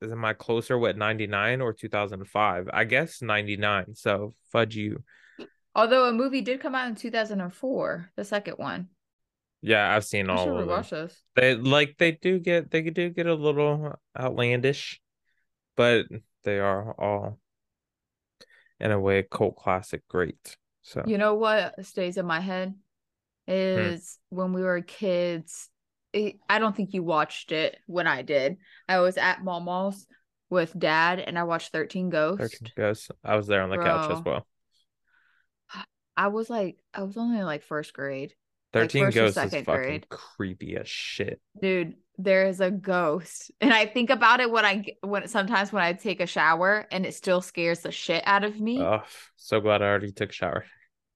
is 0.00 0.12
am 0.12 0.24
I 0.24 0.32
closer 0.32 0.78
with 0.78 0.96
99 0.96 1.60
or 1.60 1.72
2005? 1.72 2.68
I 2.72 2.84
guess 2.84 3.22
99. 3.22 3.94
So 3.94 4.34
fudge 4.50 4.76
you. 4.76 5.02
Although 5.74 6.06
a 6.08 6.12
movie 6.12 6.40
did 6.40 6.60
come 6.60 6.74
out 6.74 6.88
in 6.88 6.96
2004, 6.96 8.10
the 8.16 8.24
second 8.24 8.54
one. 8.54 8.88
Yeah, 9.60 9.94
I've 9.94 10.04
seen 10.04 10.30
all 10.30 10.58
of 10.58 10.66
them. 10.68 10.84
those. 10.90 11.16
They 11.34 11.54
like 11.54 11.96
they 11.98 12.12
do 12.12 12.38
get 12.38 12.70
they 12.70 12.82
do 12.82 13.10
get 13.10 13.26
a 13.26 13.34
little 13.34 13.94
outlandish, 14.18 15.00
but 15.76 16.06
they 16.44 16.58
are 16.58 16.92
all 16.92 17.38
in 18.80 18.90
a 18.92 19.00
way 19.00 19.24
cult 19.24 19.56
classic 19.56 20.06
great. 20.08 20.56
So 20.82 21.02
You 21.06 21.18
know 21.18 21.34
what 21.34 21.84
stays 21.84 22.16
in 22.16 22.26
my 22.26 22.40
head 22.40 22.74
Hmm. 23.48 23.52
is 23.54 24.18
when 24.28 24.52
we 24.52 24.62
were 24.62 24.80
kids. 24.82 25.70
it- 26.14 26.36
I 26.48 26.58
don't 26.58 26.74
think 26.74 26.94
you 26.94 27.02
watched 27.02 27.52
it 27.52 27.78
when 27.86 28.06
I 28.06 28.22
did. 28.22 28.56
I 28.88 29.00
was 29.00 29.18
at 29.18 29.44
Mama's 29.44 30.06
with 30.48 30.78
dad 30.78 31.20
and 31.20 31.38
I 31.38 31.44
watched 31.44 31.70
13 31.70 32.08
Ghosts. 32.08 32.38
13 32.58 32.72
Ghosts. 32.74 33.10
I 33.22 33.36
was 33.36 33.46
there 33.46 33.60
on 33.60 33.68
the 33.68 33.76
couch 33.76 34.10
as 34.10 34.24
well. 34.24 34.46
I 36.16 36.28
was 36.28 36.48
like, 36.48 36.78
I 36.94 37.02
was 37.02 37.16
only 37.16 37.38
in 37.38 37.44
like 37.44 37.62
first 37.62 37.92
grade. 37.92 38.34
Like, 38.74 38.90
13 38.90 39.04
first 39.04 39.16
or 39.16 39.20
Ghosts 39.20 39.36
is 39.38 39.44
fucking 39.44 39.64
grade. 39.64 40.08
creepy 40.08 40.76
as 40.76 40.88
shit. 40.88 41.40
Dude, 41.60 41.94
there 42.18 42.46
is 42.46 42.60
a 42.60 42.70
ghost. 42.70 43.50
And 43.60 43.72
I 43.72 43.86
think 43.86 44.10
about 44.10 44.40
it 44.40 44.50
when 44.50 44.64
I 44.64 44.84
when 45.02 45.26
sometimes 45.28 45.72
when 45.72 45.82
I 45.82 45.92
take 45.94 46.20
a 46.20 46.26
shower 46.26 46.86
and 46.90 47.06
it 47.06 47.14
still 47.14 47.40
scares 47.40 47.80
the 47.80 47.92
shit 47.92 48.22
out 48.26 48.44
of 48.44 48.60
me. 48.60 48.80
Oh, 48.80 49.02
so 49.36 49.60
glad 49.60 49.82
I 49.82 49.86
already 49.86 50.12
took 50.12 50.30
a 50.30 50.32
shower. 50.32 50.64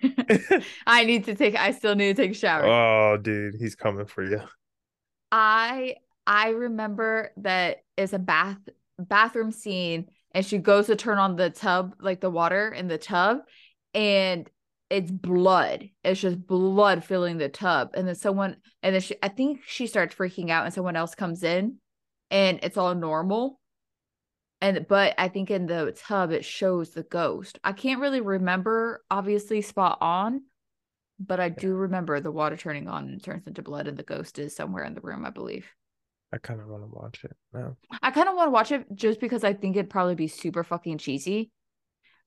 I 0.86 1.04
need 1.04 1.24
to 1.24 1.34
take 1.34 1.56
I 1.56 1.72
still 1.72 1.94
need 1.94 2.16
to 2.16 2.22
take 2.22 2.32
a 2.32 2.34
shower. 2.34 2.66
oh, 2.66 3.16
dude, 3.16 3.54
he's 3.58 3.74
coming 3.74 4.06
for 4.06 4.24
you. 4.24 4.40
I 5.30 5.96
I 6.26 6.50
remember 6.50 7.32
that 7.38 7.78
is 7.96 8.12
a 8.12 8.18
bath 8.18 8.58
bathroom 8.98 9.52
scene 9.52 10.08
and 10.32 10.44
she 10.44 10.58
goes 10.58 10.86
to 10.86 10.96
turn 10.96 11.18
on 11.18 11.36
the 11.36 11.50
tub 11.50 11.94
like 12.00 12.20
the 12.20 12.30
water 12.30 12.70
in 12.72 12.88
the 12.88 12.98
tub 12.98 13.38
and 13.94 14.48
it's 14.90 15.10
blood. 15.10 15.90
It's 16.02 16.20
just 16.20 16.46
blood 16.46 17.04
filling 17.04 17.38
the 17.38 17.48
tub. 17.48 17.90
And 17.94 18.08
then 18.08 18.14
someone 18.14 18.56
and 18.82 18.94
then 18.94 19.02
she 19.02 19.16
I 19.22 19.28
think 19.28 19.60
she 19.66 19.86
starts 19.86 20.14
freaking 20.14 20.50
out 20.50 20.64
and 20.64 20.72
someone 20.72 20.96
else 20.96 21.14
comes 21.14 21.42
in 21.42 21.76
and 22.30 22.58
it's 22.62 22.76
all 22.76 22.94
normal. 22.94 23.60
And 24.60 24.86
but 24.88 25.14
I 25.18 25.28
think 25.28 25.50
in 25.50 25.66
the 25.66 25.94
tub 25.96 26.30
it 26.32 26.44
shows 26.44 26.90
the 26.90 27.02
ghost. 27.02 27.58
I 27.62 27.72
can't 27.72 28.00
really 28.00 28.20
remember 28.20 29.04
obviously 29.10 29.60
spot 29.60 29.98
on 30.00 30.42
but 31.20 31.40
I 31.40 31.48
do 31.48 31.74
remember 31.74 32.20
the 32.20 32.30
water 32.30 32.56
turning 32.56 32.86
on 32.88 33.08
and 33.08 33.20
it 33.20 33.24
turns 33.24 33.46
into 33.46 33.60
blood 33.60 33.88
and 33.88 33.96
the 33.96 34.04
ghost 34.04 34.38
is 34.38 34.54
somewhere 34.54 34.84
in 34.84 34.94
the 34.94 35.00
room 35.00 35.26
I 35.26 35.30
believe. 35.30 35.66
I 36.32 36.38
kind 36.38 36.60
of 36.60 36.68
want 36.68 36.82
to 36.82 36.88
watch 36.88 37.24
it 37.24 37.36
now. 37.52 37.76
I 38.02 38.10
kind 38.10 38.28
of 38.28 38.36
want 38.36 38.48
to 38.48 38.52
watch 38.52 38.72
it 38.72 38.86
just 38.94 39.18
because 39.20 39.44
I 39.44 39.52
think 39.52 39.76
it'd 39.76 39.90
probably 39.90 40.14
be 40.14 40.28
super 40.28 40.62
fucking 40.62 40.98
cheesy, 40.98 41.50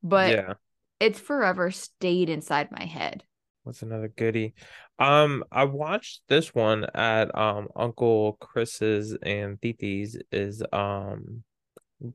but 0.02 0.32
yeah. 0.32 0.54
It's 1.02 1.20
forever 1.20 1.72
stayed 1.72 2.30
inside 2.30 2.72
my 2.72 2.86
head. 2.86 3.24
What's 3.64 3.82
another 3.82 4.08
goodie? 4.08 4.54
Um, 5.00 5.44
I 5.52 5.66
watched 5.66 6.22
this 6.30 6.54
one 6.54 6.86
at 6.94 7.36
um 7.36 7.68
Uncle 7.76 8.38
Chris's 8.40 9.18
and 9.22 9.60
Titi's 9.60 10.18
is 10.32 10.64
um 10.72 11.44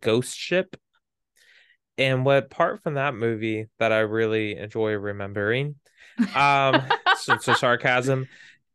Ghost 0.01 0.37
Ship. 0.37 0.75
And 1.99 2.25
what 2.25 2.51
part 2.51 2.83
from 2.83 2.95
that 2.95 3.15
movie 3.15 3.67
that 3.79 3.91
I 3.91 4.01
really 4.01 4.57
enjoy 4.57 4.93
remembering, 4.93 5.77
um, 6.35 6.83
so, 7.19 7.39
so 7.39 7.55
sarcasm, 7.55 8.27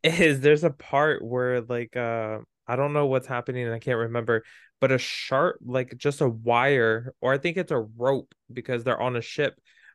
is 0.02 0.40
there's 0.40 0.64
a 0.64 0.70
part 0.70 1.24
where 1.24 1.62
like 1.62 1.96
uh 1.96 2.38
I 2.66 2.76
don't 2.76 2.92
know 2.92 3.06
what's 3.06 3.26
happening 3.26 3.64
and 3.64 3.74
I 3.74 3.78
can't 3.78 3.98
remember, 3.98 4.44
but 4.80 4.92
a 4.92 4.98
sharp 4.98 5.56
like 5.64 5.96
just 5.96 6.20
a 6.20 6.28
wire 6.28 7.14
or 7.20 7.32
I 7.32 7.38
think 7.38 7.56
it's 7.56 7.72
a 7.72 7.78
rope 7.78 8.34
because 8.52 8.84
they're 8.84 9.00
on 9.00 9.16
a 9.16 9.22
ship, 9.22 9.54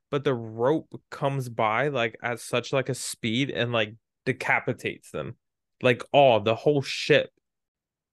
but 0.10 0.24
the 0.24 0.34
rope 0.34 1.01
comes 1.10 1.49
by 1.49 1.89
like 1.89 2.18
at 2.22 2.39
such 2.39 2.74
like 2.74 2.89
a 2.89 2.95
speed 2.95 3.49
and 3.49 3.72
like 3.72 3.95
decapitates 4.26 5.12
them. 5.12 5.36
Like 5.82 6.03
all 6.12 6.39
the 6.39 6.55
whole 6.55 6.82
ship. 6.82 7.30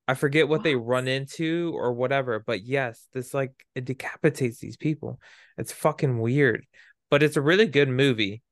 I 0.06 0.14
forget 0.14 0.48
what 0.48 0.62
they 0.62 0.74
run 0.74 1.08
into 1.08 1.72
or 1.74 1.94
whatever, 1.94 2.38
but 2.38 2.62
yes, 2.62 3.08
this 3.14 3.32
like 3.32 3.52
it 3.74 3.86
decapitates 3.86 4.58
these 4.58 4.76
people. 4.76 5.18
It's 5.56 5.72
fucking 5.72 6.18
weird, 6.18 6.66
but 7.10 7.22
it's 7.22 7.38
a 7.38 7.42
really 7.42 7.66
good 7.66 7.88
movie. 7.88 8.42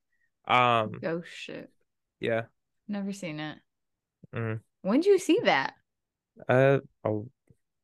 Um, 0.48 0.92
Ghost 1.00 1.28
shit. 1.30 1.70
yeah. 2.20 2.42
Never 2.88 3.12
seen 3.12 3.38
it. 3.38 3.58
Mm. 4.34 4.60
When 4.80 5.00
did 5.00 5.06
you 5.06 5.18
see 5.18 5.40
that? 5.44 5.74
Uh, 6.48 6.78
a 7.04 7.20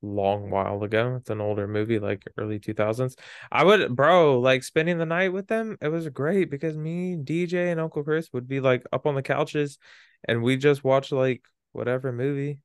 long 0.02 0.50
while 0.50 0.82
ago. 0.82 1.16
It's 1.16 1.30
an 1.30 1.40
older 1.40 1.66
movie, 1.66 1.98
like 1.98 2.24
early 2.36 2.58
2000s. 2.58 3.16
I 3.50 3.64
would, 3.64 3.94
bro, 3.94 4.40
like 4.40 4.62
spending 4.62 4.98
the 4.98 5.06
night 5.06 5.32
with 5.32 5.48
them, 5.48 5.76
it 5.80 5.88
was 5.88 6.08
great 6.08 6.50
because 6.50 6.76
me, 6.76 7.16
DJ, 7.16 7.70
and 7.70 7.80
Uncle 7.80 8.04
Chris 8.04 8.28
would 8.32 8.48
be 8.48 8.60
like 8.60 8.84
up 8.92 9.06
on 9.06 9.14
the 9.14 9.22
couches 9.22 9.78
and 10.26 10.42
we 10.42 10.56
just 10.56 10.84
watch 10.84 11.12
like 11.12 11.42
whatever 11.72 12.12
movie. 12.12 12.60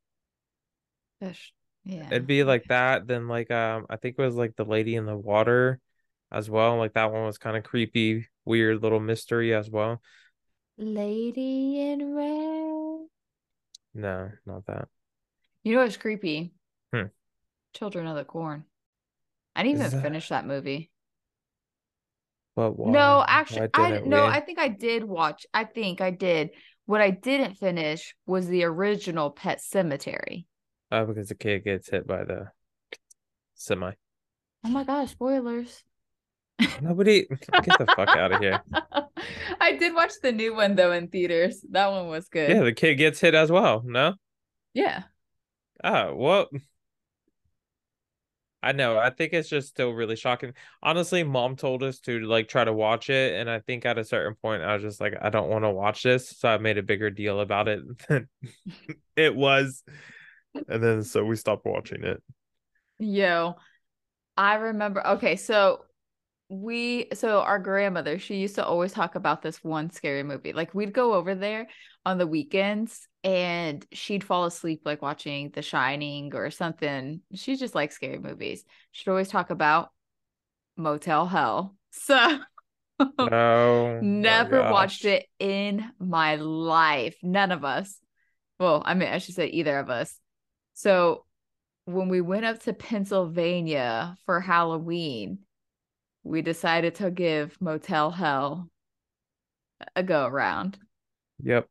That's, 1.20 1.52
yeah. 1.84 2.08
It'd 2.08 2.28
be 2.28 2.44
like 2.44 2.66
that. 2.66 3.08
Then 3.08 3.28
like 3.28 3.52
um, 3.52 3.86
I 3.90 3.98
think 3.98 4.16
it 4.18 4.22
was 4.22 4.36
like 4.36 4.56
the 4.56 4.66
Lady 4.66 4.96
in 4.96 5.06
the 5.06 5.18
Water 5.18 5.80
as 6.32 6.50
well. 6.50 6.78
Like 6.78 6.94
that 6.94 7.12
one 7.12 7.26
was 7.26 7.38
kind 7.38 7.58
of 7.58 7.64
creepy, 7.64 8.28
weird 8.46 8.82
little 8.82 9.00
mystery 9.00 9.54
as 9.54 9.70
well. 9.70 10.02
Lady 10.78 11.80
in 11.80 12.16
Red. 12.16 13.08
No, 13.94 14.32
not 14.46 14.66
that. 14.66 14.88
You 15.64 15.76
know 15.76 15.84
what's 15.84 15.98
creepy? 15.98 16.54
Hmm. 16.94 17.06
Children 17.74 18.08
of 18.08 18.16
the 18.16 18.24
Corn. 18.24 18.66
I 19.56 19.64
didn't 19.64 19.82
Is 19.82 19.88
even 19.88 19.98
that- 20.00 20.04
finish 20.04 20.30
that 20.30 20.46
movie. 20.48 20.90
But 22.56 22.78
why? 22.78 22.92
No, 22.92 23.26
actually, 23.28 23.70
I 23.74 24.02
no. 24.06 24.26
I 24.26 24.40
think 24.40 24.60
I 24.60 24.68
did 24.68 25.04
watch. 25.04 25.48
I 25.54 25.64
think 25.64 26.02
I 26.02 26.12
did. 26.12 26.52
What 26.86 27.02
I 27.02 27.10
didn't 27.10 27.56
finish 27.56 28.16
was 28.28 28.48
the 28.48 28.64
original 28.66 29.32
Pet 29.32 29.60
Sematary. 29.60 30.46
Oh, 30.92 31.06
because 31.06 31.30
the 31.30 31.36
kid 31.36 31.64
gets 31.64 31.90
hit 31.90 32.06
by 32.06 32.24
the 32.26 32.50
semi. 33.56 33.94
Oh 34.64 34.70
my 34.70 34.84
gosh, 34.84 35.12
spoilers. 35.12 35.84
Nobody 36.80 37.26
get 37.64 37.78
the 37.80 37.88
fuck 37.96 38.10
out 38.10 38.32
of 38.34 38.40
here. 38.40 38.62
I 39.60 39.76
did 39.76 39.96
watch 39.96 40.12
the 40.22 40.32
new 40.32 40.54
one 40.56 40.76
though 40.76 40.92
in 40.92 41.08
theaters. 41.08 41.66
That 41.72 41.88
one 41.92 42.08
was 42.08 42.30
good. 42.30 42.50
Yeah, 42.52 42.62
the 42.62 42.74
kid 42.74 42.96
gets 42.96 43.20
hit 43.20 43.34
as 43.34 43.50
well. 43.52 43.82
No? 43.84 44.14
Yeah. 44.76 45.04
Oh, 45.84 46.14
well. 46.16 46.48
I 48.64 48.72
know. 48.72 48.98
I 48.98 49.10
think 49.10 49.34
it's 49.34 49.50
just 49.50 49.68
still 49.68 49.92
really 49.92 50.16
shocking. 50.16 50.54
Honestly, 50.82 51.24
mom 51.24 51.58
told 51.58 51.84
us 51.84 52.00
to 52.02 52.22
like 52.22 52.48
try 52.48 52.64
to 52.64 52.72
watch 52.72 53.10
it, 53.10 53.34
and 53.36 53.50
I 53.50 53.60
think 53.60 53.86
at 53.86 53.98
a 53.98 54.06
certain 54.06 54.36
point 54.36 54.64
I 54.64 54.74
was 54.74 54.82
just 54.82 55.02
like, 55.02 55.16
I 55.22 55.30
don't 55.30 55.50
want 55.50 55.66
to 55.66 55.70
watch 55.70 56.04
this, 56.04 56.30
so 56.30 56.48
I 56.48 56.58
made 56.58 56.78
a 56.78 56.84
bigger 56.84 57.10
deal 57.10 57.42
about 57.42 57.68
it 57.68 57.82
than 58.08 58.30
it 59.18 59.36
was. 59.36 59.84
And 60.68 60.82
then 60.82 61.04
so 61.04 61.26
we 61.26 61.36
stopped 61.36 61.66
watching 61.66 62.04
it. 62.06 62.24
Yo, 63.00 63.56
I 64.38 64.56
remember. 64.56 65.06
Okay, 65.06 65.36
so 65.36 65.84
we, 66.54 67.08
so 67.14 67.42
our 67.42 67.60
grandmother, 67.60 68.20
she 68.20 68.36
used 68.36 68.56
to 68.56 68.66
always 68.66 68.94
talk 68.94 69.16
about 69.16 69.42
this 69.42 69.64
one 69.64 69.90
scary 69.90 70.24
movie. 70.24 70.54
Like 70.54 70.74
we'd 70.74 70.94
go 70.94 71.14
over 71.14 71.36
there 71.36 71.68
on 72.06 72.18
the 72.18 72.28
weekends 72.28 73.08
and 73.24 73.86
she'd 73.92 74.24
fall 74.24 74.46
asleep 74.46 74.82
like 74.86 75.02
watching 75.02 75.50
The 75.50 75.62
Shining 75.62 76.34
or 76.36 76.52
something. 76.52 77.22
She 77.34 77.56
just 77.56 77.76
likes 77.76 77.96
scary 77.96 78.20
movies. 78.20 78.64
She'd 78.92 79.10
always 79.10 79.30
talk 79.30 79.50
about 79.50 79.90
Motel 80.78 81.28
Hell. 81.28 81.76
So 81.96 82.40
Oh, 83.00 83.18
my 83.28 84.00
never 84.02 84.64
watched 84.72 85.06
it 85.06 85.28
in 85.40 85.92
my 86.00 86.36
life. 86.36 87.16
None 87.22 87.52
of 87.52 87.64
us. 87.64 88.00
Well, 88.60 88.82
I 88.86 88.94
mean, 88.94 89.10
I 89.10 89.18
should 89.20 89.36
say 89.36 89.48
either 89.48 89.78
of 89.78 89.90
us. 89.90 90.20
So 90.74 91.26
when 91.86 92.10
we 92.10 92.22
went 92.22 92.46
up 92.46 92.60
to 92.64 92.74
Pennsylvania 92.74 94.18
for 94.26 94.40
Halloween, 94.40 95.40
we 96.24 96.42
decided 96.42 96.96
to 96.96 97.12
give 97.12 97.56
Motel 97.62 98.12
Hell 98.12 98.70
a 99.96 100.04
go 100.04 100.26
around. 100.26 100.78
Yep. 101.44 101.68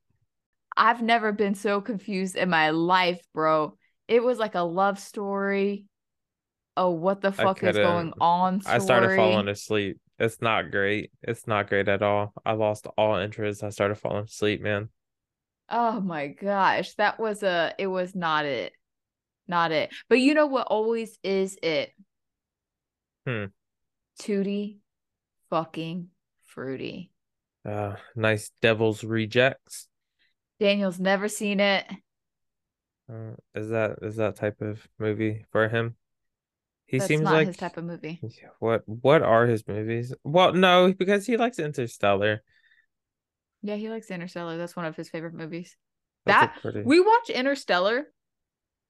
I've 0.76 1.02
never 1.02 1.32
been 1.32 1.54
so 1.54 1.80
confused 1.80 2.36
in 2.36 2.48
my 2.48 2.70
life, 2.70 3.20
bro. 3.34 3.76
It 4.08 4.22
was 4.22 4.38
like 4.38 4.54
a 4.54 4.60
love 4.60 4.98
story. 4.98 5.86
Oh, 6.76 6.90
what 6.90 7.20
the 7.20 7.32
fuck 7.32 7.62
is 7.62 7.76
going 7.76 8.12
on? 8.20 8.62
I 8.66 8.78
started 8.78 9.16
falling 9.16 9.48
asleep. 9.48 10.00
It's 10.18 10.40
not 10.40 10.70
great. 10.70 11.10
It's 11.22 11.46
not 11.46 11.68
great 11.68 11.88
at 11.88 12.02
all. 12.02 12.32
I 12.44 12.52
lost 12.52 12.86
all 12.96 13.16
interest. 13.16 13.62
I 13.62 13.70
started 13.70 13.96
falling 13.96 14.24
asleep, 14.24 14.62
man. 14.62 14.88
Oh 15.68 16.00
my 16.00 16.28
gosh, 16.28 16.94
that 16.94 17.18
was 17.18 17.42
a 17.42 17.74
it 17.78 17.86
was 17.86 18.14
not 18.14 18.44
it. 18.44 18.72
Not 19.48 19.72
it. 19.72 19.92
But 20.08 20.20
you 20.20 20.34
know 20.34 20.46
what 20.46 20.68
always 20.68 21.18
is 21.22 21.58
it? 21.62 21.92
Hmm. 23.26 23.46
Tootie 24.22 24.78
fucking 25.50 26.08
fruity. 26.44 27.10
Uh, 27.64 27.96
nice 28.14 28.50
Devil's 28.60 29.02
Rejects. 29.02 29.88
Daniel's 30.60 31.00
never 31.00 31.28
seen 31.28 31.58
it. 31.58 31.84
Uh, 33.10 33.34
is 33.54 33.68
that 33.70 33.98
is 34.02 34.16
that 34.16 34.36
type 34.36 34.60
of 34.60 34.86
movie 34.98 35.44
for 35.50 35.68
him? 35.68 35.96
He 36.86 36.98
That's 36.98 37.08
seems 37.08 37.22
not 37.22 37.34
like 37.34 37.46
his 37.48 37.56
type 37.56 37.76
of 37.76 37.84
movie. 37.84 38.20
what 38.58 38.82
what 38.86 39.22
are 39.22 39.46
his 39.46 39.66
movies? 39.66 40.14
Well, 40.24 40.52
no, 40.52 40.92
because 40.92 41.26
he 41.26 41.36
likes 41.36 41.58
Interstellar. 41.58 42.42
Yeah, 43.62 43.76
he 43.76 43.88
likes 43.88 44.10
Interstellar. 44.10 44.56
That's 44.56 44.76
one 44.76 44.86
of 44.86 44.96
his 44.96 45.08
favorite 45.08 45.34
movies. 45.34 45.76
That's 46.26 46.40
That 46.40 46.62
pretty 46.62 46.82
we 46.82 47.00
watch 47.00 47.30
Interstellar 47.30 48.06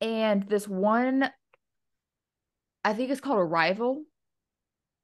and 0.00 0.42
this 0.48 0.68
one 0.68 1.30
I 2.84 2.94
think 2.94 3.10
it's 3.10 3.20
called 3.20 3.38
Arrival. 3.38 4.02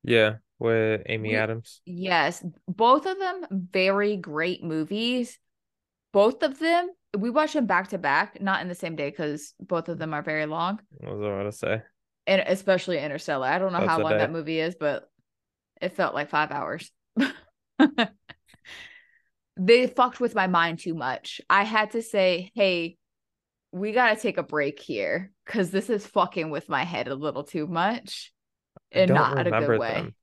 Yeah, 0.02 0.36
with 0.58 1.02
Amy 1.06 1.30
We- 1.30 1.36
Adams. 1.36 1.80
Yes, 1.84 2.44
both 2.66 3.06
of 3.06 3.18
them 3.18 3.46
very 3.50 4.16
great 4.16 4.62
movies. 4.64 5.38
Both 6.12 6.42
of 6.42 6.58
them, 6.58 6.88
we 7.16 7.30
watched 7.30 7.54
them 7.54 7.66
back 7.66 7.88
to 7.88 7.98
back, 7.98 8.40
not 8.40 8.62
in 8.62 8.68
the 8.68 8.74
same 8.74 8.96
day 8.96 9.10
because 9.10 9.54
both 9.60 9.88
of 9.88 9.98
them 9.98 10.14
are 10.14 10.22
very 10.22 10.46
long, 10.46 10.80
What 10.98 11.16
was 11.16 11.22
I 11.24 11.28
about 11.30 11.42
to 11.44 11.52
say? 11.52 11.82
and 12.26 12.42
especially 12.46 12.98
Interstellar. 12.98 13.46
I 13.46 13.58
don't 13.58 13.72
know 13.72 13.78
That's 13.80 13.90
how 13.90 14.00
long 14.00 14.12
day. 14.12 14.18
that 14.18 14.32
movie 14.32 14.58
is, 14.60 14.74
but 14.78 15.08
it 15.80 15.92
felt 15.94 16.14
like 16.14 16.28
five 16.30 16.50
hours. 16.50 16.90
they 19.56 19.86
fucked 19.86 20.20
with 20.20 20.34
my 20.34 20.46
mind 20.46 20.78
too 20.78 20.94
much. 20.94 21.40
I 21.50 21.64
had 21.64 21.92
to 21.92 22.02
say, 22.02 22.50
hey, 22.54 22.96
we 23.72 23.92
got 23.92 24.14
to 24.14 24.20
take 24.20 24.38
a 24.38 24.42
break 24.42 24.80
here 24.80 25.30
because 25.46 25.70
this 25.70 25.90
is 25.90 26.06
fucking 26.06 26.50
with 26.50 26.68
my 26.68 26.84
head 26.84 27.08
a 27.08 27.14
little 27.14 27.44
too 27.44 27.66
much 27.66 28.32
and 28.92 29.08
don't 29.08 29.38
in 29.38 29.46
a 29.46 29.60
good 29.60 29.78
way. 29.78 29.92
them. 29.94 30.14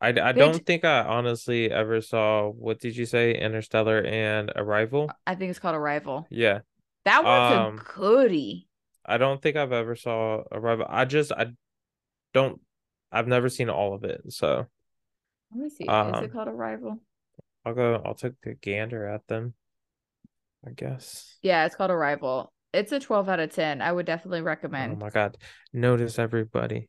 I, 0.00 0.08
I 0.08 0.32
don't 0.32 0.64
think 0.64 0.84
I 0.84 1.00
honestly 1.00 1.70
ever 1.70 2.00
saw 2.00 2.48
what 2.48 2.78
did 2.80 2.96
you 2.96 3.04
say 3.04 3.34
Interstellar 3.34 4.02
and 4.04 4.52
Arrival? 4.54 5.10
I 5.26 5.34
think 5.34 5.50
it's 5.50 5.58
called 5.58 5.74
Arrival. 5.74 6.26
Yeah. 6.30 6.60
That 7.04 7.24
one's 7.24 7.54
Um, 7.54 7.78
a 7.78 7.82
goodie. 7.94 8.68
I 9.04 9.18
don't 9.18 9.40
think 9.42 9.56
I've 9.56 9.72
ever 9.72 9.96
saw 9.96 10.44
Arrival. 10.52 10.86
I 10.88 11.04
just 11.04 11.32
I 11.32 11.52
don't 12.32 12.60
I've 13.10 13.26
never 13.26 13.48
seen 13.48 13.70
all 13.70 13.94
of 13.94 14.04
it. 14.04 14.20
So 14.32 14.66
Let 15.52 15.62
me 15.64 15.70
see. 15.70 15.84
Is 15.84 15.88
um, 15.90 16.24
it 16.24 16.32
called 16.32 16.48
Arrival? 16.48 16.98
I'll 17.64 17.74
go 17.74 18.00
I'll 18.04 18.14
take 18.14 18.34
a 18.46 18.54
gander 18.54 19.06
at 19.06 19.26
them. 19.26 19.54
I 20.66 20.70
guess. 20.70 21.38
Yeah, 21.42 21.64
it's 21.66 21.74
called 21.76 21.90
Arrival. 21.90 22.52
It's 22.72 22.92
a 22.92 23.00
12 23.00 23.28
out 23.28 23.40
of 23.40 23.50
10. 23.50 23.80
I 23.80 23.90
would 23.92 24.06
definitely 24.06 24.42
recommend. 24.42 24.92
Oh 24.94 24.96
my 24.96 25.10
god. 25.10 25.38
Notice 25.72 26.18
everybody. 26.18 26.88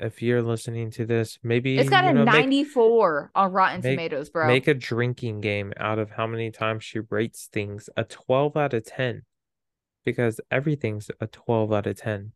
If 0.00 0.22
you're 0.22 0.42
listening 0.42 0.90
to 0.92 1.06
this, 1.06 1.38
maybe 1.42 1.78
it's 1.78 1.88
got 1.88 2.04
a 2.04 2.12
know, 2.12 2.24
make- 2.24 2.34
94 2.34 3.30
on 3.34 3.52
Rotten 3.52 3.80
make- 3.80 3.92
Tomatoes, 3.92 4.28
bro. 4.28 4.48
Make 4.48 4.66
a 4.66 4.74
drinking 4.74 5.40
game 5.40 5.72
out 5.76 5.98
of 5.98 6.10
how 6.10 6.26
many 6.26 6.50
times 6.50 6.82
she 6.84 7.00
rates 7.10 7.48
things. 7.52 7.88
A 7.96 8.04
12 8.04 8.56
out 8.56 8.74
of 8.74 8.84
10. 8.84 9.22
Because 10.04 10.40
everything's 10.50 11.10
a 11.20 11.26
12 11.26 11.72
out 11.72 11.86
of 11.86 11.96
10. 11.96 12.32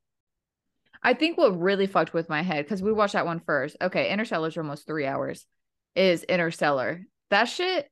I 1.03 1.15
think 1.15 1.37
what 1.37 1.61
really 1.61 1.87
fucked 1.87 2.15
with 2.15 2.29
my 2.29 2.43
head 2.43 2.65
because 2.65 2.83
we 2.83 2.93
watched 2.93 3.13
that 3.13 3.27
one 3.27 3.41
first. 3.41 3.77
Okay, 3.81 4.11
Interstellar's 4.11 4.57
almost 4.57 4.87
three 4.87 5.07
hours. 5.07 5.47
Is 5.95 6.25
Interstellar 6.25 7.03
that 7.31 7.45
shit 7.45 7.91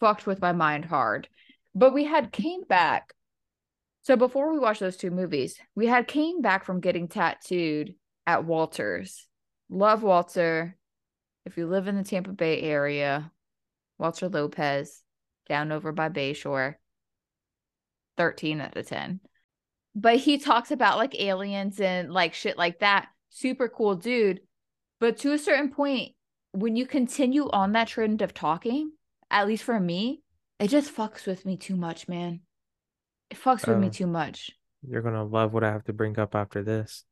fucked 0.00 0.26
with 0.26 0.40
my 0.40 0.52
mind 0.52 0.84
hard? 0.84 1.28
But 1.74 1.94
we 1.94 2.04
had 2.04 2.32
came 2.32 2.62
back. 2.64 3.12
So 4.02 4.16
before 4.16 4.52
we 4.52 4.58
watched 4.58 4.80
those 4.80 4.96
two 4.96 5.10
movies, 5.10 5.58
we 5.74 5.86
had 5.86 6.06
came 6.06 6.42
back 6.42 6.64
from 6.64 6.80
getting 6.80 7.08
tattooed 7.08 7.94
at 8.26 8.44
Walters. 8.44 9.26
Love 9.68 10.02
Walter. 10.02 10.76
If 11.46 11.56
you 11.56 11.66
live 11.66 11.88
in 11.88 11.96
the 11.96 12.04
Tampa 12.04 12.32
Bay 12.32 12.60
area, 12.62 13.30
Walter 13.98 14.28
Lopez, 14.28 15.02
down 15.48 15.72
over 15.72 15.92
by 15.92 16.08
Bayshore. 16.08 16.76
13 18.16 18.60
out 18.60 18.76
of 18.76 18.86
10 18.86 19.20
but 19.96 20.16
he 20.16 20.38
talks 20.38 20.70
about 20.72 20.98
like 20.98 21.20
aliens 21.20 21.80
and 21.80 22.12
like 22.12 22.34
shit 22.34 22.58
like 22.58 22.80
that. 22.80 23.06
Super 23.30 23.68
cool 23.68 23.94
dude. 23.94 24.40
But 24.98 25.18
to 25.18 25.32
a 25.32 25.38
certain 25.38 25.70
point, 25.70 26.14
when 26.50 26.74
you 26.74 26.84
continue 26.84 27.48
on 27.50 27.72
that 27.72 27.86
trend 27.86 28.20
of 28.20 28.34
talking, 28.34 28.90
at 29.30 29.46
least 29.46 29.62
for 29.62 29.78
me, 29.78 30.22
it 30.58 30.66
just 30.68 30.92
fucks 30.92 31.26
with 31.26 31.46
me 31.46 31.56
too 31.56 31.76
much, 31.76 32.08
man. 32.08 32.40
It 33.30 33.38
fucks 33.38 33.68
with 33.68 33.78
me 33.78 33.86
Oh. 33.86 33.90
too 33.90 34.08
much. 34.08 34.50
You're 34.82 35.02
going 35.02 35.14
to 35.14 35.22
love 35.22 35.52
what 35.52 35.62
I 35.62 35.70
have 35.70 35.84
to 35.84 35.92
bring 35.92 36.18
up 36.18 36.34
after 36.34 36.64
this. 36.64 37.04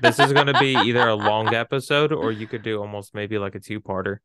This 0.00 0.18
is 0.18 0.32
going 0.32 0.46
to 0.46 0.58
be 0.58 0.74
either 0.74 1.06
a 1.06 1.14
long 1.14 1.54
episode 1.54 2.12
or 2.12 2.32
you 2.32 2.46
could 2.46 2.62
do 2.62 2.80
almost 2.80 3.14
maybe 3.14 3.38
like 3.38 3.54
a 3.54 3.60
two 3.60 3.80
parter. 3.80 4.18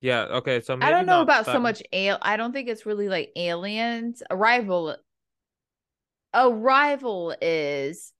Yeah. 0.00 0.22
Okay. 0.24 0.60
So 0.60 0.78
I 0.80 0.90
don't 0.90 1.06
know 1.06 1.22
about 1.22 1.46
so 1.46 1.58
much 1.58 1.82
al 1.92 2.18
I 2.20 2.36
don't 2.36 2.52
think 2.52 2.68
it's 2.68 2.84
really 2.84 3.08
like 3.08 3.30
aliens. 3.36 4.22
Arrival 4.30 4.96
Arrival 6.34 7.34
is 7.40 8.12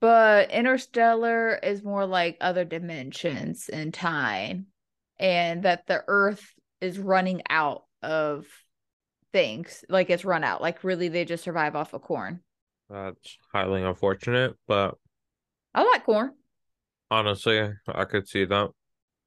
but 0.00 0.50
Interstellar 0.50 1.54
is 1.62 1.82
more 1.82 2.06
like 2.06 2.36
other 2.40 2.64
dimensions 2.64 3.68
in 3.68 3.90
time 3.90 4.66
and 5.18 5.62
that 5.62 5.86
the 5.86 6.04
earth 6.08 6.54
is 6.80 6.98
running 6.98 7.42
out 7.48 7.84
of 8.02 8.46
things. 9.32 9.84
Like 9.88 10.10
it's 10.10 10.24
run 10.24 10.44
out. 10.44 10.60
Like 10.60 10.84
really 10.84 11.08
they 11.08 11.24
just 11.24 11.44
survive 11.44 11.74
off 11.74 11.94
of 11.94 12.02
corn. 12.02 12.40
That's 12.90 13.38
highly 13.52 13.82
unfortunate, 13.82 14.56
but 14.68 14.96
I 15.74 15.82
like 15.84 16.04
corn. 16.04 16.32
honestly, 17.10 17.70
I 17.88 18.04
could 18.04 18.28
see 18.28 18.44
that. 18.46 18.70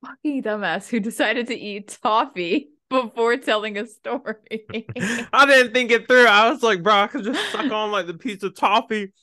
Fucking 0.06 0.44
dumbass 0.44 0.88
who 0.90 1.00
decided 1.00 1.48
to 1.48 1.56
eat 1.56 1.98
toffee 2.02 2.70
before 2.90 3.38
telling 3.38 3.78
a 3.78 3.88
story. 3.88 4.66
I 5.34 5.46
didn't 5.48 5.74
think 5.74 5.92
it 5.92 6.08
through. 6.08 6.28
I 6.28 6.50
was 6.50 6.62
like, 6.62 6.84
bro, 6.84 6.94
I 6.94 7.08
could 7.08 7.24
just 7.24 7.52
suck 7.52 7.72
on 7.72 7.92
like 7.92 8.08
the 8.08 8.14
piece 8.14 8.44
of 8.44 8.56
toffee, 8.56 9.14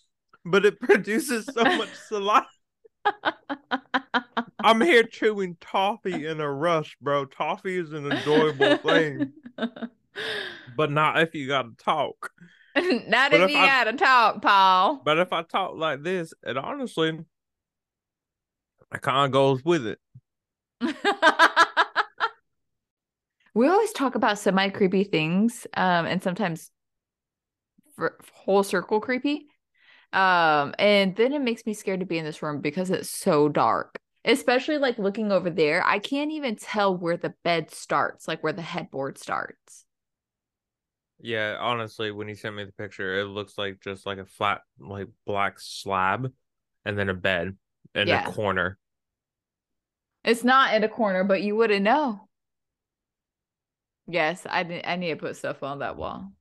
but 0.45 0.65
it 0.65 0.81
produces 0.81 1.47
so 1.47 1.63
much 1.63 1.91
saliva. 2.09 2.47
I'm 4.61 4.81
here 4.81 5.03
chewing 5.05 5.57
toffee 5.61 6.27
in 6.27 6.41
a 6.41 6.51
rush, 6.53 6.97
bro. 7.01 7.25
Toffee 7.27 7.77
is 7.79 7.93
an 7.93 8.11
enjoyable 8.11 8.77
thing, 8.79 9.33
but 10.77 10.91
not 10.91 11.21
if 11.21 11.35
you 11.35 11.49
gotta 11.49 11.71
talk. 11.79 12.31
Not 13.09 13.33
if 13.33 13.43
if 13.43 13.51
you 13.51 13.59
I- 13.59 13.67
gotta 13.67 13.93
talk, 13.95 14.43
Paul. 14.43 15.03
But 15.05 15.19
if 15.19 15.33
I 15.33 15.43
talk 15.43 15.77
like 15.77 16.03
this, 16.03 16.33
it 16.43 16.57
honestly, 16.57 17.19
it 18.95 19.03
kind 19.03 19.27
of 19.27 19.33
goes 19.33 19.65
with 19.65 19.87
it. 19.87 19.99
we 23.55 23.69
always 23.69 23.93
talk 23.93 24.15
about 24.15 24.39
semi 24.39 24.69
creepy 24.71 25.05
things, 25.05 25.67
um, 25.75 26.07
and 26.07 26.23
sometimes 26.23 26.71
for 27.95 28.19
whole 28.35 28.63
circle 28.63 29.01
creepy. 29.01 29.47
Um, 30.13 30.75
and 30.79 31.17
then 31.17 31.33
it 31.33 31.41
makes 31.41 31.65
me 31.65 31.73
scared 31.73 32.01
to 32.01 32.07
be 32.07 32.19
in 32.19 32.25
this 32.25 32.43
room 32.43 32.61
because 32.61 32.91
it's 32.91 33.11
so 33.11 33.49
dark. 33.49 33.99
Especially 34.25 34.79
like 34.79 34.99
looking 34.99 35.33
over 35.33 35.51
there, 35.51 35.85
I 35.85 35.99
can't 35.99 36.31
even 36.31 36.55
tell 36.57 36.97
where 36.97 37.17
the 37.17 37.35
bed 37.43 37.71
starts, 37.73 38.29
like 38.29 38.43
where 38.43 38.53
the 38.53 38.63
headboard 38.63 39.19
starts. 39.19 39.85
Yeah, 41.23 41.57
honestly, 41.61 42.11
when 42.11 42.29
you 42.29 42.35
sent 42.35 42.57
me 42.57 42.65
the 42.65 42.73
picture, 42.73 43.21
it 43.21 43.27
looks 43.27 43.57
like 43.57 43.81
just 43.81 44.05
like 44.05 44.19
a 44.19 44.27
flat, 44.27 44.63
like 44.81 45.07
black 45.25 45.61
slab, 45.61 46.33
and 46.85 46.99
then 46.99 47.09
a 47.09 47.15
bed 47.15 47.57
in 47.95 48.09
Yeah. 48.09 48.29
a 48.29 48.33
corner. 48.33 48.77
It's 50.25 50.43
not 50.43 50.75
in 50.75 50.83
a 50.83 50.89
corner, 50.89 51.23
but 51.23 51.43
you 51.43 51.55
wouldn't 51.55 51.83
know. 51.85 52.29
Yes, 54.09 54.47
I 54.51 54.65
need 54.65 54.85
I 54.85 54.97
need 54.97 55.11
to 55.11 55.17
put 55.17 55.37
stuff 55.37 55.63
on 55.63 55.79
that 55.79 55.97
wall. 55.97 56.33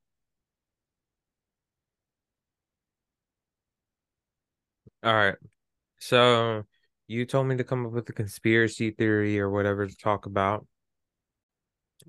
All 5.03 5.13
right. 5.13 5.35
So 5.99 6.63
you 7.07 7.25
told 7.25 7.47
me 7.47 7.57
to 7.57 7.63
come 7.63 7.85
up 7.85 7.91
with 7.91 8.09
a 8.09 8.13
conspiracy 8.13 8.91
theory 8.91 9.39
or 9.39 9.49
whatever 9.49 9.87
to 9.87 9.95
talk 9.95 10.25
about. 10.25 10.65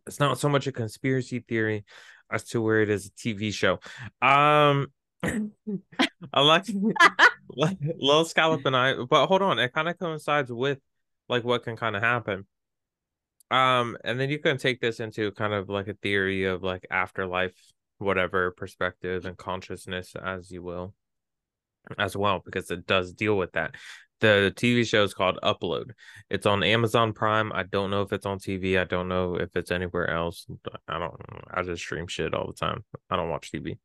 It's 0.07 0.21
not 0.21 0.39
so 0.39 0.49
much 0.49 0.67
a 0.67 0.73
conspiracy 0.73 1.41
theory 1.41 1.85
as 2.33 2.45
to 2.45 2.61
where 2.61 2.81
it 2.81 2.91
is 2.91 3.07
a 3.07 3.11
TV 3.11 3.53
show. 3.53 3.79
Um 4.21 4.93
I 6.33 6.41
like 6.41 6.67
like 7.51 7.79
Lil 7.99 8.25
Scallop 8.25 8.65
and 8.67 8.77
I, 8.77 8.95
but 9.09 9.27
hold 9.27 9.43
on, 9.43 9.59
it 9.59 9.73
kind 9.73 9.89
of 9.89 9.99
coincides 9.99 10.51
with 10.51 10.79
like 11.29 11.45
what 11.45 11.65
can 11.65 11.77
kind 11.77 11.97
of 11.97 12.03
happen. 12.03 12.47
Um, 13.51 13.99
and 14.03 14.19
then 14.19 14.31
you 14.31 14.39
can 14.39 14.57
take 14.57 14.81
this 14.81 14.99
into 14.99 15.31
kind 15.33 15.53
of 15.53 15.69
like 15.69 15.87
a 15.87 15.95
theory 15.95 16.45
of 16.45 16.63
like 16.63 16.87
afterlife, 16.91 17.55
whatever 17.99 18.51
perspective 18.51 19.27
and 19.27 19.37
consciousness 19.37 20.15
as 20.17 20.51
you 20.51 20.63
will 20.63 20.95
as 21.99 22.17
well 22.17 22.41
because 22.45 22.71
it 22.71 22.87
does 22.87 23.13
deal 23.13 23.37
with 23.37 23.53
that. 23.53 23.75
The 24.23 24.53
TV 24.55 24.87
show 24.87 25.03
is 25.03 25.15
called 25.15 25.41
Upload. 25.43 25.91
It's 26.31 26.47
on 26.47 26.63
Amazon 26.63 27.13
Prime. 27.13 27.51
I 27.53 27.65
don't 27.65 27.91
know 27.91 28.03
if 28.03 28.13
it's 28.13 28.25
on 28.25 28.39
TV. 28.39 28.81
I 28.81 28.85
don't 28.85 29.09
know 29.09 29.35
if 29.35 29.57
it's 29.57 29.73
anywhere 29.73 30.09
else. 30.09 30.47
I 30.87 31.01
don't 31.01 31.21
I 31.53 31.63
just 31.63 31.83
stream 31.83 32.07
shit 32.07 32.33
all 32.33 32.47
the 32.47 32.53
time. 32.53 32.85
I 33.11 33.17
don't 33.17 33.31
watch 33.31 33.51
TV. 33.51 33.79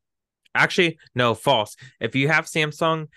Actually, 0.53 0.99
no, 1.15 1.33
false. 1.33 1.75
If 1.99 2.15
you 2.15 2.27
have 2.27 2.45
Samsung, 2.45 3.07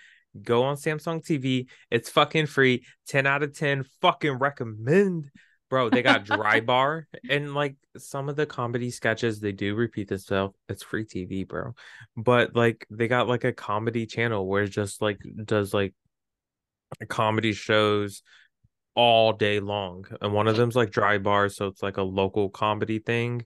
go 0.41 0.63
on 0.63 0.77
Samsung 0.77 1.23
TV. 1.23 1.67
It's 1.91 2.09
fucking 2.09 2.47
free. 2.47 2.85
10 3.09 3.27
out 3.27 3.43
of 3.43 3.55
10. 3.55 3.85
Fucking 4.01 4.39
recommend. 4.39 5.29
Bro, 5.69 5.91
they 5.91 6.01
got 6.01 6.25
dry 6.25 6.59
bar 6.61 7.07
and 7.29 7.53
like 7.53 7.75
some 7.97 8.29
of 8.29 8.35
the 8.35 8.47
comedy 8.47 8.89
sketches 8.89 9.39
they 9.39 9.51
do 9.51 9.75
repeat 9.75 10.07
themselves. 10.07 10.55
It's 10.67 10.81
free 10.81 11.05
TV, 11.05 11.47
bro. 11.47 11.75
But 12.17 12.55
like 12.55 12.87
they 12.89 13.07
got 13.07 13.27
like 13.27 13.43
a 13.43 13.53
comedy 13.53 14.07
channel 14.07 14.47
where 14.47 14.63
it 14.63 14.69
just 14.69 15.03
like 15.03 15.19
does 15.45 15.71
like 15.71 15.93
comedy 17.07 17.53
shows 17.53 18.23
all 18.95 19.33
day 19.33 19.59
long. 19.59 20.05
And 20.21 20.33
one 20.33 20.47
of 20.47 20.55
them's 20.57 20.75
like 20.75 20.91
dry 20.91 21.17
Bar, 21.17 21.49
so 21.49 21.67
it's 21.67 21.83
like 21.83 21.97
a 21.97 22.03
local 22.03 22.49
comedy 22.49 22.99
thing. 22.99 23.45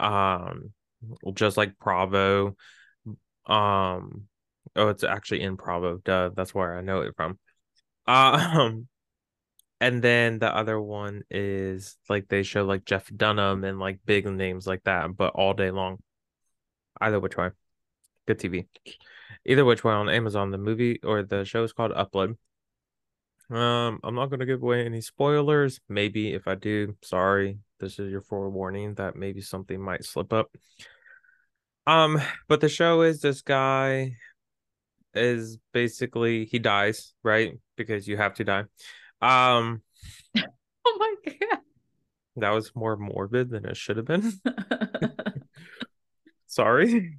Um 0.00 0.72
just 1.34 1.56
like 1.56 1.78
Bravo. 1.78 2.56
Um 3.46 4.24
oh 4.76 4.88
it's 4.88 5.04
actually 5.04 5.42
in 5.42 5.56
Bravo. 5.56 5.98
Duh, 5.98 6.30
that's 6.34 6.54
where 6.54 6.76
I 6.76 6.80
know 6.82 7.00
it 7.00 7.14
from. 7.16 7.38
Um 8.06 8.88
and 9.80 10.00
then 10.00 10.38
the 10.38 10.54
other 10.54 10.80
one 10.80 11.22
is 11.28 11.96
like 12.08 12.28
they 12.28 12.44
show 12.44 12.64
like 12.64 12.84
Jeff 12.84 13.10
Dunham 13.14 13.64
and 13.64 13.80
like 13.80 13.98
big 14.06 14.26
names 14.26 14.66
like 14.66 14.84
that, 14.84 15.16
but 15.16 15.34
all 15.34 15.54
day 15.54 15.72
long. 15.72 15.98
Either 17.00 17.18
which 17.18 17.36
way. 17.36 17.50
Good 18.28 18.38
TV. 18.38 18.68
Either 19.44 19.64
which 19.64 19.82
way 19.82 19.92
on 19.92 20.08
Amazon, 20.08 20.52
the 20.52 20.58
movie 20.58 21.00
or 21.02 21.24
the 21.24 21.44
show 21.44 21.64
is 21.64 21.72
called 21.72 21.90
Upload. 21.90 22.36
Um, 23.52 24.00
I'm 24.02 24.14
not 24.14 24.30
gonna 24.30 24.46
give 24.46 24.62
away 24.62 24.86
any 24.86 25.02
spoilers. 25.02 25.78
Maybe 25.88 26.32
if 26.32 26.48
I 26.48 26.54
do, 26.54 26.96
sorry. 27.02 27.58
This 27.80 27.98
is 27.98 28.10
your 28.10 28.22
forewarning 28.22 28.94
that 28.94 29.14
maybe 29.14 29.42
something 29.42 29.80
might 29.80 30.04
slip 30.04 30.32
up. 30.32 30.56
Um, 31.86 32.20
but 32.48 32.60
the 32.60 32.68
show 32.68 33.02
is 33.02 33.20
this 33.20 33.42
guy 33.42 34.16
is 35.14 35.58
basically 35.72 36.46
he 36.46 36.58
dies, 36.58 37.12
right? 37.22 37.58
Because 37.76 38.08
you 38.08 38.16
have 38.16 38.34
to 38.34 38.44
die. 38.44 38.64
Um 39.20 39.82
Oh 40.84 40.96
my 40.98 41.14
god. 41.26 41.58
That 42.36 42.50
was 42.50 42.74
more 42.74 42.96
morbid 42.96 43.50
than 43.50 43.66
it 43.66 43.76
should 43.76 43.98
have 43.98 44.06
been. 44.06 44.32
Sorry. 46.46 47.18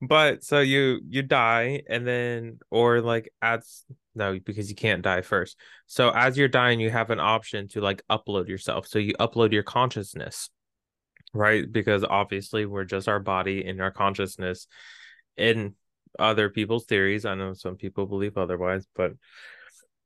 But 0.00 0.44
so 0.44 0.60
you 0.60 1.00
you 1.08 1.22
die 1.22 1.82
and 1.88 2.06
then 2.06 2.58
or 2.70 3.00
like 3.00 3.32
adds 3.40 3.84
no 4.14 4.38
because 4.44 4.68
you 4.68 4.76
can't 4.76 5.02
die 5.02 5.22
first. 5.22 5.56
So 5.86 6.10
as 6.10 6.36
you're 6.36 6.48
dying 6.48 6.80
you 6.80 6.90
have 6.90 7.10
an 7.10 7.20
option 7.20 7.68
to 7.68 7.80
like 7.80 8.02
upload 8.10 8.48
yourself. 8.48 8.86
So 8.86 8.98
you 8.98 9.14
upload 9.14 9.52
your 9.52 9.62
consciousness. 9.62 10.50
Right? 11.32 11.70
Because 11.70 12.04
obviously 12.04 12.64
we're 12.64 12.84
just 12.84 13.08
our 13.08 13.18
body 13.18 13.64
and 13.66 13.80
our 13.80 13.90
consciousness 13.90 14.68
in 15.36 15.74
other 16.16 16.48
people's 16.48 16.84
theories. 16.84 17.24
I 17.24 17.34
know 17.34 17.54
some 17.54 17.74
people 17.74 18.06
believe 18.06 18.38
otherwise, 18.38 18.86
but 18.94 19.14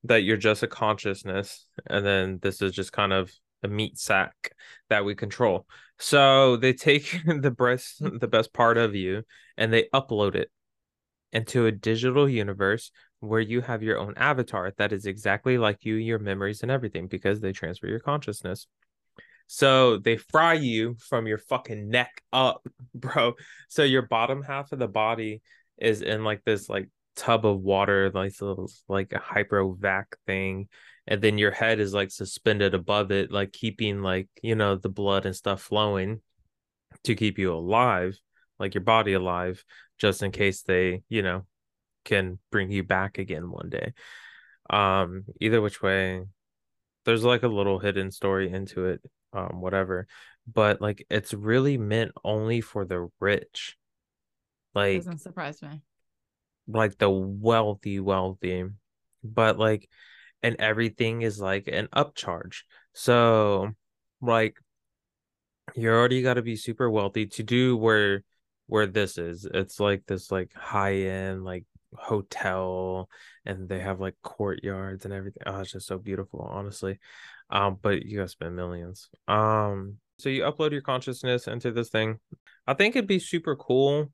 that 0.04 0.22
you're 0.22 0.36
just 0.36 0.62
a 0.62 0.68
consciousness 0.68 1.66
and 1.86 2.04
then 2.04 2.38
this 2.42 2.62
is 2.62 2.72
just 2.72 2.92
kind 2.92 3.12
of 3.12 3.32
a 3.62 3.68
meat 3.68 3.98
sack 3.98 4.52
that 4.88 5.04
we 5.04 5.14
control 5.14 5.66
so 5.98 6.56
they 6.56 6.72
take 6.72 7.20
the 7.26 7.50
breast 7.50 7.96
the 8.00 8.28
best 8.28 8.52
part 8.52 8.78
of 8.78 8.94
you 8.94 9.22
and 9.56 9.72
they 9.72 9.88
upload 9.92 10.34
it 10.34 10.50
into 11.32 11.66
a 11.66 11.72
digital 11.72 12.28
universe 12.28 12.90
where 13.20 13.40
you 13.40 13.60
have 13.60 13.82
your 13.82 13.98
own 13.98 14.14
avatar 14.16 14.72
that 14.78 14.92
is 14.92 15.06
exactly 15.06 15.58
like 15.58 15.84
you 15.84 15.94
your 15.94 16.18
memories 16.18 16.62
and 16.62 16.70
everything 16.70 17.08
because 17.08 17.40
they 17.40 17.52
transfer 17.52 17.86
your 17.86 18.00
consciousness. 18.00 18.66
So 19.48 19.96
they 19.98 20.18
fry 20.18 20.54
you 20.54 20.96
from 20.98 21.26
your 21.26 21.38
fucking 21.38 21.88
neck 21.88 22.22
up 22.32 22.66
bro. 22.94 23.34
So 23.68 23.82
your 23.82 24.02
bottom 24.02 24.42
half 24.42 24.72
of 24.72 24.78
the 24.78 24.88
body 24.88 25.42
is 25.78 26.02
in 26.02 26.22
like 26.22 26.44
this 26.44 26.68
like 26.68 26.88
tub 27.16 27.44
of 27.44 27.60
water, 27.60 28.10
like 28.10 28.32
a 28.40 28.44
little, 28.44 28.70
like 28.88 29.12
a 29.12 29.18
hyperovac 29.18 30.04
thing, 30.26 30.68
and 31.06 31.20
then 31.20 31.38
your 31.38 31.50
head 31.50 31.80
is 31.80 31.92
like 31.92 32.10
suspended 32.10 32.74
above 32.74 33.10
it, 33.10 33.32
like 33.32 33.52
keeping 33.52 34.02
like 34.02 34.28
you 34.42 34.54
know 34.54 34.76
the 34.76 34.88
blood 34.88 35.26
and 35.26 35.34
stuff 35.34 35.62
flowing 35.62 36.20
to 37.04 37.14
keep 37.14 37.38
you 37.38 37.52
alive, 37.52 38.18
like 38.58 38.74
your 38.74 38.84
body 38.84 39.14
alive, 39.14 39.64
just 39.98 40.22
in 40.22 40.30
case 40.30 40.62
they 40.62 41.02
you 41.08 41.22
know 41.22 41.44
can 42.08 42.38
bring 42.50 42.70
you 42.70 42.82
back 42.82 43.18
again 43.18 43.50
one 43.50 43.68
day. 43.68 43.92
Um, 44.70 45.24
either 45.40 45.60
which 45.60 45.80
way, 45.82 46.22
there's 47.04 47.24
like 47.24 47.42
a 47.42 47.48
little 47.48 47.78
hidden 47.78 48.10
story 48.10 48.50
into 48.50 48.86
it, 48.86 49.02
um, 49.32 49.60
whatever. 49.60 50.06
But 50.52 50.80
like 50.80 51.06
it's 51.10 51.32
really 51.32 51.78
meant 51.78 52.12
only 52.24 52.60
for 52.60 52.84
the 52.84 53.08
rich. 53.20 53.76
Like 54.74 54.98
doesn't 54.98 55.18
surprise 55.18 55.62
me 55.62 55.82
like 56.68 56.98
the 56.98 57.10
wealthy, 57.10 57.98
wealthy, 57.98 58.64
but 59.24 59.58
like, 59.58 59.88
and 60.42 60.56
everything 60.58 61.22
is 61.22 61.40
like 61.40 61.66
an 61.66 61.88
upcharge. 61.94 62.62
So, 62.92 63.70
like, 64.20 64.56
you 65.74 65.88
already 65.88 66.22
got 66.22 66.34
to 66.34 66.42
be 66.42 66.56
super 66.56 66.90
wealthy 66.90 67.26
to 67.26 67.42
do 67.42 67.76
where 67.76 68.22
where 68.66 68.86
this 68.86 69.18
is. 69.18 69.46
It's 69.52 69.80
like 69.80 70.04
this 70.06 70.30
like 70.30 70.52
high 70.54 70.94
end 70.94 71.44
like 71.44 71.64
hotel, 71.96 73.08
and 73.44 73.68
they 73.68 73.80
have 73.80 74.00
like 74.00 74.14
courtyards 74.22 75.04
and 75.04 75.14
everything. 75.14 75.42
Oh, 75.46 75.60
it's 75.60 75.72
just 75.72 75.86
so 75.86 75.98
beautiful, 75.98 76.40
honestly. 76.40 76.98
Um, 77.50 77.78
but 77.80 78.04
you 78.04 78.18
gotta 78.18 78.28
spend 78.28 78.56
millions. 78.56 79.08
Um, 79.26 79.96
so 80.18 80.28
you 80.28 80.42
upload 80.42 80.72
your 80.72 80.82
consciousness 80.82 81.46
into 81.46 81.70
this 81.72 81.88
thing. 81.88 82.18
I 82.66 82.74
think 82.74 82.96
it'd 82.96 83.08
be 83.08 83.18
super 83.18 83.56
cool 83.56 84.12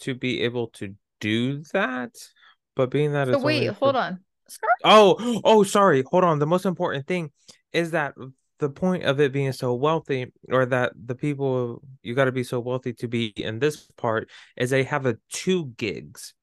to 0.00 0.14
be 0.14 0.42
able 0.42 0.68
to 0.68 0.94
do 1.20 1.62
that, 1.72 2.10
but 2.74 2.90
being 2.90 3.12
that 3.12 3.28
so 3.28 3.34
it's 3.34 3.44
wait, 3.44 3.68
hold 3.68 3.96
on. 3.96 4.20
Oh, 4.84 5.40
oh, 5.44 5.62
sorry. 5.62 6.02
Hold 6.10 6.24
on. 6.24 6.38
The 6.38 6.46
most 6.46 6.66
important 6.66 7.06
thing 7.06 7.30
is 7.72 7.92
that 7.92 8.14
the 8.58 8.68
point 8.68 9.04
of 9.04 9.20
it 9.20 9.32
being 9.32 9.52
so 9.52 9.74
wealthy, 9.74 10.32
or 10.50 10.66
that 10.66 10.92
the 10.94 11.14
people 11.14 11.82
you 12.02 12.14
got 12.14 12.26
to 12.26 12.32
be 12.32 12.44
so 12.44 12.60
wealthy 12.60 12.92
to 12.94 13.08
be 13.08 13.26
in 13.36 13.58
this 13.58 13.88
part, 13.96 14.28
is 14.56 14.70
they 14.70 14.84
have 14.84 15.06
a 15.06 15.16
two 15.30 15.66
gigs. 15.76 16.34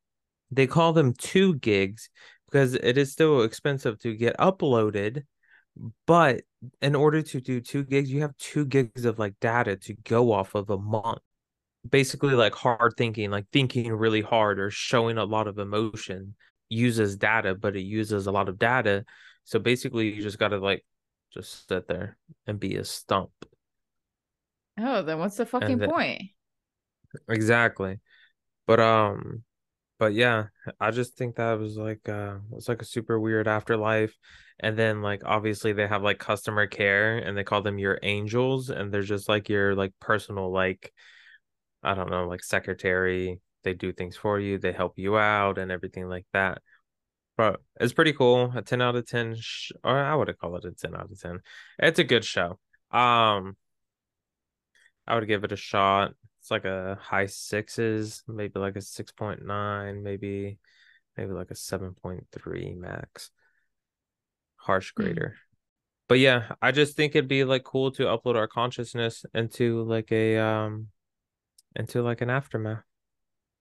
They 0.51 0.67
call 0.67 0.93
them 0.93 1.13
two 1.13 1.55
gigs 1.55 2.09
because 2.49 2.73
it 2.73 2.97
is 2.97 3.11
still 3.11 3.43
expensive 3.43 3.99
to 3.99 4.15
get 4.15 4.37
uploaded. 4.37 5.23
But 6.05 6.41
in 6.81 6.95
order 6.95 7.21
to 7.21 7.39
do 7.39 7.61
two 7.61 7.83
gigs, 7.83 8.11
you 8.11 8.21
have 8.21 8.35
two 8.37 8.65
gigs 8.65 9.05
of 9.05 9.19
like 9.19 9.35
data 9.39 9.75
to 9.77 9.93
go 10.03 10.31
off 10.31 10.55
of 10.55 10.69
a 10.69 10.77
month 10.77 11.19
basically 11.87 12.33
like 12.33 12.53
hard 12.53 12.93
thinking, 12.97 13.31
like 13.31 13.45
thinking 13.51 13.91
really 13.93 14.21
hard 14.21 14.59
or 14.59 14.69
showing 14.69 15.17
a 15.17 15.23
lot 15.23 15.47
of 15.47 15.59
emotion 15.59 16.35
uses 16.69 17.17
data, 17.17 17.55
but 17.55 17.75
it 17.75 17.81
uses 17.81 18.27
a 18.27 18.31
lot 18.31 18.49
of 18.49 18.59
data. 18.59 19.05
So 19.43 19.59
basically 19.59 20.13
you 20.13 20.21
just 20.21 20.39
gotta 20.39 20.57
like 20.57 20.85
just 21.33 21.67
sit 21.67 21.87
there 21.87 22.17
and 22.47 22.59
be 22.59 22.75
a 22.75 22.83
stump. 22.83 23.31
Oh, 24.77 25.01
then 25.01 25.19
what's 25.19 25.37
the 25.37 25.45
fucking 25.45 25.77
then, 25.79 25.89
point? 25.89 26.23
Exactly. 27.27 27.99
But 28.67 28.79
um 28.79 29.43
but 29.99 30.13
yeah, 30.13 30.45
I 30.79 30.91
just 30.91 31.17
think 31.17 31.35
that 31.35 31.59
was 31.59 31.77
like 31.77 32.07
uh 32.09 32.37
it's 32.53 32.69
like 32.69 32.81
a 32.81 32.85
super 32.85 33.19
weird 33.19 33.47
afterlife. 33.47 34.17
And 34.61 34.77
then 34.77 35.01
like 35.01 35.21
obviously 35.25 35.73
they 35.73 35.87
have 35.87 36.03
like 36.03 36.19
customer 36.19 36.67
care 36.67 37.17
and 37.17 37.37
they 37.37 37.43
call 37.43 37.61
them 37.61 37.77
your 37.79 37.99
angels 38.01 38.69
and 38.69 38.91
they're 38.91 39.01
just 39.03 39.29
like 39.29 39.49
your 39.49 39.75
like 39.75 39.93
personal 39.99 40.51
like 40.51 40.93
I 41.83 41.95
don't 41.95 42.09
know, 42.11 42.27
like 42.27 42.43
secretary. 42.43 43.39
They 43.63 43.73
do 43.73 43.91
things 43.93 44.15
for 44.17 44.39
you, 44.39 44.57
they 44.57 44.71
help 44.71 44.93
you 44.97 45.17
out 45.17 45.57
and 45.57 45.71
everything 45.71 46.07
like 46.07 46.25
that. 46.33 46.61
But 47.37 47.61
it's 47.79 47.93
pretty 47.93 48.13
cool. 48.13 48.51
A 48.55 48.61
10 48.61 48.81
out 48.81 48.95
of 48.95 49.07
10 49.07 49.35
sh- 49.39 49.71
or 49.83 49.97
I 49.97 50.15
would 50.15 50.37
call 50.39 50.55
it 50.57 50.65
a 50.65 50.71
10 50.71 50.95
out 50.95 51.11
of 51.11 51.19
10. 51.19 51.39
It's 51.79 51.99
a 51.99 52.03
good 52.05 52.25
show. 52.25 52.59
Um 52.91 53.57
I 55.07 55.15
would 55.15 55.27
give 55.27 55.43
it 55.43 55.51
a 55.51 55.55
shot. 55.57 56.13
It's 56.49 56.51
like 56.51 56.65
a 56.65 56.97
high 56.99 57.27
sixes, 57.27 58.23
maybe 58.27 58.59
like 58.59 58.75
a 58.75 58.81
6.9, 58.81 60.01
maybe 60.01 60.57
maybe 61.15 61.31
like 61.31 61.51
a 61.51 61.53
7.3 61.53 62.75
max. 62.75 63.29
Harsh 64.55 64.91
hmm. 64.95 65.03
grader. 65.03 65.21
Mm-hmm. 65.21 66.05
But 66.07 66.17
yeah, 66.17 66.53
I 66.59 66.71
just 66.71 66.97
think 66.97 67.15
it'd 67.15 67.27
be 67.27 67.43
like 67.43 67.63
cool 67.63 67.91
to 67.91 68.05
upload 68.05 68.35
our 68.35 68.47
consciousness 68.47 69.25
into 69.35 69.83
like 69.83 70.11
a 70.11 70.39
um 70.39 70.87
into 71.75 72.01
like 72.01 72.21
an 72.21 72.31
aftermath, 72.31 72.81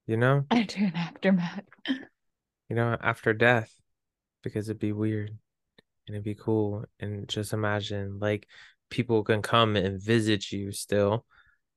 you 0.06 0.16
know? 0.16 0.46
Into 0.50 0.78
an 0.78 0.96
aftermath. 0.96 1.64
you 2.70 2.76
know, 2.76 2.96
after 3.02 3.34
death, 3.34 3.70
because 4.42 4.70
it'd 4.70 4.80
be 4.80 4.92
weird 4.92 5.28
and 6.06 6.16
it'd 6.16 6.24
be 6.24 6.34
cool. 6.34 6.86
And 7.00 7.28
just 7.28 7.52
imagine 7.52 8.18
like 8.18 8.46
people 8.88 9.24
can 9.24 9.42
come 9.42 9.76
and 9.76 10.00
visit 10.00 10.50
you 10.50 10.72
still 10.72 11.26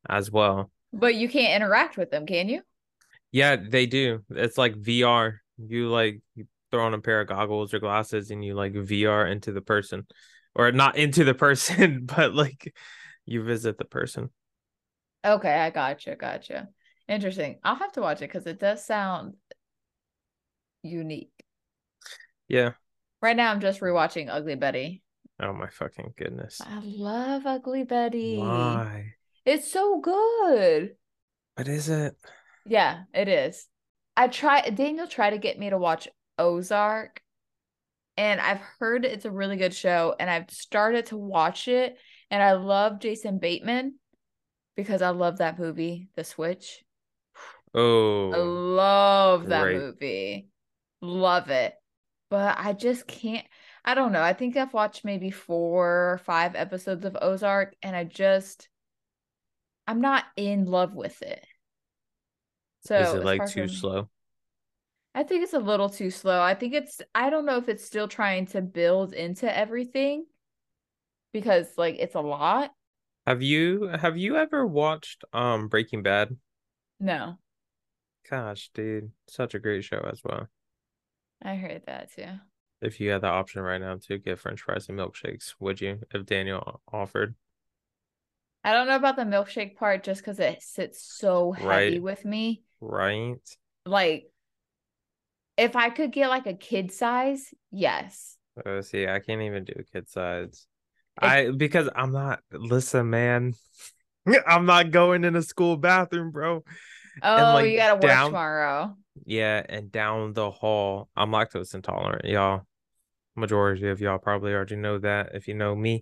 as 0.07 0.31
well. 0.31 0.71
But 0.93 1.15
you 1.15 1.29
can't 1.29 1.61
interact 1.61 1.97
with 1.97 2.11
them, 2.11 2.25
can 2.25 2.49
you? 2.49 2.61
Yeah, 3.31 3.55
they 3.55 3.85
do. 3.85 4.23
It's 4.29 4.57
like 4.57 4.75
VR. 4.75 5.41
You 5.57 5.89
like 5.89 6.21
you 6.35 6.47
throw 6.69 6.85
on 6.85 6.93
a 6.93 6.99
pair 6.99 7.21
of 7.21 7.27
goggles 7.27 7.73
or 7.73 7.79
glasses 7.79 8.31
and 8.31 8.43
you 8.43 8.55
like 8.55 8.73
VR 8.73 9.25
into 9.25 9.51
the 9.51 9.61
person. 9.61 10.05
Or 10.53 10.71
not 10.71 10.97
into 10.97 11.23
the 11.23 11.33
person, 11.45 12.05
but 12.05 12.33
like 12.33 12.73
you 13.25 13.43
visit 13.43 13.77
the 13.77 13.85
person. 13.85 14.29
Okay, 15.23 15.53
I 15.53 15.69
gotcha, 15.69 16.15
gotcha. 16.15 16.69
Interesting. 17.07 17.59
I'll 17.63 17.75
have 17.75 17.91
to 17.93 18.01
watch 18.01 18.17
it 18.17 18.31
because 18.31 18.47
it 18.47 18.59
does 18.59 18.85
sound 18.85 19.35
unique. 20.83 21.31
Yeah. 22.47 22.71
Right 23.21 23.35
now, 23.35 23.51
I'm 23.51 23.61
just 23.61 23.81
rewatching 23.81 24.27
Ugly 24.29 24.55
Betty. 24.55 25.03
Oh 25.39 25.53
my 25.53 25.69
fucking 25.69 26.13
goodness! 26.17 26.61
I 26.63 26.79
love 26.83 27.45
Ugly 27.45 27.83
Betty. 27.85 28.37
Why? 28.37 29.13
It's 29.45 29.71
so 29.71 29.99
good. 29.99 30.95
But 31.55 31.67
is 31.67 31.89
it? 31.89 32.15
Yeah, 32.65 33.03
it 33.13 33.27
is. 33.27 33.67
I 34.15 34.27
try. 34.27 34.69
Daniel 34.69 35.07
tried 35.07 35.31
to 35.31 35.37
get 35.37 35.57
me 35.57 35.69
to 35.69 35.77
watch 35.77 36.07
Ozark, 36.37 37.21
and 38.17 38.39
I've 38.39 38.61
heard 38.79 39.05
it's 39.05 39.25
a 39.25 39.31
really 39.31 39.57
good 39.57 39.73
show, 39.73 40.15
and 40.19 40.29
I've 40.29 40.49
started 40.51 41.07
to 41.07 41.17
watch 41.17 41.67
it, 41.67 41.97
and 42.29 42.41
I 42.41 42.53
love 42.53 42.99
Jason 42.99 43.39
Bateman 43.39 43.95
because 44.75 45.01
I 45.01 45.09
love 45.09 45.37
that 45.39 45.59
movie, 45.59 46.09
The 46.15 46.23
Switch. 46.23 46.83
Oh, 47.73 48.31
I 48.31 48.37
love 48.37 49.47
that 49.47 49.63
great. 49.63 49.77
movie. 49.77 50.47
Love 51.01 51.49
it. 51.49 51.73
But 52.29 52.57
I 52.59 52.73
just 52.73 53.07
can't. 53.07 53.45
I 53.83 53.95
don't 53.95 54.11
know. 54.11 54.21
I 54.21 54.33
think 54.33 54.55
I've 54.55 54.73
watched 54.73 55.03
maybe 55.03 55.31
four 55.31 56.13
or 56.13 56.21
five 56.23 56.55
episodes 56.55 57.05
of 57.05 57.17
Ozark, 57.21 57.75
and 57.81 57.95
I 57.95 58.03
just, 58.03 58.69
I'm 59.87 60.01
not 60.01 60.25
in 60.37 60.65
love 60.65 60.93
with 60.95 61.21
it. 61.21 61.45
So 62.81 62.95
is 62.95 63.13
it 63.13 63.23
like 63.23 63.45
too 63.45 63.61
me- 63.63 63.67
slow? 63.67 64.09
I 65.13 65.23
think 65.23 65.43
it's 65.43 65.53
a 65.53 65.59
little 65.59 65.89
too 65.89 66.09
slow. 66.09 66.41
I 66.41 66.53
think 66.55 66.73
it's, 66.73 67.01
I 67.13 67.29
don't 67.29 67.45
know 67.45 67.57
if 67.57 67.67
it's 67.67 67.83
still 67.85 68.07
trying 68.07 68.45
to 68.47 68.61
build 68.61 69.13
into 69.13 69.55
everything 69.55 70.25
because, 71.33 71.67
like, 71.77 71.95
it's 71.99 72.15
a 72.15 72.21
lot. 72.21 72.71
Have 73.27 73.41
you 73.41 73.87
have 73.87 74.17
you 74.17 74.35
ever 74.37 74.65
watched 74.65 75.23
um 75.33 75.67
Breaking 75.67 76.03
Bad? 76.03 76.37
No, 76.99 77.39
Gosh, 78.27 78.69
dude, 78.73 79.11
such 79.27 79.53
a 79.53 79.59
great 79.59 79.83
show 79.83 79.99
as 80.11 80.23
well. 80.23 80.47
I 81.41 81.55
heard 81.55 81.85
that 81.85 82.11
too. 82.11 82.39
If 82.81 82.99
you 82.99 83.11
had 83.11 83.21
the 83.21 83.27
option 83.27 83.61
right 83.61 83.79
now 83.79 83.95
to 83.95 84.17
get 84.17 84.39
French 84.39 84.61
fries 84.61 84.89
and 84.89 84.97
milkshakes, 84.97 85.55
would 85.59 85.81
you? 85.81 86.01
If 86.13 86.25
Daniel 86.25 86.81
offered, 86.91 87.35
I 88.63 88.73
don't 88.73 88.87
know 88.87 88.95
about 88.95 89.15
the 89.15 89.23
milkshake 89.23 89.75
part 89.75 90.03
just 90.03 90.21
because 90.21 90.39
it 90.39 90.61
sits 90.61 91.01
so 91.03 91.51
heavy 91.51 91.67
Right. 91.67 92.01
with 92.01 92.25
me. 92.25 92.63
right? 92.79 93.37
Like, 93.85 94.25
if 95.57 95.75
I 95.75 95.89
could 95.89 96.11
get 96.11 96.29
like 96.29 96.45
a 96.47 96.53
kid 96.53 96.91
size, 96.91 97.53
yes. 97.71 98.37
Oh, 98.65 98.81
see, 98.81 99.07
I 99.07 99.19
can't 99.19 99.41
even 99.41 99.63
do 99.63 99.73
kid 99.91 100.09
size. 100.09 100.67
It- 101.21 101.25
I 101.25 101.51
because 101.51 101.89
I'm 101.95 102.11
not. 102.11 102.39
Listen, 102.51 103.09
man, 103.09 103.53
I'm 104.47 104.65
not 104.65 104.91
going 104.91 105.23
in 105.25 105.35
a 105.35 105.41
school 105.41 105.77
bathroom, 105.77 106.31
bro. 106.31 106.63
Oh, 107.21 107.35
like, 107.35 107.69
you 107.69 107.77
gotta 107.77 107.95
work 107.95 108.01
down- 108.03 108.27
tomorrow. 108.27 108.95
Yeah, 109.25 109.61
and 109.67 109.91
down 109.91 110.33
the 110.33 110.49
hall, 110.49 111.09
I'm 111.15 111.31
lactose 111.31 111.75
intolerant, 111.75 112.25
y'all. 112.25 112.61
Majority 113.35 113.87
of 113.89 113.99
y'all 113.99 114.17
probably 114.19 114.53
already 114.53 114.77
know 114.77 114.99
that 114.99 115.31
if 115.35 115.47
you 115.47 115.53
know 115.53 115.75
me. 115.75 116.01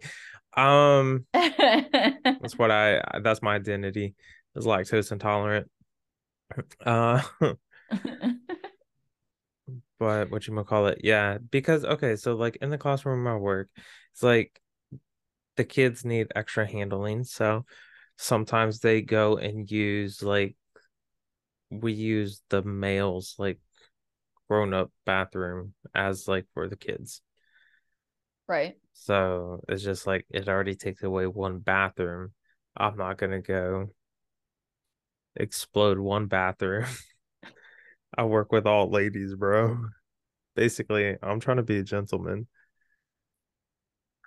Um, 0.55 1.25
that's 2.23 2.57
what 2.57 2.71
I. 2.71 3.01
That's 3.21 3.41
my 3.41 3.55
identity 3.55 4.15
is 4.55 4.65
lactose 4.65 5.11
intolerant. 5.11 5.69
Uh, 6.83 7.21
but 9.99 10.31
what 10.31 10.47
you 10.47 10.63
call 10.63 10.87
it? 10.87 11.01
Yeah, 11.03 11.37
because 11.37 11.85
okay, 11.85 12.15
so 12.15 12.35
like 12.35 12.57
in 12.61 12.69
the 12.69 12.77
classroom 12.77 13.27
I 13.27 13.35
work, 13.35 13.69
it's 14.13 14.23
like 14.23 14.59
the 15.57 15.63
kids 15.63 16.05
need 16.05 16.31
extra 16.35 16.65
handling, 16.65 17.23
so 17.23 17.65
sometimes 18.17 18.79
they 18.79 19.01
go 19.01 19.37
and 19.37 19.69
use 19.69 20.23
like 20.23 20.55
we 21.69 21.93
use 21.93 22.41
the 22.49 22.63
males 22.63 23.35
like 23.37 23.59
grown 24.47 24.73
up 24.73 24.91
bathroom 25.05 25.73
as 25.93 26.27
like 26.27 26.45
for 26.53 26.67
the 26.67 26.75
kids. 26.75 27.21
right. 28.47 28.75
So 29.01 29.61
it's 29.69 29.81
just 29.81 30.05
like 30.05 30.25
it 30.29 30.49
already 30.49 30.75
takes 30.75 31.03
away 31.03 31.25
one 31.25 31.59
bathroom. 31.59 32.33
I'm 32.75 32.97
not 32.97 33.17
gonna 33.17 33.41
go 33.41 33.91
explode 35.37 35.97
one 35.97 36.27
bathroom. 36.27 36.85
I 38.17 38.25
work 38.25 38.51
with 38.51 38.67
all 38.67 38.91
ladies, 38.91 39.35
bro. 39.35 39.77
Basically, 40.55 41.15
I'm 41.23 41.39
trying 41.39 41.57
to 41.57 41.63
be 41.63 41.77
a 41.77 41.83
gentleman. 41.83 42.47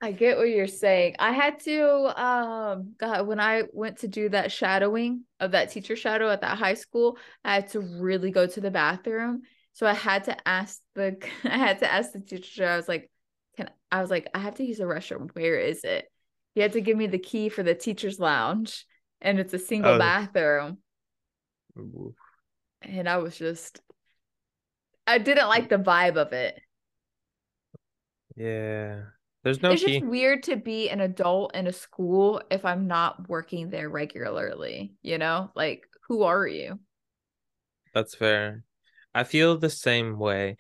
I 0.01 0.11
get 0.11 0.39
what 0.39 0.49
you're 0.49 0.67
saying. 0.67 1.17
I 1.19 1.33
had 1.33 1.61
to 1.61 2.21
um 2.21 2.95
God, 2.99 3.27
when 3.27 3.41
I 3.41 3.65
went 3.73 3.99
to 3.99 4.09
do 4.09 4.31
that 4.31 4.51
shadowing 4.51 5.25
of 5.39 5.53
that 5.53 5.71
teacher 5.71 5.97
shadow 5.97 6.31
at 6.31 6.41
that 6.41 6.57
high 6.57 6.75
school, 6.75 7.19
I 7.45 7.55
had 7.57 7.69
to 7.69 7.81
really 7.81 8.31
go 8.31 8.47
to 8.47 8.61
the 8.61 8.71
bathroom. 8.71 9.43
So 9.75 9.87
I 9.87 9.93
had 9.93 10.25
to 10.25 10.49
ask 10.49 10.81
the 10.95 11.19
I 11.45 11.59
had 11.59 11.81
to 11.81 11.93
ask 11.93 12.13
the 12.13 12.21
teacher, 12.21 12.67
I 12.67 12.77
was 12.77 12.89
like, 12.89 13.11
can 13.57 13.71
I 13.91 14.01
was 14.01 14.11
like, 14.11 14.29
I 14.35 14.39
have 14.41 14.57
to 14.57 14.65
use 14.65 14.79
the 14.79 14.85
restroom. 14.85 15.31
Where 15.35 15.59
is 15.59 15.85
it? 15.85 16.07
He 16.55 16.61
had 16.61 16.73
to 16.73 16.81
give 16.81 16.97
me 16.97 17.07
the 17.07 17.19
key 17.19 17.49
for 17.49 17.63
the 17.63 17.75
teacher's 17.75 18.19
lounge 18.21 18.87
and 19.21 19.39
it's 19.39 19.55
a 19.55 19.59
single 19.59 19.93
Oh. 19.93 19.99
bathroom. 19.99 20.79
Ooh. 21.79 22.15
And 22.83 23.09
I 23.09 23.17
was 23.19 23.37
just 23.37 23.81
I 25.07 25.19
didn't 25.19 25.49
like 25.49 25.69
the 25.69 25.79
vibe 25.79 26.17
of 26.17 26.33
it. 26.33 26.61
Yeah. 28.37 29.03
There's 29.43 29.63
no 29.63 29.73
it's 29.73 29.83
key. 29.83 30.01
just 30.01 30.07
weird 30.07 30.45
to 30.45 30.57
be 30.57 30.89
an 30.89 31.01
adult 31.01 31.55
in 31.57 31.67
a 31.67 31.73
school 31.73 32.43
if 32.51 32.65
I'm 32.65 32.87
not 32.87 33.29
working 33.29 33.71
there 33.71 33.89
regularly, 33.89 34.95
you 35.03 35.19
know? 35.19 35.51
Like, 35.57 35.85
who 36.09 36.23
are 36.23 36.47
you? 36.47 36.79
That's 37.95 38.15
fair. 38.15 38.65
I 39.15 39.25
feel 39.25 39.59
the 39.59 39.71
same 39.71 40.19
way. 40.19 40.57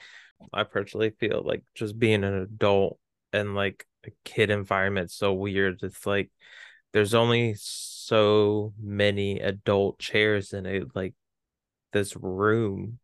I 0.52 0.64
personally 0.64 1.10
feel 1.10 1.42
like 1.44 1.62
just 1.74 1.98
being 1.98 2.24
an 2.24 2.34
adult 2.34 2.98
and 3.32 3.54
like 3.54 3.86
a 4.06 4.10
kid 4.24 4.50
environment 4.50 5.10
so 5.10 5.32
weird. 5.32 5.80
It's 5.82 6.06
like 6.06 6.30
there's 6.92 7.14
only 7.14 7.54
so 7.58 8.74
many 8.80 9.40
adult 9.40 9.98
chairs 9.98 10.52
in 10.52 10.66
it, 10.66 10.94
like 10.94 11.14
this 11.92 12.16
room. 12.16 12.98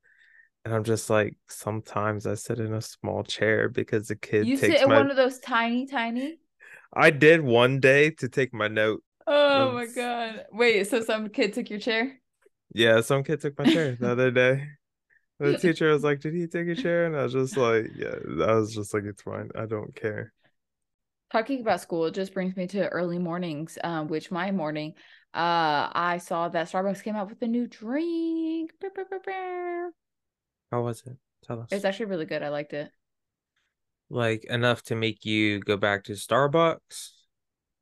And 0.65 0.75
I'm 0.75 0.85
just 0.85 1.09
like, 1.09 1.37
sometimes 1.49 2.27
I 2.27 2.35
sit 2.35 2.59
in 2.59 2.75
a 2.75 2.83
small 2.83 3.23
chair 3.23 3.69
because 3.69 4.09
the 4.09 4.17
kid 4.17 4.47
you 4.47 4.57
sit 4.57 4.83
in 4.83 4.89
my 4.89 4.99
one 4.99 5.11
of 5.11 5.17
those 5.17 5.39
tiny, 5.39 5.87
tiny. 5.87 6.39
I 6.93 7.11
did 7.11 7.41
one 7.41 7.81
day 7.81 8.11
to 8.11 8.29
take 8.29 8.53
my 8.53 8.69
note. 8.69 9.03
Oh 9.27 9.73
my 9.73 9.87
god. 9.87 10.47
Wait, 10.53 10.87
so 10.89 11.01
some 11.03 11.29
kid 11.29 11.53
took 11.55 11.71
your 11.71 11.79
chair? 11.79 12.21
Yeah, 12.75 13.01
some 13.01 13.25
kid 13.25 13.41
took 13.41 13.59
my 13.59 13.65
chair 13.65 13.97
the 13.99 14.11
other 14.11 14.31
day. 14.31 14.67
The 15.39 15.57
teacher 15.57 15.91
was 15.91 16.03
like, 16.03 16.21
Did 16.21 16.35
he 16.35 16.47
take 16.47 16.69
a 16.69 16.75
chair? 16.75 17.07
And 17.07 17.17
I 17.17 17.23
was 17.23 17.33
just 17.33 17.57
like, 17.57 17.87
Yeah, 17.95 18.15
I 18.45 18.55
was 18.55 18.75
just 18.75 18.93
like, 18.93 19.05
It's 19.05 19.23
fine. 19.23 19.51
I 19.55 19.67
don't 19.67 19.95
care. 19.95 20.33
Talking 21.31 21.61
about 21.61 21.81
school, 21.81 22.07
it 22.07 22.15
just 22.15 22.33
brings 22.33 22.57
me 22.57 22.67
to 22.69 22.89
early 22.89 23.19
mornings, 23.19 23.79
um, 23.85 24.09
which 24.09 24.31
my 24.31 24.51
morning, 24.51 24.95
uh, 25.35 25.93
I 25.93 26.21
saw 26.23 26.49
that 26.49 26.69
Starbucks 26.69 27.03
came 27.03 27.17
out 27.17 27.29
with 27.29 27.43
a 27.43 27.47
new 27.47 27.67
drink. 27.67 28.73
How 30.71 30.83
was 30.83 31.03
it? 31.07 31.17
Tell 31.47 31.61
us. 31.61 31.69
It's 31.71 31.85
actually 31.85 32.07
really 32.07 32.25
good. 32.25 32.43
I 32.43 32.49
liked 32.49 32.73
it. 32.73 32.91
like 34.11 34.45
enough 34.45 34.83
to 34.83 34.95
make 34.95 35.25
you 35.25 35.61
go 35.61 35.77
back 35.77 36.05
to 36.05 36.13
Starbucks 36.13 37.11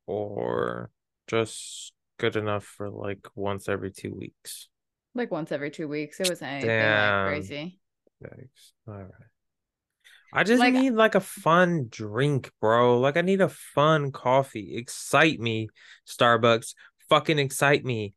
or 0.07 0.91
just 1.27 1.93
good 2.19 2.37
enough 2.37 2.65
for 2.65 2.91
like 2.91 3.29
once 3.35 3.69
every 3.69 3.91
two 3.91 4.13
weeks? 4.13 4.69
Like 5.17 5.31
once 5.31 5.53
every 5.53 5.71
two 5.71 5.89
weeks. 5.89 6.21
It 6.21 6.29
wasn't 6.29 6.51
anything 6.53 6.69
Damn. 6.69 7.25
like 7.27 7.35
crazy. 7.35 7.81
Yikes. 8.23 8.73
All 8.89 8.95
right. 8.95 9.11
I 10.33 10.45
just 10.45 10.61
Like- 10.61 10.75
need 10.75 10.91
like 10.91 11.15
a 11.15 11.21
fun 11.21 11.87
drink, 11.89 12.51
bro. 12.61 12.99
Like 13.01 13.17
I 13.17 13.23
need 13.23 13.41
a 13.41 13.49
fun 13.49 14.13
coffee. 14.13 14.77
Excite 14.77 15.41
me, 15.41 15.69
Starbucks. 16.07 16.75
Fucking 17.09 17.39
excite 17.39 17.85
me. 17.85 18.15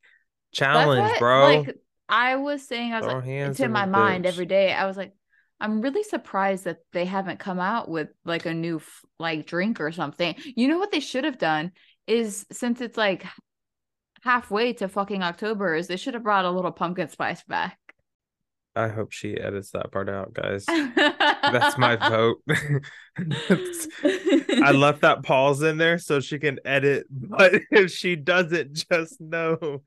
Challenge, 0.52 1.02
what, 1.02 1.20
bro. 1.20 1.44
Like 1.60 1.76
I 2.10 2.38
was 2.38 2.68
saying, 2.68 2.92
I 2.94 2.98
was 3.02 3.06
Throw 3.06 3.20
like, 3.20 3.60
in 3.60 3.72
my 3.72 3.86
mind 3.86 4.26
bitch. 4.26 4.30
every 4.30 4.48
day. 4.48 4.74
I 4.74 4.88
was 4.88 4.98
like, 4.98 5.14
I'm 5.62 5.82
really 5.82 6.02
surprised 6.04 6.64
that 6.66 6.80
they 6.92 7.06
haven't 7.06 7.40
come 7.40 7.60
out 7.60 7.88
with 7.88 8.10
like 8.26 8.46
a 8.48 8.54
new 8.54 8.78
f- 8.78 9.06
like 9.20 9.46
drink 9.46 9.80
or 9.80 9.92
something. 9.92 10.36
You 10.56 10.68
know 10.68 10.80
what 10.80 10.92
they 10.92 11.02
should 11.02 11.24
have 11.26 11.38
done 11.38 11.72
is 12.08 12.48
since 12.52 12.82
it's 12.82 12.98
like 12.98 13.26
halfway 14.24 14.74
to 14.74 14.88
fucking 14.88 15.24
October, 15.24 15.76
is 15.76 15.88
they 15.88 15.98
should 15.98 16.14
have 16.14 16.24
brought 16.24 16.46
a 16.46 16.52
little 16.52 16.72
pumpkin 16.72 17.10
spice 17.10 17.44
back. 17.44 17.78
I 18.76 18.88
hope 18.88 19.12
she 19.12 19.36
edits 19.36 19.72
that 19.72 19.92
part 19.92 20.10
out, 20.10 20.34
guys. 20.34 20.66
That's 20.66 21.78
my 21.78 21.96
vote. 22.10 22.38
I 24.64 24.72
left 24.72 25.02
that 25.02 25.24
pause 25.24 25.62
in 25.64 25.78
there 25.78 25.98
so 25.98 26.20
she 26.20 26.40
can 26.40 26.60
edit, 26.64 27.08
but 27.10 27.54
if 27.72 27.92
she 27.92 28.16
doesn't, 28.16 28.74
just 28.74 29.20
know 29.20 29.82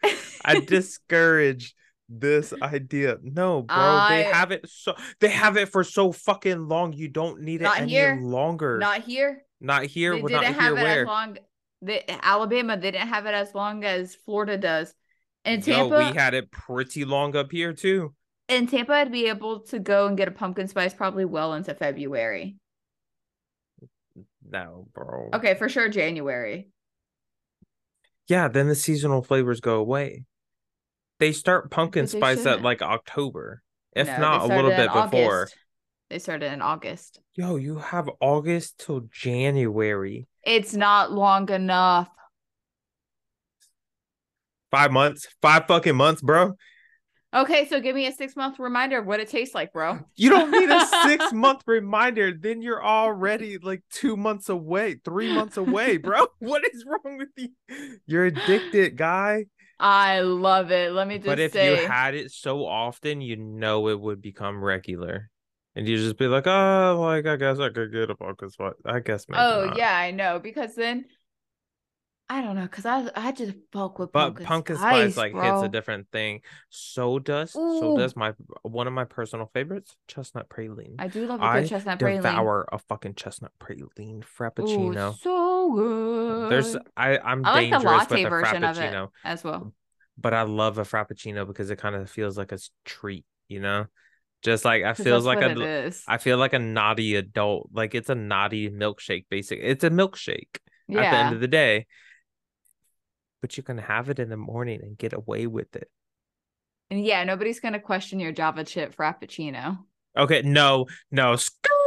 I 0.45 0.61
discourage 0.61 1.75
this 2.09 2.53
idea. 2.61 3.17
No, 3.23 3.63
bro, 3.63 4.07
they 4.11 4.25
have 4.25 4.51
it 4.51 4.69
so 4.69 4.95
they 5.21 5.31
have 5.31 5.57
it 5.57 5.71
for 5.71 5.85
so 5.85 6.13
fucking 6.13 6.69
long. 6.69 6.93
You 6.93 7.09
don't 7.09 7.41
need 7.41 7.63
it 7.63 7.71
any 7.75 7.93
here. 7.93 8.19
longer. 8.21 8.79
Not, 8.79 9.03
here. 9.03 9.45
Not 9.61 9.85
here. 9.85 10.15
They 10.17 10.23
We're 10.23 10.29
didn't 10.29 10.43
not 10.43 10.55
have 10.55 10.77
here. 10.77 10.81
it 10.81 10.83
Where? 10.83 11.03
as 11.03 11.07
long. 11.07 11.39
The 11.83 12.25
Alabama 12.25 12.77
they 12.77 12.93
didn't 12.93 13.09
have 13.09 13.27
it 13.27 13.35
as 13.35 13.55
long 13.55 13.85
as 13.85 14.15
Florida 14.15 14.57
does. 14.57 14.95
Yo, 15.45 15.59
Tampa, 15.59 15.99
we 15.99 16.17
had 16.17 16.35
it 16.35 16.51
pretty 16.53 17.05
long 17.05 17.35
up 17.35 17.51
here 17.51 17.73
too. 17.73 18.15
in 18.49 18.69
Tampa, 18.69 18.93
I'd 18.93 19.11
be 19.11 19.27
able 19.27 19.61
to 19.65 19.81
go 19.81 20.07
and 20.07 20.17
get 20.17 20.29
a 20.29 20.31
pumpkin 20.31 20.69
spice 20.69 20.95
probably 20.95 21.25
well 21.25 21.55
into 21.55 21.75
February. 21.75 22.57
No, 24.49 24.87
bro. 24.95 25.31
Okay, 25.35 25.55
for 25.55 25.69
sure 25.69 25.89
January. 25.89 26.69
Yeah, 28.29 28.49
then 28.49 28.69
the 28.69 28.75
seasonal 28.75 29.23
flavors 29.23 29.61
go 29.61 29.77
away. 29.77 30.25
They 31.19 31.33
start 31.33 31.71
pumpkin 31.71 32.05
they 32.05 32.19
spice 32.19 32.47
at 32.47 32.61
shouldn't. 32.61 32.63
like 32.63 32.83
October, 32.83 33.63
if 33.95 34.07
No, 34.07 34.19
not 34.19 34.43
a 34.43 34.47
little 34.55 34.71
bit 34.71 34.93
before. 34.93 35.43
August. 35.43 35.57
They 36.11 36.19
started 36.19 36.53
in 36.53 36.63
August. 36.63 37.21
Yo, 37.35 37.57
you 37.57 37.79
have 37.79 38.09
August 38.21 38.79
till 38.79 39.09
January. 39.11 40.29
It's 40.45 40.75
not 40.75 41.13
long 41.13 41.51
enough. 41.51 42.09
Five 44.71 44.91
months, 44.91 45.27
five 45.41 45.67
fucking 45.67 45.97
months, 45.97 46.23
bro. 46.23 46.55
Okay, 47.35 47.67
so 47.67 47.81
give 47.81 47.95
me 47.97 48.07
a 48.07 48.13
six 48.13 48.37
month 48.37 48.59
reminder 48.59 48.99
of 48.99 49.07
what 49.07 49.21
it 49.21 49.29
tastes 49.29 49.55
like, 49.55 49.73
bro. 49.73 50.01
You 50.17 50.29
don't 50.31 50.51
need 50.51 50.69
a 50.69 50.85
six 51.05 51.33
month 51.33 51.63
reminder. 51.67 52.33
Then 52.33 52.61
you're 52.61 52.85
already 52.85 53.57
like 53.59 53.83
two 53.91 54.17
months 54.17 54.49
away, 54.51 54.97
three 55.05 55.33
months 55.35 55.57
away, 55.57 55.97
bro. 55.97 56.27
What 56.41 56.63
is 56.73 56.85
wrong 56.87 57.19
with 57.19 57.29
you? 57.37 57.49
You're 58.07 58.27
addicted, 58.27 58.97
guy. 58.97 59.47
I 59.79 60.21
love 60.21 60.71
it. 60.71 60.93
Let 60.93 61.09
me 61.09 61.17
just 61.17 61.27
say, 61.27 61.31
But 61.31 61.39
if 61.39 61.53
say. 61.53 61.83
you 61.83 61.89
had 61.89 62.15
it 62.15 62.31
so 62.33 62.67
often, 62.67 63.21
you 63.21 63.37
know 63.37 63.89
it 63.89 63.99
would 63.99 64.21
become 64.21 64.63
regular. 64.63 65.31
And 65.75 65.89
you 65.89 65.97
just 65.97 66.19
be 66.19 66.27
like, 66.27 66.47
oh, 66.47 66.99
like 67.01 67.27
I 67.27 67.37
guess 67.37 67.59
I 67.59 67.71
could 67.71 67.93
get 67.93 68.11
a 68.11 68.17
focus. 68.17 68.55
What 68.59 68.77
I 68.85 69.01
guess 69.01 69.27
maybe 69.29 69.45
oh 69.45 69.63
not. 69.63 69.77
yeah, 69.77 69.97
I 69.97 70.11
know 70.11 70.39
because 70.39 70.75
then 70.75 71.07
I 72.29 72.41
don't 72.41 72.57
know 72.57 72.63
because 72.63 72.87
I 72.87 73.11
I 73.15 73.33
just 73.33 73.55
fuck 73.73 73.99
with 73.99 74.13
But 74.13 74.35
pumpkin, 74.35 74.47
pumpkin 74.47 74.77
spice, 74.77 75.13
spice, 75.13 75.17
like 75.17 75.33
hits 75.33 75.63
a 75.63 75.69
different 75.69 76.11
thing. 76.13 76.41
So 76.71 77.19
does 77.19 77.53
so 77.53 77.91
Ooh. 77.91 77.97
does 77.97 78.17
my 78.17 78.35
one 78.63 78.87
of 78.87 78.93
my 78.93 79.05
personal 79.05 79.51
favorites, 79.55 79.97
chestnut 80.07 80.49
praline. 80.49 80.97
I 80.99 81.09
do 81.09 81.27
love 81.27 81.43
a 81.43 81.45
I 81.45 81.61
good 81.61 81.69
chestnut 81.69 81.99
praline. 81.99 82.23
Devour 82.23 82.69
a 82.73 82.79
fucking 82.79 83.15
chestnut 83.15 83.53
praline 83.61 84.23
Ooh, 84.59 84.95
frappuccino. 84.95 85.19
so 85.23 85.73
good. 85.75 86.49
There's 86.49 86.77
I 86.97 87.19
I'm 87.19 87.45
I 87.45 87.51
like 87.53 87.71
the 87.71 87.79
dangerous 87.79 88.11
with 88.11 88.19
latte 88.19 88.25
a 88.25 88.31
version 88.31 88.65
of 88.65 88.81
it 88.81 88.99
as 89.25 89.45
well. 89.45 89.73
but 90.19 90.35
I 90.35 90.43
love 90.43 90.79
a 90.79 90.83
frappuccino 90.83 91.47
because 91.47 91.71
it 91.71 91.79
kind 91.79 91.95
of 91.95 92.11
feels 92.11 92.37
like 92.39 92.53
a 92.53 92.59
treat, 92.85 93.25
you 93.49 93.61
know? 93.61 93.87
Just 94.43 94.65
like 94.65 94.83
I 94.83 94.95
feels 94.95 95.25
like 95.25 95.41
a. 95.41 95.93
I 96.09 96.19
feel 96.19 96.37
like 96.37 96.53
a 96.53 96.59
naughty 96.59 97.15
adult. 97.15 97.71
Like 97.73 97.95
it's 97.95 98.11
a 98.11 98.15
naughty 98.15 98.71
milkshake, 98.71 99.27
basic. 99.31 99.61
It's 99.63 99.85
a 99.85 99.91
milkshake 99.91 100.59
at 100.91 101.11
the 101.11 101.17
end 101.17 101.35
of 101.35 101.41
the 101.41 101.49
day. 101.49 101.87
But 103.41 103.57
you 103.57 103.63
can 103.63 103.79
have 103.79 104.09
it 104.11 104.19
in 104.19 104.29
the 104.29 104.37
morning 104.37 104.81
and 104.83 104.97
get 104.99 105.13
away 105.13 105.47
with 105.47 105.75
it. 105.77 105.89
and 106.91 107.05
yeah, 107.05 107.25
nobody's 107.25 107.61
gonna 107.61 107.81
question 107.81 108.21
your 108.21 108.33
Java 108.33 108.65
chip 108.65 108.95
frappuccino. 108.95 109.79
Okay, 110.17 110.43
no, 110.43 110.87
no, 111.11 111.37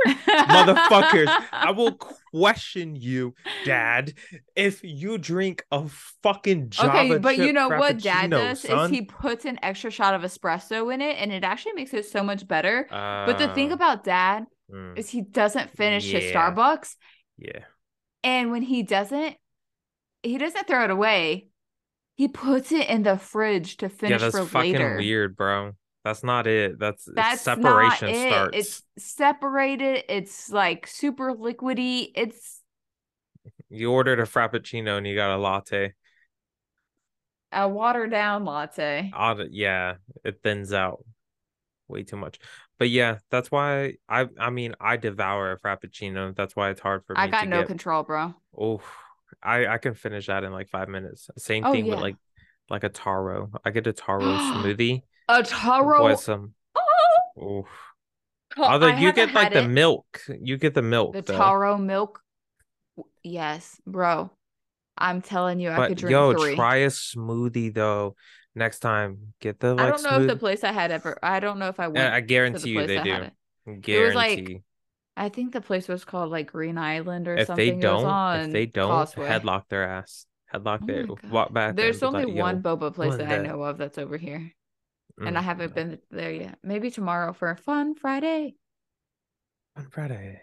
motherfuckers. 0.06 1.34
I 1.52 1.72
will 1.72 1.94
question 2.32 2.96
you, 2.96 3.34
Dad, 3.66 4.14
if 4.56 4.84
you 4.84 5.18
drink 5.18 5.64
a 5.72 5.88
fucking 6.24 6.70
Java 6.70 6.90
Okay, 6.90 7.18
but 7.18 7.38
you 7.38 7.54
know 7.54 7.70
what 7.70 8.00
dad 8.00 8.32
does 8.32 8.62
son. 8.62 8.86
is 8.86 8.90
he 8.92 9.02
puts 9.04 9.46
an 9.46 9.60
extra 9.62 9.90
shot 9.92 10.14
of 10.14 10.22
espresso 10.22 10.94
in 10.94 11.02
it 11.02 11.18
and 11.18 11.32
it 11.32 11.44
actually 11.44 11.74
makes 11.74 11.94
it 11.94 12.06
so 12.06 12.24
much 12.24 12.48
better. 12.48 12.88
but 12.90 13.38
the 13.38 13.48
thing 13.50 13.72
Uh, 13.72 13.76
about 13.76 14.04
dad 14.04 14.46
mm, 14.72 14.98
is 14.98 15.10
he 15.10 15.22
doesn't 15.22 15.72
finish 15.76 16.12
his 16.12 16.24
Starbucks 16.26 16.96
yeah, 17.38 17.66
and 18.24 18.52
when 18.52 18.62
he 18.62 18.84
doesn't 18.84 19.36
he 20.24 20.38
doesn't 20.38 20.68
throw 20.68 20.84
it 20.86 20.90
away. 20.90 21.48
He 22.16 22.30
puts 22.30 22.72
it 22.72 22.88
in 22.90 23.04
the 23.04 23.18
fridge 23.18 23.78
to 23.78 23.90
yeah, 24.08 24.20
finish 24.20 24.22
that's 24.22 24.32
for 24.32 24.46
fucking 24.46 24.72
later. 24.72 24.96
weird, 24.98 25.36
bro. 25.36 25.74
That's 26.06 26.24
not 26.24 26.48
it. 26.48 26.80
That's, 26.80 27.10
it's 27.10 27.34
That's 27.34 27.42
separation 27.42 28.14
it. 28.14 28.50
starts. 28.54 28.54
It's 28.54 28.84
separated. 28.98 30.04
It's 30.10 30.50
like 30.52 30.88
super 30.88 31.34
liquidy. 31.34 32.12
It's 32.16 32.62
You 33.70 33.92
ordered 33.92 34.20
a 34.20 34.24
frappuccino 34.24 34.98
and 34.98 35.06
you 35.08 35.16
got 35.16 35.36
a 35.36 35.38
latte. 35.38 35.94
a 37.52 37.68
watered 37.68 38.12
down 38.12 38.46
latte. 38.46 39.14
Odd, 39.14 39.48
yeah, 39.52 39.96
it 40.24 40.42
thins 40.44 40.74
out 40.74 41.06
way 41.88 42.04
too 42.04 42.18
much. 42.18 42.40
But 42.80 42.90
yeah, 42.90 43.20
that's 43.32 43.52
why 43.52 43.96
I 44.10 44.28
I 44.40 44.50
mean 44.52 44.76
I 44.82 44.98
devour 44.98 45.52
a 45.54 45.60
frappuccino. 45.60 46.36
That's 46.36 46.56
why 46.56 46.72
it's 46.72 46.82
hard 46.82 47.06
for 47.06 47.16
me 47.18 47.26
I 47.26 47.28
got 47.28 47.50
no 47.50 47.64
get. 47.64 47.66
control, 47.66 48.04
bro. 48.04 48.36
Oh, 48.58 48.82
I 49.44 49.68
I 49.68 49.78
can 49.80 49.96
finish 49.96 50.28
that 50.28 50.44
in 50.46 50.52
like 50.54 50.70
five 50.70 50.90
minutes. 50.90 51.30
Same 51.38 51.66
Oh, 51.66 51.68
thing 51.68 51.88
with 51.88 52.00
like 52.00 52.18
like 52.70 52.84
a 52.86 52.90
taro. 52.90 53.52
I 53.66 53.72
get 53.72 53.88
a 53.88 53.94
taro 53.94 54.38
smoothie 54.40 55.04
A 55.28 55.44
taro. 55.44 56.06
with 56.06 56.20
some. 56.20 56.54
Oh, 57.38 57.66
although 58.58 58.88
I 58.88 59.00
you 59.00 59.12
get 59.14 59.34
like 59.34 59.54
the 59.54 59.64
it. 59.64 59.68
milk. 59.68 60.22
You 60.42 60.58
get 60.58 60.74
the 60.74 60.82
milk 60.82 61.14
the 61.14 61.22
though. 61.22 61.34
taro 61.38 61.78
milk. 61.78 62.22
Yes, 63.24 63.82
bro. 63.86 64.32
I'm 64.98 65.22
telling 65.22 65.60
you, 65.60 65.72
I 65.72 65.82
could 65.82 65.90
But 65.90 65.98
drink 65.98 66.12
yo, 66.12 66.34
three. 66.34 66.56
try 66.56 66.78
a 66.78 66.88
smoothie 66.88 67.74
though. 67.74 68.16
Next 68.56 68.80
time, 68.80 69.34
get 69.42 69.60
the 69.60 69.76
I 69.78 69.88
don't 69.88 70.04
know 70.04 70.18
if 70.22 70.28
the 70.28 70.38
place 70.38 70.64
I 70.64 70.72
had 70.72 70.92
ever. 70.92 71.18
I 71.22 71.40
don't 71.42 71.60
know 71.60 71.68
if 71.68 71.80
I 71.80 71.88
went 71.90 72.14
I 72.14 72.22
to 72.22 72.26
the 72.26 72.28
guarantee 72.28 72.70
you 72.72 72.84
they 72.84 72.98
I 72.98 73.04
do. 73.04 73.14
it. 73.22 73.34
was 74.00 74.14
like 74.16 74.62
I 75.18 75.30
think 75.30 75.54
the 75.54 75.62
place 75.62 75.88
was 75.88 76.06
called 76.06 76.32
like 76.32 76.52
Green 76.52 76.78
Island 76.78 77.28
or 77.28 77.36
if 77.38 77.48
something. 77.48 77.56
they 77.56 77.72
it 77.72 77.82
don't, 77.82 78.06
on 78.06 78.40
if 78.40 78.52
they 78.52 78.66
don't, 78.66 78.88
Causeway. 78.88 79.28
headlock 79.28 79.68
their 79.70 79.84
ass. 79.84 80.26
Headlock 80.54 80.82
Oh 80.82 80.86
their 80.86 81.06
walk 81.30 81.54
back. 81.54 81.76
There's 81.76 82.04
only 82.04 82.26
like, 82.26 82.36
one 82.36 82.62
boba 82.62 82.94
place 82.94 83.16
doing 83.16 83.18
that 83.18 83.30
I 83.30 83.38
know 83.38 83.62
of 83.64 83.78
that's 83.78 83.98
over 83.98 84.18
here, 84.18 84.52
and 85.20 85.36
mm, 85.36 85.40
I 85.40 85.42
haven't 85.42 85.74
been 85.74 86.00
there 86.12 86.32
yet. 86.32 86.58
Maybe 86.64 86.92
tomorrow 86.92 87.34
for 87.34 87.50
a 87.50 87.56
fun 87.58 87.96
Friday. 87.96 88.56
on 89.78 89.88
Friday. 89.90 90.42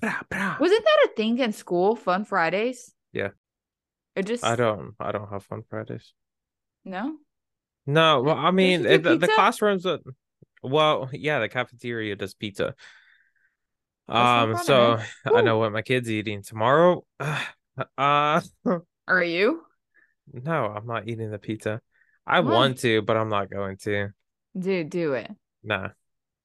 Bra, 0.00 0.20
bra. 0.28 0.56
Wasn't 0.60 0.84
that 0.84 1.08
a 1.10 1.14
thing 1.14 1.38
in 1.38 1.52
school? 1.52 1.96
Fun 1.96 2.24
Fridays. 2.24 2.92
Yeah. 3.12 3.30
It 4.16 4.26
just 4.26 4.44
I 4.44 4.56
don't. 4.56 4.94
I 5.00 5.12
don't 5.12 5.28
have 5.30 5.44
fun 5.44 5.62
Fridays. 5.68 6.12
no. 6.84 7.16
No, 7.86 8.22
well, 8.22 8.36
I 8.36 8.50
mean, 8.50 8.86
it- 8.86 9.02
the, 9.02 9.28
classrooms. 9.34 9.82
That, 9.82 10.00
well, 10.62 11.10
yeah, 11.12 11.38
the 11.40 11.50
cafeteria 11.50 12.16
does 12.16 12.32
pizza. 12.32 12.74
no 14.08 14.14
Um, 14.14 14.54
fun, 14.54 14.64
so. 14.64 14.98
I 15.26 15.42
know 15.42 15.58
what 15.58 15.70
my 15.72 15.82
kid's 15.82 16.10
eating 16.10 16.42
tomorrow. 16.42 17.04
Uh, 17.98 18.40
Are 19.08 19.24
you? 19.24 19.62
no, 20.32 20.66
I'm 20.66 20.86
not 20.86 21.08
eating 21.08 21.30
the 21.32 21.38
pizza. 21.40 21.80
I 22.26 22.40
Why? 22.40 22.52
want 22.52 22.78
to, 22.78 23.02
but 23.02 23.16
I'm 23.16 23.28
not 23.28 23.50
going 23.50 23.76
to. 23.78 24.08
Dude, 24.58 24.90
do 24.90 25.14
it. 25.14 25.30
Nah. 25.62 25.88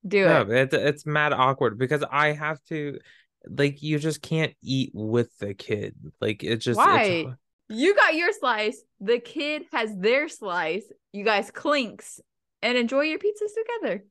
Do 0.08 0.26
No, 0.26 0.42
it. 0.42 0.50
it's 0.50 0.74
it's 0.74 1.06
mad 1.06 1.34
awkward 1.34 1.78
because 1.78 2.04
I 2.10 2.32
have 2.32 2.64
to 2.66 3.00
like 3.48 3.82
you 3.82 4.00
just 4.00 4.22
can't 4.22 4.54
eat 4.62 4.92
with 4.94 5.38
the 5.40 5.54
kid. 5.54 5.96
Like 6.22 6.44
it 6.44 6.58
just 6.58 6.78
Why? 6.78 7.26
You 7.68 7.96
got 7.96 8.16
your 8.16 8.32
slice. 8.34 8.82
The 9.00 9.20
kid 9.20 9.64
has 9.72 9.96
their 9.96 10.28
slice. 10.30 10.84
You 11.14 11.24
guys 11.24 11.52
clinks 11.52 12.20
and 12.62 12.78
enjoy 12.78 13.02
your 13.02 13.20
pizzas 13.20 13.54
together. 13.56 14.04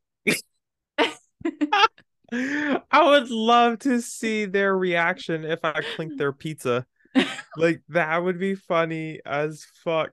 I 2.32 3.04
would 3.04 3.30
love 3.30 3.78
to 3.80 4.00
see 4.00 4.44
their 4.44 4.76
reaction 4.76 5.44
if 5.44 5.60
I 5.64 5.80
clink 5.96 6.16
their 6.18 6.32
pizza. 6.32 6.86
Like 7.56 7.82
that 7.88 8.18
would 8.22 8.38
be 8.38 8.54
funny 8.54 9.20
as 9.26 9.66
fuck, 9.82 10.12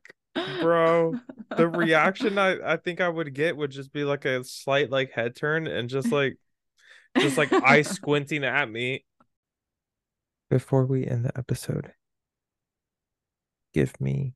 bro. 0.62 1.14
The 1.56 1.70
reaction 1.70 2.38
I 2.38 2.74
I 2.74 2.78
think 2.78 3.00
I 3.00 3.08
would 3.08 3.34
get 3.34 3.56
would 3.56 3.72
just 3.72 3.94
be 3.94 4.04
like 4.04 4.26
a 4.26 4.44
slight 4.44 4.90
like 4.90 5.12
head 5.12 5.38
turn 5.38 5.68
and 5.68 5.88
just 5.88 6.12
like 6.12 6.38
just 7.18 7.38
like 7.38 7.54
eye 7.54 7.82
squinting 7.84 8.44
at 8.44 8.70
me. 8.70 9.06
Before 10.50 10.86
we 10.86 11.06
end 11.08 11.24
the 11.24 11.38
episode, 11.38 11.94
give 13.74 14.02
me 14.02 14.34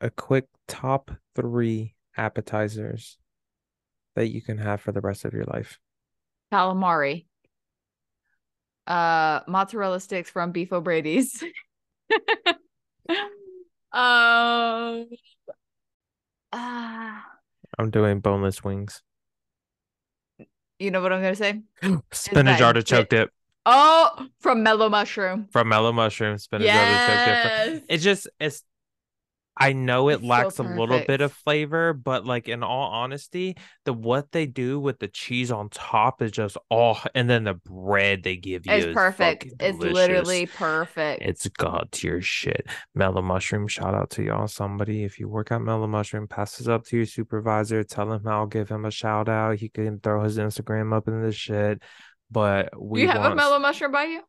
a 0.00 0.10
quick 0.10 0.46
top 0.66 1.12
three 1.36 1.94
appetizers 2.16 3.18
that 4.16 4.28
you 4.28 4.42
can 4.42 4.58
have 4.58 4.80
for 4.80 4.90
the 4.90 5.00
rest 5.00 5.24
of 5.24 5.32
your 5.34 5.44
life. 5.44 5.78
calamari. 6.52 7.26
Uh, 8.86 9.40
mozzarella 9.46 10.00
sticks 10.00 10.30
from 10.30 10.50
Beef 10.50 10.72
O'Brady's. 10.72 11.44
um, 13.92 15.06
ah, 16.52 17.24
I'm 17.78 17.90
doing 17.90 18.20
boneless 18.20 18.62
wings. 18.64 19.02
you 20.78 20.90
know 20.90 21.00
what 21.02 21.12
I'm 21.12 21.22
gonna 21.22 21.34
say? 21.34 21.62
Spinach 22.12 22.60
artichoke 22.60 23.08
dip 23.08 23.30
Oh, 23.70 24.26
from 24.40 24.62
Mellow 24.62 24.88
Mushroom. 24.88 25.48
from 25.52 25.68
Mellow 25.68 25.92
Mushroom. 25.92 26.38
Spinach 26.38 26.68
artichoke 26.68 27.26
dip. 27.26 27.44
Yes. 27.44 27.78
fr- 27.80 27.84
It 27.88 27.98
just 27.98 28.28
it's. 28.40 28.62
I 29.58 29.72
know 29.72 30.08
it 30.08 30.14
It's 30.14 30.22
so 30.22 30.28
lacks 30.28 30.58
a 30.58 30.62
little 30.62 31.00
bit 31.00 31.20
of 31.20 31.32
flavor, 31.32 31.92
but 31.92 32.24
like 32.24 32.48
in 32.48 32.62
all 32.62 32.90
honesty, 32.92 33.56
the 33.84 33.92
what 33.92 34.30
they 34.30 34.46
do 34.46 34.78
with 34.78 35.00
the 35.00 35.08
cheese 35.08 35.50
on 35.50 35.68
top 35.68 36.22
is 36.22 36.30
just 36.30 36.56
oh, 36.70 37.02
and 37.14 37.28
then 37.28 37.44
the 37.44 37.54
bread 37.54 38.22
they 38.22 38.36
give 38.36 38.66
you 38.66 38.72
It's 38.72 38.86
is 38.86 38.94
perfect. 38.94 39.46
It's 39.58 39.76
delicious. 39.78 39.94
literally 39.94 40.46
perfect. 40.46 41.22
It's 41.22 41.48
god 41.48 41.88
tier 41.90 42.22
shit. 42.22 42.66
Mellow 42.94 43.22
Mushroom, 43.22 43.66
shout 43.66 43.94
out 43.94 44.10
to 44.10 44.22
y'all. 44.22 44.46
Somebody, 44.46 45.02
if 45.02 45.18
you 45.18 45.28
work 45.28 45.50
at 45.50 45.60
Mellow 45.60 45.88
Mushroom, 45.88 46.28
pass 46.28 46.58
this 46.58 46.68
up 46.68 46.84
to 46.86 46.96
your 46.96 47.06
supervisor. 47.06 47.82
Tell 47.82 48.12
him 48.12 48.26
I'll 48.28 48.46
give 48.46 48.68
him 48.68 48.84
a 48.84 48.90
shout 48.90 49.28
out. 49.28 49.56
He 49.58 49.68
can 49.68 49.98
throw 49.98 50.22
his 50.22 50.38
Instagram 50.38 50.94
up 50.96 51.08
in 51.08 51.20
the 51.22 51.32
shit. 51.32 51.82
But 52.30 52.70
we 52.80 53.02
you 53.02 53.08
have 53.08 53.20
want 53.20 53.32
a 53.32 53.36
Mellow 53.36 53.58
Mushroom 53.58 53.90
by 53.92 54.04
you? 54.04 54.22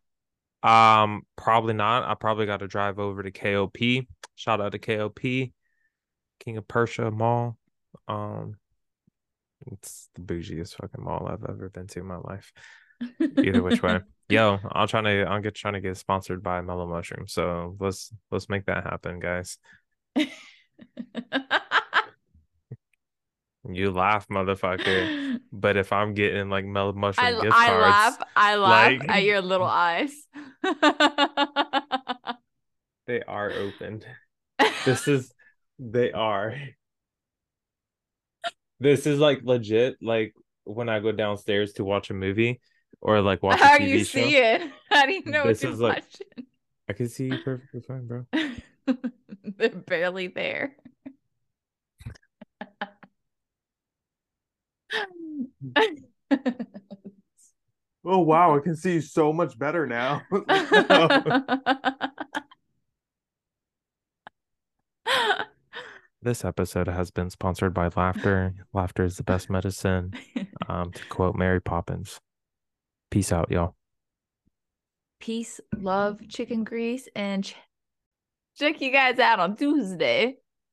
um 0.64 1.22
probably 1.38 1.74
not. 1.74 2.04
I 2.04 2.16
probably 2.16 2.46
got 2.46 2.60
to 2.60 2.68
drive 2.68 3.00
over 3.00 3.24
to 3.24 3.32
KOP. 3.32 3.78
Shout 4.40 4.62
out 4.62 4.72
to 4.72 4.80
KOP, 4.80 5.20
King 5.20 6.56
of 6.56 6.66
Prussia 6.66 7.12
Mall. 7.12 7.58
Um, 8.08 8.56
it's 9.68 10.08
the 10.16 10.22
bougiest 10.22 10.76
fucking 10.76 11.04
mall 11.04 11.28
I've 11.30 11.44
ever 11.44 11.70
been 11.70 11.88
to 11.88 12.00
in 12.00 12.06
my 12.06 12.16
life. 12.16 12.54
Either 13.20 13.62
which 13.62 13.84
way. 13.84 14.00
Yo, 14.30 14.58
I'm 14.72 14.88
trying 14.88 15.04
to 15.04 15.26
I'm 15.26 15.42
get 15.42 15.56
trying 15.56 15.74
to 15.74 15.82
get 15.82 15.98
sponsored 15.98 16.42
by 16.42 16.62
Mellow 16.62 16.88
Mushroom. 16.88 17.28
So 17.28 17.76
let's 17.82 18.14
let's 18.32 18.48
make 18.48 18.66
that 18.68 18.86
happen, 18.86 19.20
guys. 19.20 19.58
You 23.72 23.92
laugh, 23.92 24.26
motherfucker. 24.30 25.40
But 25.52 25.76
if 25.76 25.92
I'm 25.92 26.14
getting 26.14 26.50
like 26.50 26.64
Mellow 26.66 26.94
Mushroom 26.94 27.28
I, 27.28 27.42
gift 27.42 27.56
I 27.56 27.68
cards, 27.68 27.82
laugh. 27.84 28.18
I 28.36 28.56
laugh 28.56 29.00
like- 29.02 29.10
at 29.10 29.24
your 29.24 29.42
little 29.42 29.68
eyes. 29.68 30.14
they 33.06 33.22
are 33.28 33.52
opened. 33.52 34.06
This 34.86 35.08
is 35.08 35.34
they 35.78 36.12
are. 36.12 36.56
This 38.80 39.06
is 39.06 39.20
like 39.20 39.42
legit. 39.44 39.98
Like 40.02 40.34
when 40.64 40.90
I 40.90 41.00
go 41.00 41.12
downstairs 41.12 41.74
to 41.74 41.84
watch 41.84 42.10
a 42.10 42.14
movie 42.14 42.62
or 43.02 43.22
like 43.22 43.44
watch 43.44 43.60
a 43.60 43.64
How 43.64 43.78
TV 43.78 43.90
you 43.90 44.04
show, 44.04 44.20
see 44.20 44.38
it? 44.38 44.62
How 44.90 45.06
do 45.06 45.14
you 45.14 45.24
know 45.26 45.46
This 45.46 45.60
what 45.60 45.64
you're 45.64 45.74
is 45.74 45.80
like- 45.80 46.04
I 46.90 46.94
can 46.94 47.08
see 47.08 47.26
you 47.26 47.38
perfectly 47.44 47.82
fine, 47.82 48.08
bro. 48.08 48.26
They're 49.44 49.70
barely 49.70 50.28
there. 50.28 50.76
Oh 58.06 58.20
wow, 58.20 58.56
I 58.56 58.60
can 58.60 58.76
see 58.76 58.94
you 58.94 59.02
so 59.02 59.34
much 59.34 59.58
better 59.60 59.86
now. 59.86 60.22
this 66.22 66.43
episode 66.43 66.88
has 66.88 67.12
been 67.12 67.30
sponsored 67.30 67.74
by 67.74 67.89
laughter. 67.95 68.53
Laughter 68.74 69.03
is 69.03 69.18
the 69.18 69.24
best 69.24 69.49
medicine. 69.49 70.14
Um, 70.68 70.91
to 70.91 71.05
quote 71.05 71.36
Mary 71.36 71.60
Poppins. 71.60 72.20
Peace 73.10 73.32
out, 73.32 73.49
y'all. 73.49 73.76
Peace, 75.20 75.60
love, 75.76 76.20
chicken 76.30 76.64
grease, 76.64 77.10
and 77.16 77.43
ch- 77.43 77.55
check 78.57 78.80
you 78.80 78.91
guys 78.91 79.20
out 79.20 79.39
on 79.39 79.55
Tuesday. 79.55 80.38